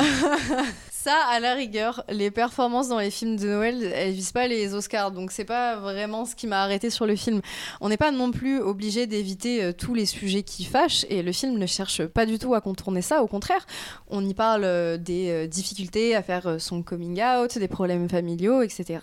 [1.07, 4.73] Ça, à la rigueur, les performances dans les films de Noël, elles visent pas les
[4.73, 7.39] Oscars, donc c'est pas vraiment ce qui m'a arrêté sur le film.
[7.79, 11.31] On n'est pas non plus obligé d'éviter euh, tous les sujets qui fâchent, et le
[11.31, 13.23] film ne cherche pas du tout à contourner ça.
[13.23, 13.65] Au contraire,
[14.09, 18.61] on y parle euh, des euh, difficultés à faire son coming out, des problèmes familiaux,
[18.61, 18.99] etc.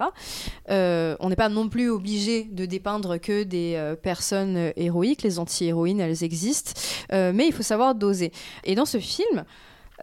[0.69, 5.23] On n'est pas non plus obligé de dépeindre que des personnes héroïques.
[5.23, 6.73] Les anti-héroïnes, elles existent,
[7.11, 8.31] mais il faut savoir doser.
[8.65, 9.47] Et dans ce film,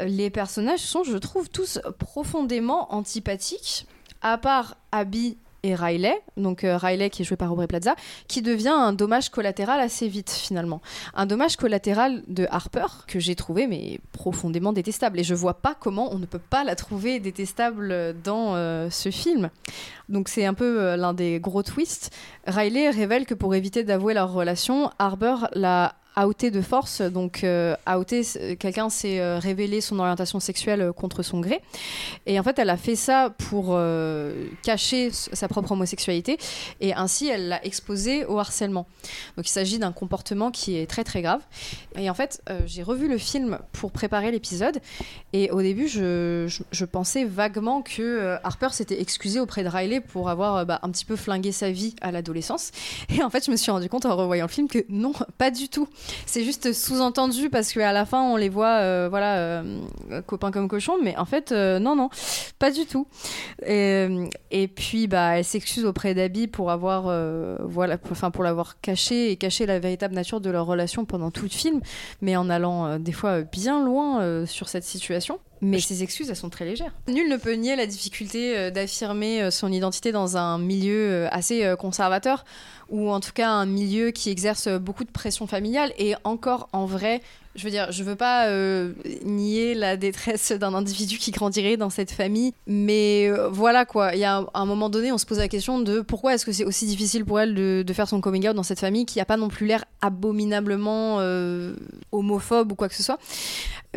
[0.05, 3.87] les personnages sont, je trouve, tous profondément antipathiques,
[4.21, 7.95] à part Abby et Riley, donc euh, Riley qui est joué par Aubrey Plaza,
[8.27, 10.81] qui devient un dommage collatéral assez vite finalement.
[11.13, 15.75] Un dommage collatéral de Harper que j'ai trouvé mais profondément détestable et je vois pas
[15.79, 19.49] comment on ne peut pas la trouver détestable dans euh, ce film.
[20.09, 22.11] Donc c'est un peu euh, l'un des gros twists.
[22.47, 27.75] Riley révèle que pour éviter d'avouer leur relation, Harper l'a outé de force, donc euh,
[28.23, 31.61] c'est- quelqu'un s'est euh, révélé son orientation sexuelle euh, contre son gré.
[32.25, 36.37] Et en fait, elle a fait ça pour euh, cacher sa propre homosexualité
[36.81, 38.87] et ainsi elle l'a exposé au harcèlement.
[39.37, 41.41] Donc il s'agit d'un comportement qui est très très grave.
[41.97, 44.79] Et en fait, euh, j'ai revu le film pour préparer l'épisode
[45.33, 50.29] et au début, je, pensais vaguement que euh, Harper s'était excusé auprès de Riley pour
[50.29, 52.71] avoir euh, bah, un petit peu flingué sa vie à l'adolescence.
[53.09, 55.51] Et en fait, je me suis rendu compte en revoyant le film que non, pas
[55.51, 55.87] du tout.
[56.25, 60.67] C'est juste sous-entendu parce qu'à la fin, on les voit, euh, voilà, euh, copains comme
[60.67, 62.09] cochons, mais en fait, euh, non, non,
[62.59, 63.07] pas du tout.
[63.65, 64.07] Et,
[64.51, 67.03] et puis, bah, elle s'excuse auprès d'Abby pour avoir,
[67.63, 71.43] voilà, enfin, pour l'avoir caché et caché la véritable nature de leur relation pendant tout
[71.43, 71.81] le film,
[72.21, 75.39] mais en allant des fois bien loin sur cette situation.
[75.63, 76.91] Mais ces excuses, elles sont très légères.
[77.07, 82.45] Nul ne peut nier la difficulté d'affirmer son identité dans un milieu assez conservateur,
[82.91, 85.93] ou en tout cas un milieu qui exerce beaucoup de pression familiale.
[85.97, 87.21] Et encore, en vrai,
[87.55, 88.93] je veux dire, je veux pas euh,
[89.25, 94.15] nier la détresse d'un individu qui grandirait dans cette famille, mais euh, voilà quoi.
[94.15, 96.51] Il y a un, moment donné, on se pose la question de pourquoi est-ce que
[96.51, 99.25] c'est aussi difficile pour elle de, faire son coming out dans cette famille qui a
[99.25, 101.75] pas non plus l'air abominablement euh,
[102.13, 103.19] homophobe ou quoi que ce soit.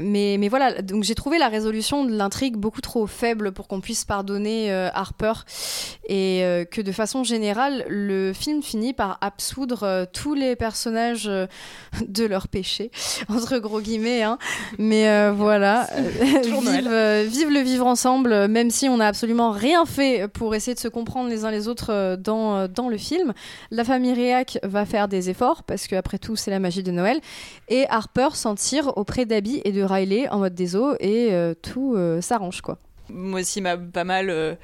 [0.01, 3.80] Mais, mais voilà, donc j'ai trouvé la résolution de l'intrigue beaucoup trop faible pour qu'on
[3.80, 5.32] puisse pardonner euh, Harper
[6.09, 11.30] et euh, que de façon générale, le film finit par absoudre euh, tous les personnages
[12.09, 12.90] de leurs péchés,
[13.28, 14.24] entre gros guillemets.
[14.24, 14.38] Hein.
[14.78, 15.88] Mais voilà,
[16.42, 20.80] vive, vive le vivre ensemble, même si on n'a absolument rien fait pour essayer de
[20.80, 23.32] se comprendre les uns les autres dans, dans le film.
[23.70, 27.20] La famille Réac va faire des efforts, parce qu'après tout, c'est la magie de Noël.
[27.68, 31.55] Et Harper s'en tire auprès d'Abby et de Riley en mode des eaux, et euh,
[31.55, 32.78] tout euh, s'arrange, quoi.
[33.09, 34.57] moi aussi m'a pas mal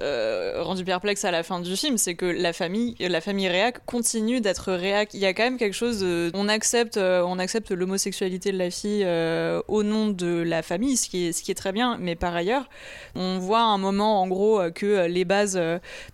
[0.00, 3.84] euh, rendu perplexe à la fin du film, c'est que la famille, la famille réac
[3.86, 5.14] continue d'être réac.
[5.14, 8.58] Il y a quand même quelque chose de, on accepte, euh, on accepte l'homosexualité de
[8.58, 11.72] la fille euh, au nom de la famille, ce qui est, ce qui est très
[11.72, 11.96] bien.
[12.00, 12.68] Mais par ailleurs,
[13.14, 15.58] on voit un moment en gros que les bases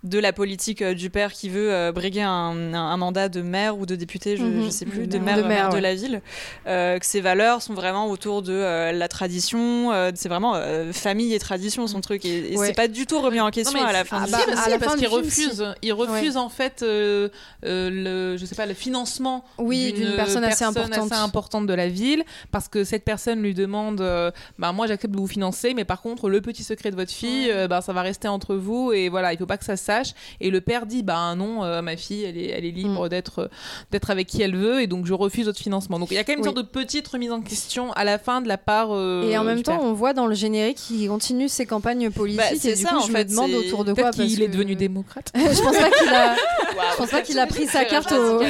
[0.03, 3.85] de la politique du père qui veut briguer un, un- un mandat de maire ou
[3.85, 4.65] de député, je, Mhm.
[4.65, 5.45] je sais plus, De de maire.
[5.47, 6.21] maire, De la ville,
[6.65, 9.91] que ses valeurs sont vraiment autour de la tradition.
[10.15, 10.55] c'est vraiment
[10.93, 12.67] famille et tradition son truc, et, et Ouais.
[12.67, 13.74] c'est pas du tout remis en question.
[13.83, 14.55] Mais à la fin ah du bah, film.
[14.57, 15.87] si, à la parce fin qu'il du film, refuse, si.
[15.87, 16.41] il refuse Ouais.
[16.41, 17.29] en fait euh,
[17.65, 17.89] euh,
[18.33, 21.11] le, je sais pas, le financement Oui, d'une personne assez importante.
[21.11, 25.13] assez importante de la ville, parce que cette personne lui demande, euh, bah moi j'accepte
[25.13, 27.93] de vous financer, mais par contre le petit secret de votre fille, euh, bah, ça
[27.93, 30.09] va rester entre vous et voilà, il faut pas que ça sache.
[30.39, 32.75] Et le père dit, bah non, euh, ma fille, elle est, elle est Mm.
[32.75, 33.49] libre d'être,
[33.91, 35.97] d'être avec qui elle veut, et donc je refuse votre financement.
[35.99, 38.17] Donc il y a quand même une sorte de petite remise en question à la
[38.19, 38.89] fin de la part.
[38.91, 39.85] euh, Et en même temps, père.
[39.87, 42.37] on voit dans le générique qu'il continue ses campagnes politiques.
[42.41, 44.25] Bah, et du ça, coup, en je fait, me demande autour de Peut-être quoi.
[44.25, 45.31] qu'il est devenu démocrate.
[45.35, 46.35] je pense pas qu'il a.
[46.35, 48.41] je pense pas qu'il a pris sa carte au.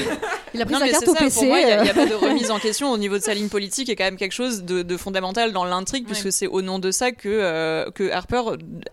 [0.53, 1.41] Il a pris Non, sa mais carte au ça, PC.
[1.45, 3.33] Il n'y a, il y a pas de remise en question au niveau de sa
[3.33, 6.61] ligne politique et quand même quelque chose de, de fondamental dans l'intrigue, puisque c'est au
[6.61, 8.41] nom de ça que, euh, que Harper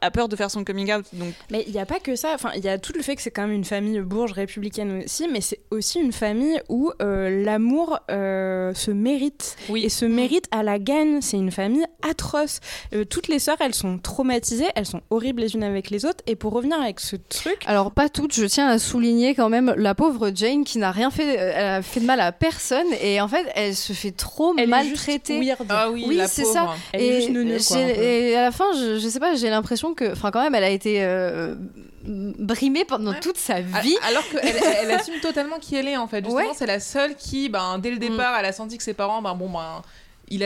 [0.00, 1.04] a peur de faire son coming out.
[1.12, 2.30] Donc, Mais il n'y a pas que ça.
[2.34, 5.02] Enfin, il y a tout le fait que c'est quand même une famille bourge républicaine
[5.04, 10.46] aussi, mais c'est aussi une famille où euh, l'amour euh, se mérite et se mérite
[10.50, 11.20] à la gagne.
[11.20, 12.60] C'est une famille atroce.
[12.94, 16.22] Euh, toutes les sœurs, elles sont traumatisées, elles sont horribles les unes avec les autres.
[16.26, 19.74] Et pour revenir avec ce truc, Alors pas toutes, je tiens à souligner quand même
[19.76, 23.20] la pauvre Jane qui n'a rien fait, elle a fait de mal à personne et
[23.20, 25.34] en fait elle se fait trop Elle est maltraiter.
[25.42, 25.66] juste weird.
[25.70, 26.54] Ah oui, oui, la c'est pauvre.
[26.54, 26.68] ça.
[26.92, 27.78] Elle est et, juste quoi,
[28.38, 30.70] à la fin, je, je sais pas, j'ai l'impression que, enfin quand même, elle a
[30.70, 31.54] été euh,
[32.04, 33.96] brimée pendant toute sa vie.
[34.06, 34.40] Alors qu'elle
[34.82, 36.18] elle, assume totalement qui elle est en fait.
[36.24, 36.54] Justement, Ouais.
[36.56, 39.34] c'est la seule qui, ben, dès le départ, elle a senti que ses parents, ben
[39.34, 39.82] bon, ben.
[40.34, 40.42] Ils,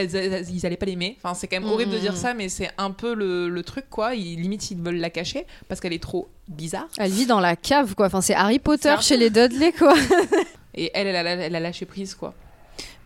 [0.52, 1.16] ils allaient pas l'aimer.
[1.22, 2.16] Enfin, c'est quand même horrible de dire Mm.
[2.16, 4.14] ça, mais c'est un peu le, le truc, quoi.
[4.14, 6.88] Ils, limite, ils veulent la cacher parce qu'elle est trop bizarre.
[6.98, 8.06] Elle vit dans la cave, quoi.
[8.06, 9.94] Enfin, c'est Harry Potter chez les Dudley, quoi.
[10.74, 12.34] Et elle, elle a, elle a lâché prise, quoi.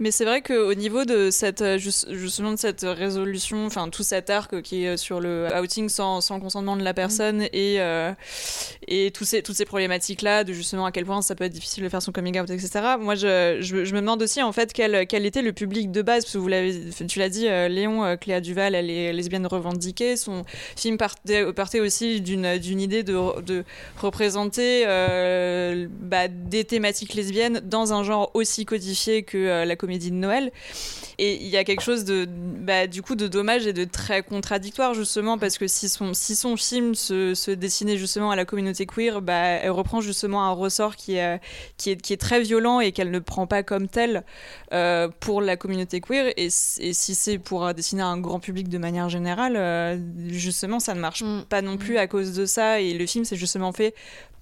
[0.02, 4.02] Mais c'est vrai qu'au niveau de cette, euh, jus- justement de cette résolution, enfin tout
[4.02, 8.10] cet arc qui est sur le outing sans, sans consentement de la personne et, euh,
[8.89, 11.85] et tous ces, toutes ces problématiques-là, de justement à quel point ça peut être difficile
[11.85, 12.70] de faire son coming out, etc.
[12.98, 16.01] Moi, je, je, je me demande aussi en fait quel, quel était le public de
[16.01, 16.74] base, parce que vous l'avez,
[17.06, 20.16] tu l'as dit, euh, Léon, euh, Cléa Duval, elle est lesbienne revendiquée.
[20.16, 20.44] Son
[20.77, 23.64] film partait, partait aussi d'une, d'une idée de, de
[24.01, 30.10] représenter euh, bah, des thématiques lesbiennes dans un genre aussi codifié que euh, la comédie
[30.12, 30.52] de Noël.
[31.18, 34.22] Et il y a quelque chose de, bah, du coup, de dommage et de très
[34.22, 38.44] contradictoire, justement, parce que si son, si son film se, se dessinait justement à la
[38.44, 41.40] communauté queer, bah, elle reprend justement un ressort qui est,
[41.76, 44.22] qui est, qui est très violent et qu'elle ne prend pas comme tel
[44.72, 46.32] euh, pour la communauté queer.
[46.36, 49.98] Et, et si c'est pour dessiner un grand public de manière générale, euh,
[50.28, 52.80] justement, ça ne marche pas non plus à cause de ça.
[52.80, 53.94] Et le film s'est justement fait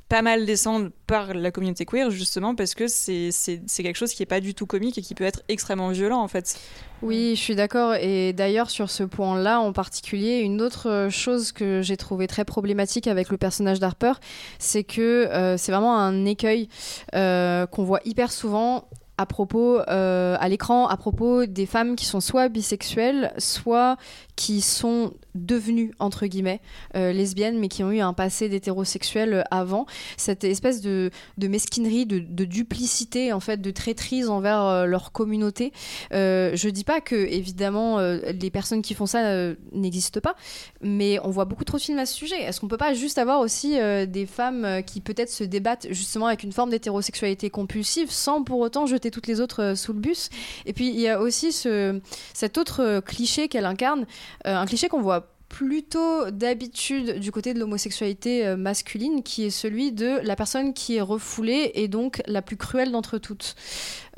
[0.08, 3.30] pas mal descendre par la communauté queer justement parce que c'est
[3.76, 6.28] quelque chose qui est pas du tout comique et qui peut être extrêmement violent en
[6.28, 6.58] fait.
[7.02, 7.94] Oui, je suis d'accord.
[7.94, 12.44] Et d'ailleurs, sur ce point-là en particulier, une autre euh, chose que j'ai trouvé très
[12.44, 14.14] problématique avec le personnage d'Harper,
[14.58, 16.68] c'est que euh, c'est vraiment un écueil
[17.14, 18.88] euh, qu'on voit hyper souvent
[19.20, 23.96] à propos à l'écran à propos des femmes qui sont soit bisexuelles soit
[24.38, 26.60] qui sont devenues entre guillemets
[26.94, 29.84] euh, lesbiennes mais qui ont eu un passé d'hétérosexuel euh, avant.
[30.16, 35.10] Cette espèce de, de mesquinerie de, de duplicité en fait de traîtrise envers euh, leur
[35.10, 35.72] communauté.
[36.12, 40.36] Euh, je dis pas que évidemment euh, les personnes qui font ça n'existent pas
[40.82, 42.40] mais on voit beaucoup trop de films à ce sujet.
[42.40, 46.44] Est-ce qu'on peut pas juste avoir aussi des femmes qui peut-être se débattent justement avec
[46.44, 50.30] une forme d'hétérosexualité compulsive sans pour autant jeter toutes les autres sous le bus?
[50.64, 52.00] Et puis il y a aussi ce,
[52.34, 54.06] cet autre cliché qu'elle incarne
[54.44, 59.92] un cliché qu'on voit plutôt d'habitude du côté de l'homosexualité euh, masculine qui est celui
[59.92, 63.54] de la personne qui est refoulée et donc la plus cruelle d'entre toutes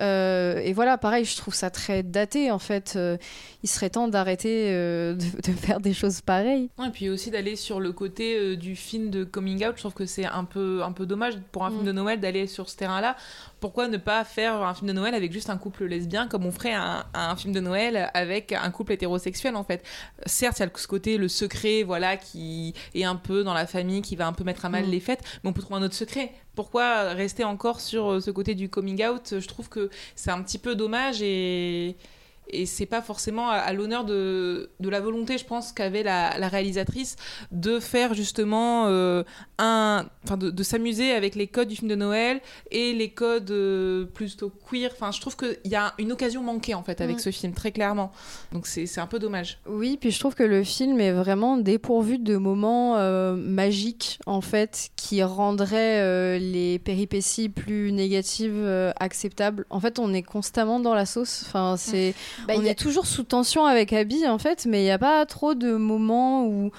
[0.00, 3.16] Euh, et voilà pareil je trouve ça très daté en fait Euh,
[3.62, 7.30] il serait temps d'arrêter euh, de, de faire des choses pareilles Ouais, et puis aussi
[7.30, 9.74] d'aller sur le côté du film de coming out.
[9.76, 11.86] Je trouve que c'est un peu, un peu dommage pour un film Mm.
[11.86, 13.16] de Noël d'aller sur ce terrain-là.
[13.60, 16.52] Pourquoi ne pas faire un film de Noël avec juste un couple lesbien comme on
[16.52, 19.84] ferait un, un film de Noël avec un couple hétérosexuel en fait?
[20.24, 23.66] Certes, il y a ce côté, le secret, voilà, qui est un peu dans la
[23.66, 24.90] famille, qui va un peu mettre à mal Mm.
[24.90, 26.32] les fêtes, mais on peut trouver un autre secret.
[26.60, 29.36] Pourquoi rester encore sur euh, ce côté du coming out?
[29.40, 31.96] Je trouve que c'est un petit peu dommage et
[32.52, 36.38] et c'est pas forcément à, à l'honneur de, de la volonté, je pense, qu'avait la,
[36.38, 37.16] la réalisatrice
[37.52, 39.22] de faire justement euh,
[39.58, 40.06] un.
[40.24, 42.40] Enfin, de, de s'amuser avec les codes du film de Noël
[42.70, 44.90] et les codes euh, plutôt queer.
[44.92, 47.20] Enfin, je trouve qu'il y a une occasion manquée, en fait, avec Mm.
[47.20, 48.12] ce film, très clairement.
[48.52, 49.58] Donc, c'est un peu dommage.
[49.66, 54.40] Oui, puis je trouve que le film est vraiment dépourvu de moments euh, magiques, en
[54.40, 58.64] fait, qui rendraient les péripéties plus négatives
[58.98, 59.66] acceptables.
[59.70, 61.44] En fait, on est constamment dans la sauce.
[61.46, 62.14] Enfin, c'est,
[62.46, 64.98] Bah, on a- est toujours sous tension avec Abby, en fait, mais il n'y a
[64.98, 66.70] pas trop de moments où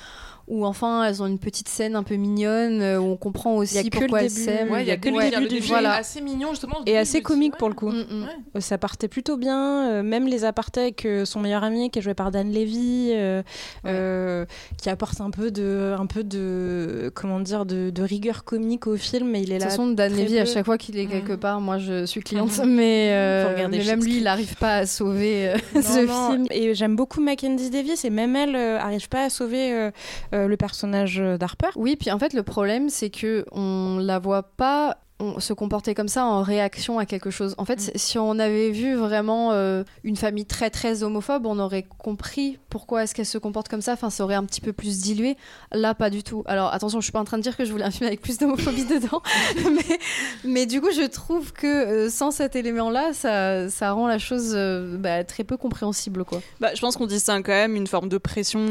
[0.52, 3.76] où enfin elles ont une petite scène un peu mignonne, euh, où on comprend aussi
[3.76, 4.46] Il y a que pourquoi le elles début.
[4.46, 4.72] s'aiment.
[4.72, 5.78] Ouais, il y a que le Ouais, début du début film.
[5.78, 5.96] est Voilà.
[5.96, 6.78] assez mignon justement.
[6.86, 7.92] Et assez comique pour le Mm, coup.
[7.92, 12.00] Euh, Ça partait plutôt bien, euh, même les apartés avec euh, son meilleur ami qui
[12.00, 13.42] est joué par Dan Levy, euh,
[13.86, 14.46] euh,
[14.82, 18.98] qui apporte un peu de, un peu de, comment dire, de, de rigueur comique au
[18.98, 19.30] film.
[19.30, 19.66] Mais il est De là.
[19.68, 22.60] toute façon, Dan Levy, à chaque fois qu'il est quelque part, moi je suis cliente,
[22.66, 26.46] mais, euh, même lui, il n'arrive pas à sauver euh, Non, ce non, film.
[26.52, 29.92] Et j'aime beaucoup Mackenzie Davis et même elle euh, arrive pas à sauver euh,
[30.34, 31.70] euh, le personnage d'Harper.
[31.76, 35.94] Oui, puis en fait, le problème, c'est que on la voit pas on- se comporter
[35.94, 37.56] comme ça en réaction à quelque chose.
[37.58, 37.92] En fait, Mm.
[37.98, 43.04] si on avait vu vraiment euh, une famille très très homophobe, on aurait compris pourquoi
[43.04, 43.94] est-ce qu'elle se comporte comme ça.
[43.94, 45.38] Enfin, ça aurait un petit peu plus dilué.
[45.72, 46.44] Là, pas du tout.
[46.48, 48.22] Alors attention, je suis pas en train de dire que je voulais un film avec
[48.22, 49.22] plus d'homophobie dedans,
[49.76, 50.00] mais,
[50.44, 54.54] mais du coup, je trouve que euh, sans cet élément-là, ça, ça rend la chose
[54.56, 56.42] euh, bah, très peu compréhensible, quoi.
[56.60, 58.70] Bah, je pense qu'on distingue quand même une forme de pression,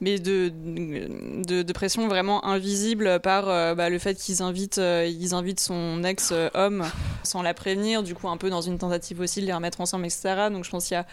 [0.00, 0.52] mais de,
[1.46, 6.84] de, de pression vraiment invisible par bah, le fait qu'ils invitent, ils invitent son ex-homme
[7.22, 10.06] sans la prévenir, du coup un peu dans une tentative aussi de les remettre ensemble,
[10.06, 10.48] etc.
[10.50, 11.06] Donc je pense qu'il y a...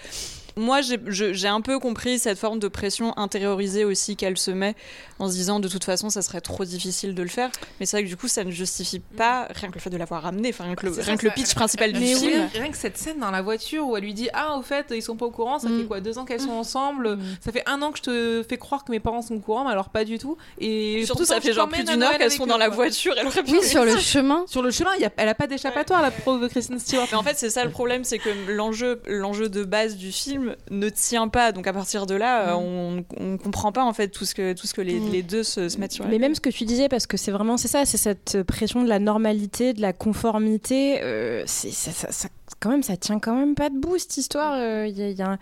[0.56, 4.76] Moi, j'ai- un peu compris cette forme de pression intériorisée aussi qu'elle se met
[5.20, 7.50] en se disant de toute façon ça serait trop difficile de le faire.
[7.80, 9.98] Mais c'est vrai que du coup ça ne justifie pas rien que le fait de
[9.98, 12.00] l'avoir ramené, enfin rien que le, C'est rien ça, que le ça- pitch principal du
[12.00, 12.50] Mais oui, film.
[12.54, 15.02] rien que cette scène dans la voiture où elle lui dit Ah, au fait, ils
[15.02, 17.82] sont pas au courant, ça fait quoi Deux ans qu'elles sont ensemble, ça fait un
[17.82, 20.06] an que je te fais croire que mes parents sont au courant, mais alors pas
[20.06, 20.38] du tout.
[20.60, 23.28] Et Surtout, ça fait genre plus d'une heure Noël qu'elles sont dans la voiture, elle
[23.28, 24.46] aurait pu Oui, sur le chemin.
[24.48, 27.08] Sur le chemin, il y a- elle a pas d'échappatoire, la pauvre Kristen Stewart.
[27.12, 30.43] Mais en fait, c'est ça le problème, c'est que l'enjeu, l'enjeu de base du film
[30.70, 31.52] ne tient pas.
[31.52, 34.54] Donc à partir de là, euh, on, on comprend pas en fait tout ce que
[34.54, 35.10] tout ce que les, Mm.
[35.12, 36.08] les deux se, se mettent sur.
[36.08, 38.84] Mais même ce que tu disais, parce que c'est vraiment c'est ça, c'est cette pression
[38.84, 41.00] de la normalité, de la conformité.
[41.02, 42.30] euh, c'est ça, ça- ça-
[42.60, 44.54] quand même, ça tient quand même pas debout cette histoire.
[44.56, 45.38] euh, y a- il y a un-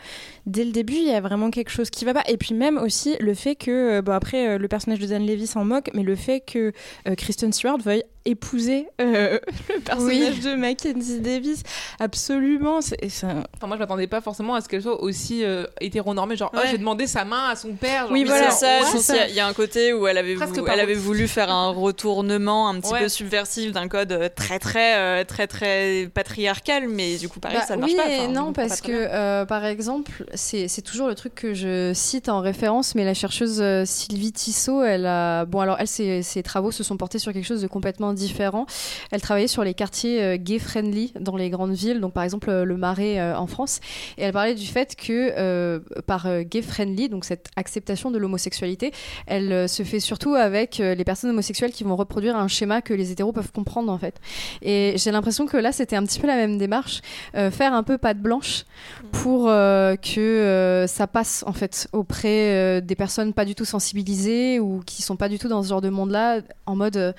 [0.45, 2.23] Dès le début, il y a vraiment quelque chose qui va pas.
[2.27, 5.45] Et puis même aussi le fait que, euh, bon après, le personnage de Dan Levy
[5.47, 6.71] s'en moque, mais le fait que
[7.07, 9.39] euh, Kristen Stewart veuille épouser euh,
[9.69, 11.63] le personnage de Mackenzie Davis,
[11.99, 12.81] absolument.
[12.81, 15.65] C'est, c'est un- Enfin, moi, je m'attendais pas forcément à ce qu'elle soit aussi euh,
[15.79, 18.03] hétéronormée, genre, oh, j'ai demandé sa main à son père.
[18.03, 19.13] genre, Oui, voilà, c'est- ça.
[19.13, 21.51] ouais, y il y, a un côté où elle avait, vou- elle avait voulu faire
[21.51, 23.01] un retournement un petit Ouais.
[23.01, 27.57] peu subversif d'un code euh, très très euh, très très patriarcal, mais du coup pareil,
[27.59, 28.27] Bah ça ne marche oui pas.
[28.27, 32.39] non, parce que euh, par exemple, c'est c'est toujours le truc que je cite en
[32.41, 35.45] référence, mais la chercheuse Sylvie Tissot, elle a.
[35.45, 38.65] Bon, alors elle, ses, ses travaux se sont portés sur quelque chose de complètement différent.
[39.11, 42.65] Elle travaillait sur les quartiers euh, gay-friendly dans les grandes villes, donc par exemple euh,
[42.65, 43.79] le Marais euh, en France,
[44.17, 48.91] et elle parlait du fait que par gay-friendly, donc cette acceptation de l'homosexualité,
[49.27, 53.11] elle se fait surtout avec les personnes homosexuelles qui vont reproduire un schéma que les
[53.11, 54.19] hétéros peuvent comprendre en fait.
[54.61, 57.01] Et j'ai l'impression que là, c'était un petit peu la même démarche,
[57.33, 58.65] faire un peu patte blanche
[59.11, 65.01] pour que ça passe en fait auprès des personnes pas du tout sensibilisées ou qui
[65.01, 67.15] sont pas du tout dans ce genre de monde-là, en mode.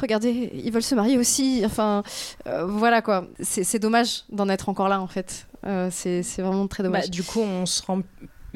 [0.00, 1.62] Regardez, ils veulent se marier aussi.
[1.64, 2.02] Enfin,
[2.46, 3.26] euh, voilà quoi.
[3.40, 5.46] C'est dommage d'en être encore là en fait.
[5.66, 7.04] Euh, c'est c'est vraiment très dommage.
[7.04, 8.00] Bah, du coup, on se rend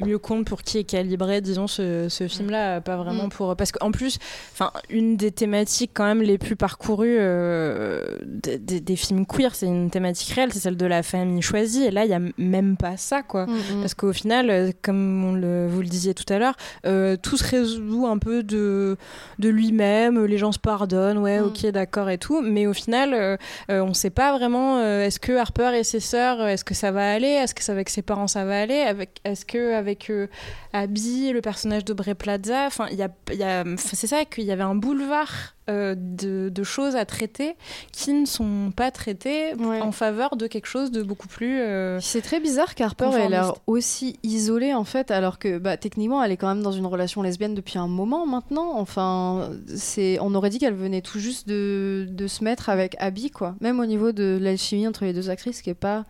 [0.05, 3.29] mieux compte pour qui est calibré, disons, ce, ce film-là, pas vraiment Mm.
[3.29, 3.55] pour...
[3.55, 4.17] Parce qu'en plus,
[4.53, 9.53] enfin, une des thématiques quand même les plus parcourues euh, des, des- des films queer,
[9.55, 12.21] c'est une thématique réelle, c'est celle de la famille choisie, et là, il y a
[12.37, 13.45] même pas ça, quoi.
[13.45, 16.55] Mm, Parce qu'au final, euh, comme on le, vous le disiez tout à l'heure,
[16.85, 18.97] euh, tout se résout un peu de,
[19.39, 21.45] de lui-même, les gens se pardonnent, ouais, Mm.
[21.45, 23.37] ok, d'accord et tout, mais au final, euh,
[23.69, 27.27] on sait pas vraiment, est-ce que Harper et ses sœurs, est-ce que ça va aller,
[27.27, 30.27] est-ce que ça avec ses parents ça va aller, avec, est-ce que avec euh,
[30.73, 34.07] Abby, le personnage de Bray Plaza, enfin, il y a, il y a- enfin, c'est
[34.07, 37.55] ça qu'il y avait un boulevard euh, de, de choses à traiter
[37.93, 41.61] qui ne sont pas traitées en faveur de quelque chose de beaucoup plus.
[41.61, 46.21] euh, C'est très bizarre qu'Harper ait l'air aussi isolée en fait, alors que bah, techniquement
[46.21, 48.73] elle est quand même dans une relation lesbienne depuis un moment maintenant.
[48.77, 53.31] Enfin, c'est, on aurait dit qu'elle venait tout juste de, de se mettre avec Abby
[53.31, 53.55] quoi.
[53.61, 56.03] Même au niveau de l'alchimie entre les deux actrices Qui est pas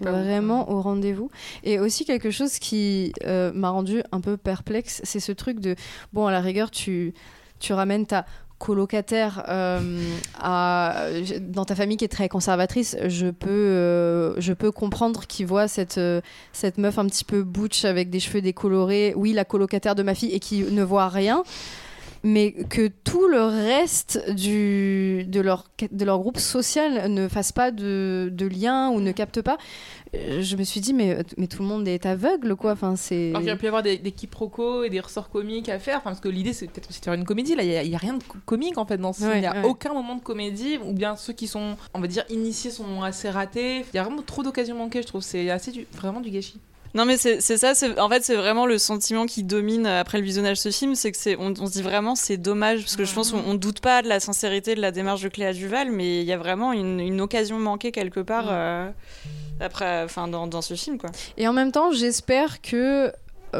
[0.00, 1.30] vraiment au rendez-vous.
[1.62, 5.76] Et aussi quelque chose qui euh, m'a rendu un peu perplexe, c'est ce truc de
[6.12, 7.14] bon à la rigueur tu
[7.60, 8.26] tu ramènes ta
[8.58, 10.00] colocataire euh,
[10.40, 11.06] à,
[11.40, 15.68] dans ta famille qui est très conservatrice, je peux, euh, je peux comprendre qu'il voit
[15.68, 16.00] cette,
[16.52, 20.14] cette meuf un petit peu butch avec des cheveux décolorés, oui, la colocataire de ma
[20.14, 21.42] fille, et qui ne voit rien.
[22.26, 27.70] Mais que tout le reste du, de, leur, de leur groupe social ne fasse pas
[27.70, 29.58] de, de lien ou ne capte pas,
[30.14, 32.72] euh, je me suis dit, mais, mais tout le monde est aveugle, quoi.
[32.72, 33.28] Enfin, c'est...
[33.28, 35.98] Alors qu'il aurait pu y avoir des, des quiproquos et des ressorts comiques à faire,
[35.98, 37.54] enfin, parce que l'idée c'est peut-être aussi de faire une comédie.
[37.54, 39.30] Là, il n'y a, y a rien de co- comique en fait dans ce film.
[39.30, 39.64] Ouais, Il n'y a ouais.
[39.68, 43.28] aucun moment de comédie, ou bien ceux qui sont, on va dire, initiés sont assez
[43.28, 43.80] ratés.
[43.92, 45.22] Il y a vraiment trop d'occasions manquées, je trouve.
[45.22, 46.58] C'est assez du, vraiment du gâchis.
[46.94, 50.58] Non mais c'est ça, en fait c'est vraiment le sentiment qui domine après le visionnage
[50.58, 53.04] de ce film, c'est que c'est on, on se dit vraiment c'est dommage parce que
[53.04, 55.90] je pense qu'on on doute pas de la sincérité de la démarche de Cléa Duval,
[55.90, 58.88] mais il y a vraiment une, une occasion manquée quelque part euh,
[59.60, 61.10] après, enfin dans, dans ce film quoi.
[61.36, 63.10] Et en même temps, j'espère que euh,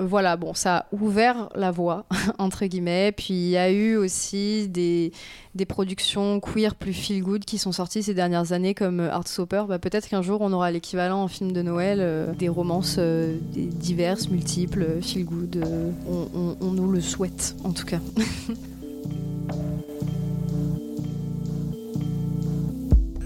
[0.03, 2.05] voilà, bon, ça a ouvert la voie,
[2.39, 3.13] entre guillemets.
[3.17, 5.13] Puis il y a eu aussi des,
[5.55, 9.65] des productions queer plus feel good qui sont sorties ces dernières années, comme euh, Heartstopper.
[9.69, 13.37] Bah, Peut-être qu'un jour on aura l'équivalent en film de Noël, euh, des romances euh,
[13.55, 15.57] diverses, multiples, feel good.
[15.57, 17.99] euh, on, on- on nous le souhaite, en tout cas.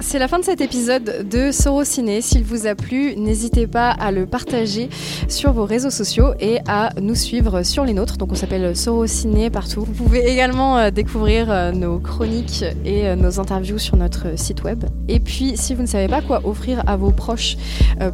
[0.01, 2.21] C'est la fin de cet épisode de Sorociné.
[2.21, 4.89] S'il vous a plu, n'hésitez pas à le partager
[5.27, 8.17] sur vos réseaux sociaux et à nous suivre sur les nôtres.
[8.17, 9.81] Donc on s'appelle Sorociné partout.
[9.81, 14.63] Vous pouvez également euh, découvrir euh, nos chroniques et euh, nos interviews sur notre site
[14.63, 14.85] web.
[15.09, 17.57] Et puis si vous ne savez pas quoi offrir à vos proches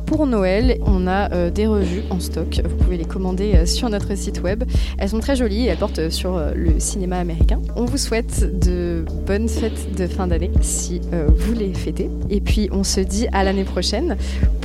[0.07, 2.63] pour Noël, on a des revues en stock.
[2.65, 4.65] Vous pouvez les commander sur notre site web.
[4.99, 7.61] Elles sont très jolies et elles portent sur le cinéma américain.
[7.77, 11.01] On vous souhaite de bonnes fêtes de fin d'année si
[11.37, 12.11] vous les fêtez.
[12.31, 14.17] Et puis on se dit à l'année prochaine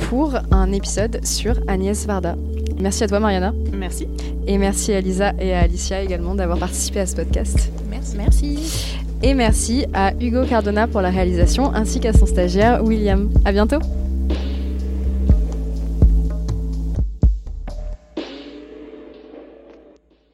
[0.08, 2.36] pour un épisode sur Agnès Varda.
[2.80, 3.52] Merci à toi Mariana.
[3.72, 4.08] Merci.
[4.46, 7.70] Et merci à Lisa et à Alicia également d'avoir participé à ce podcast.
[7.90, 8.16] Merci.
[8.16, 8.96] Merci.
[9.22, 13.30] Et merci à Hugo Cardona pour la réalisation ainsi qu'à son stagiaire William.
[13.44, 13.78] À bientôt.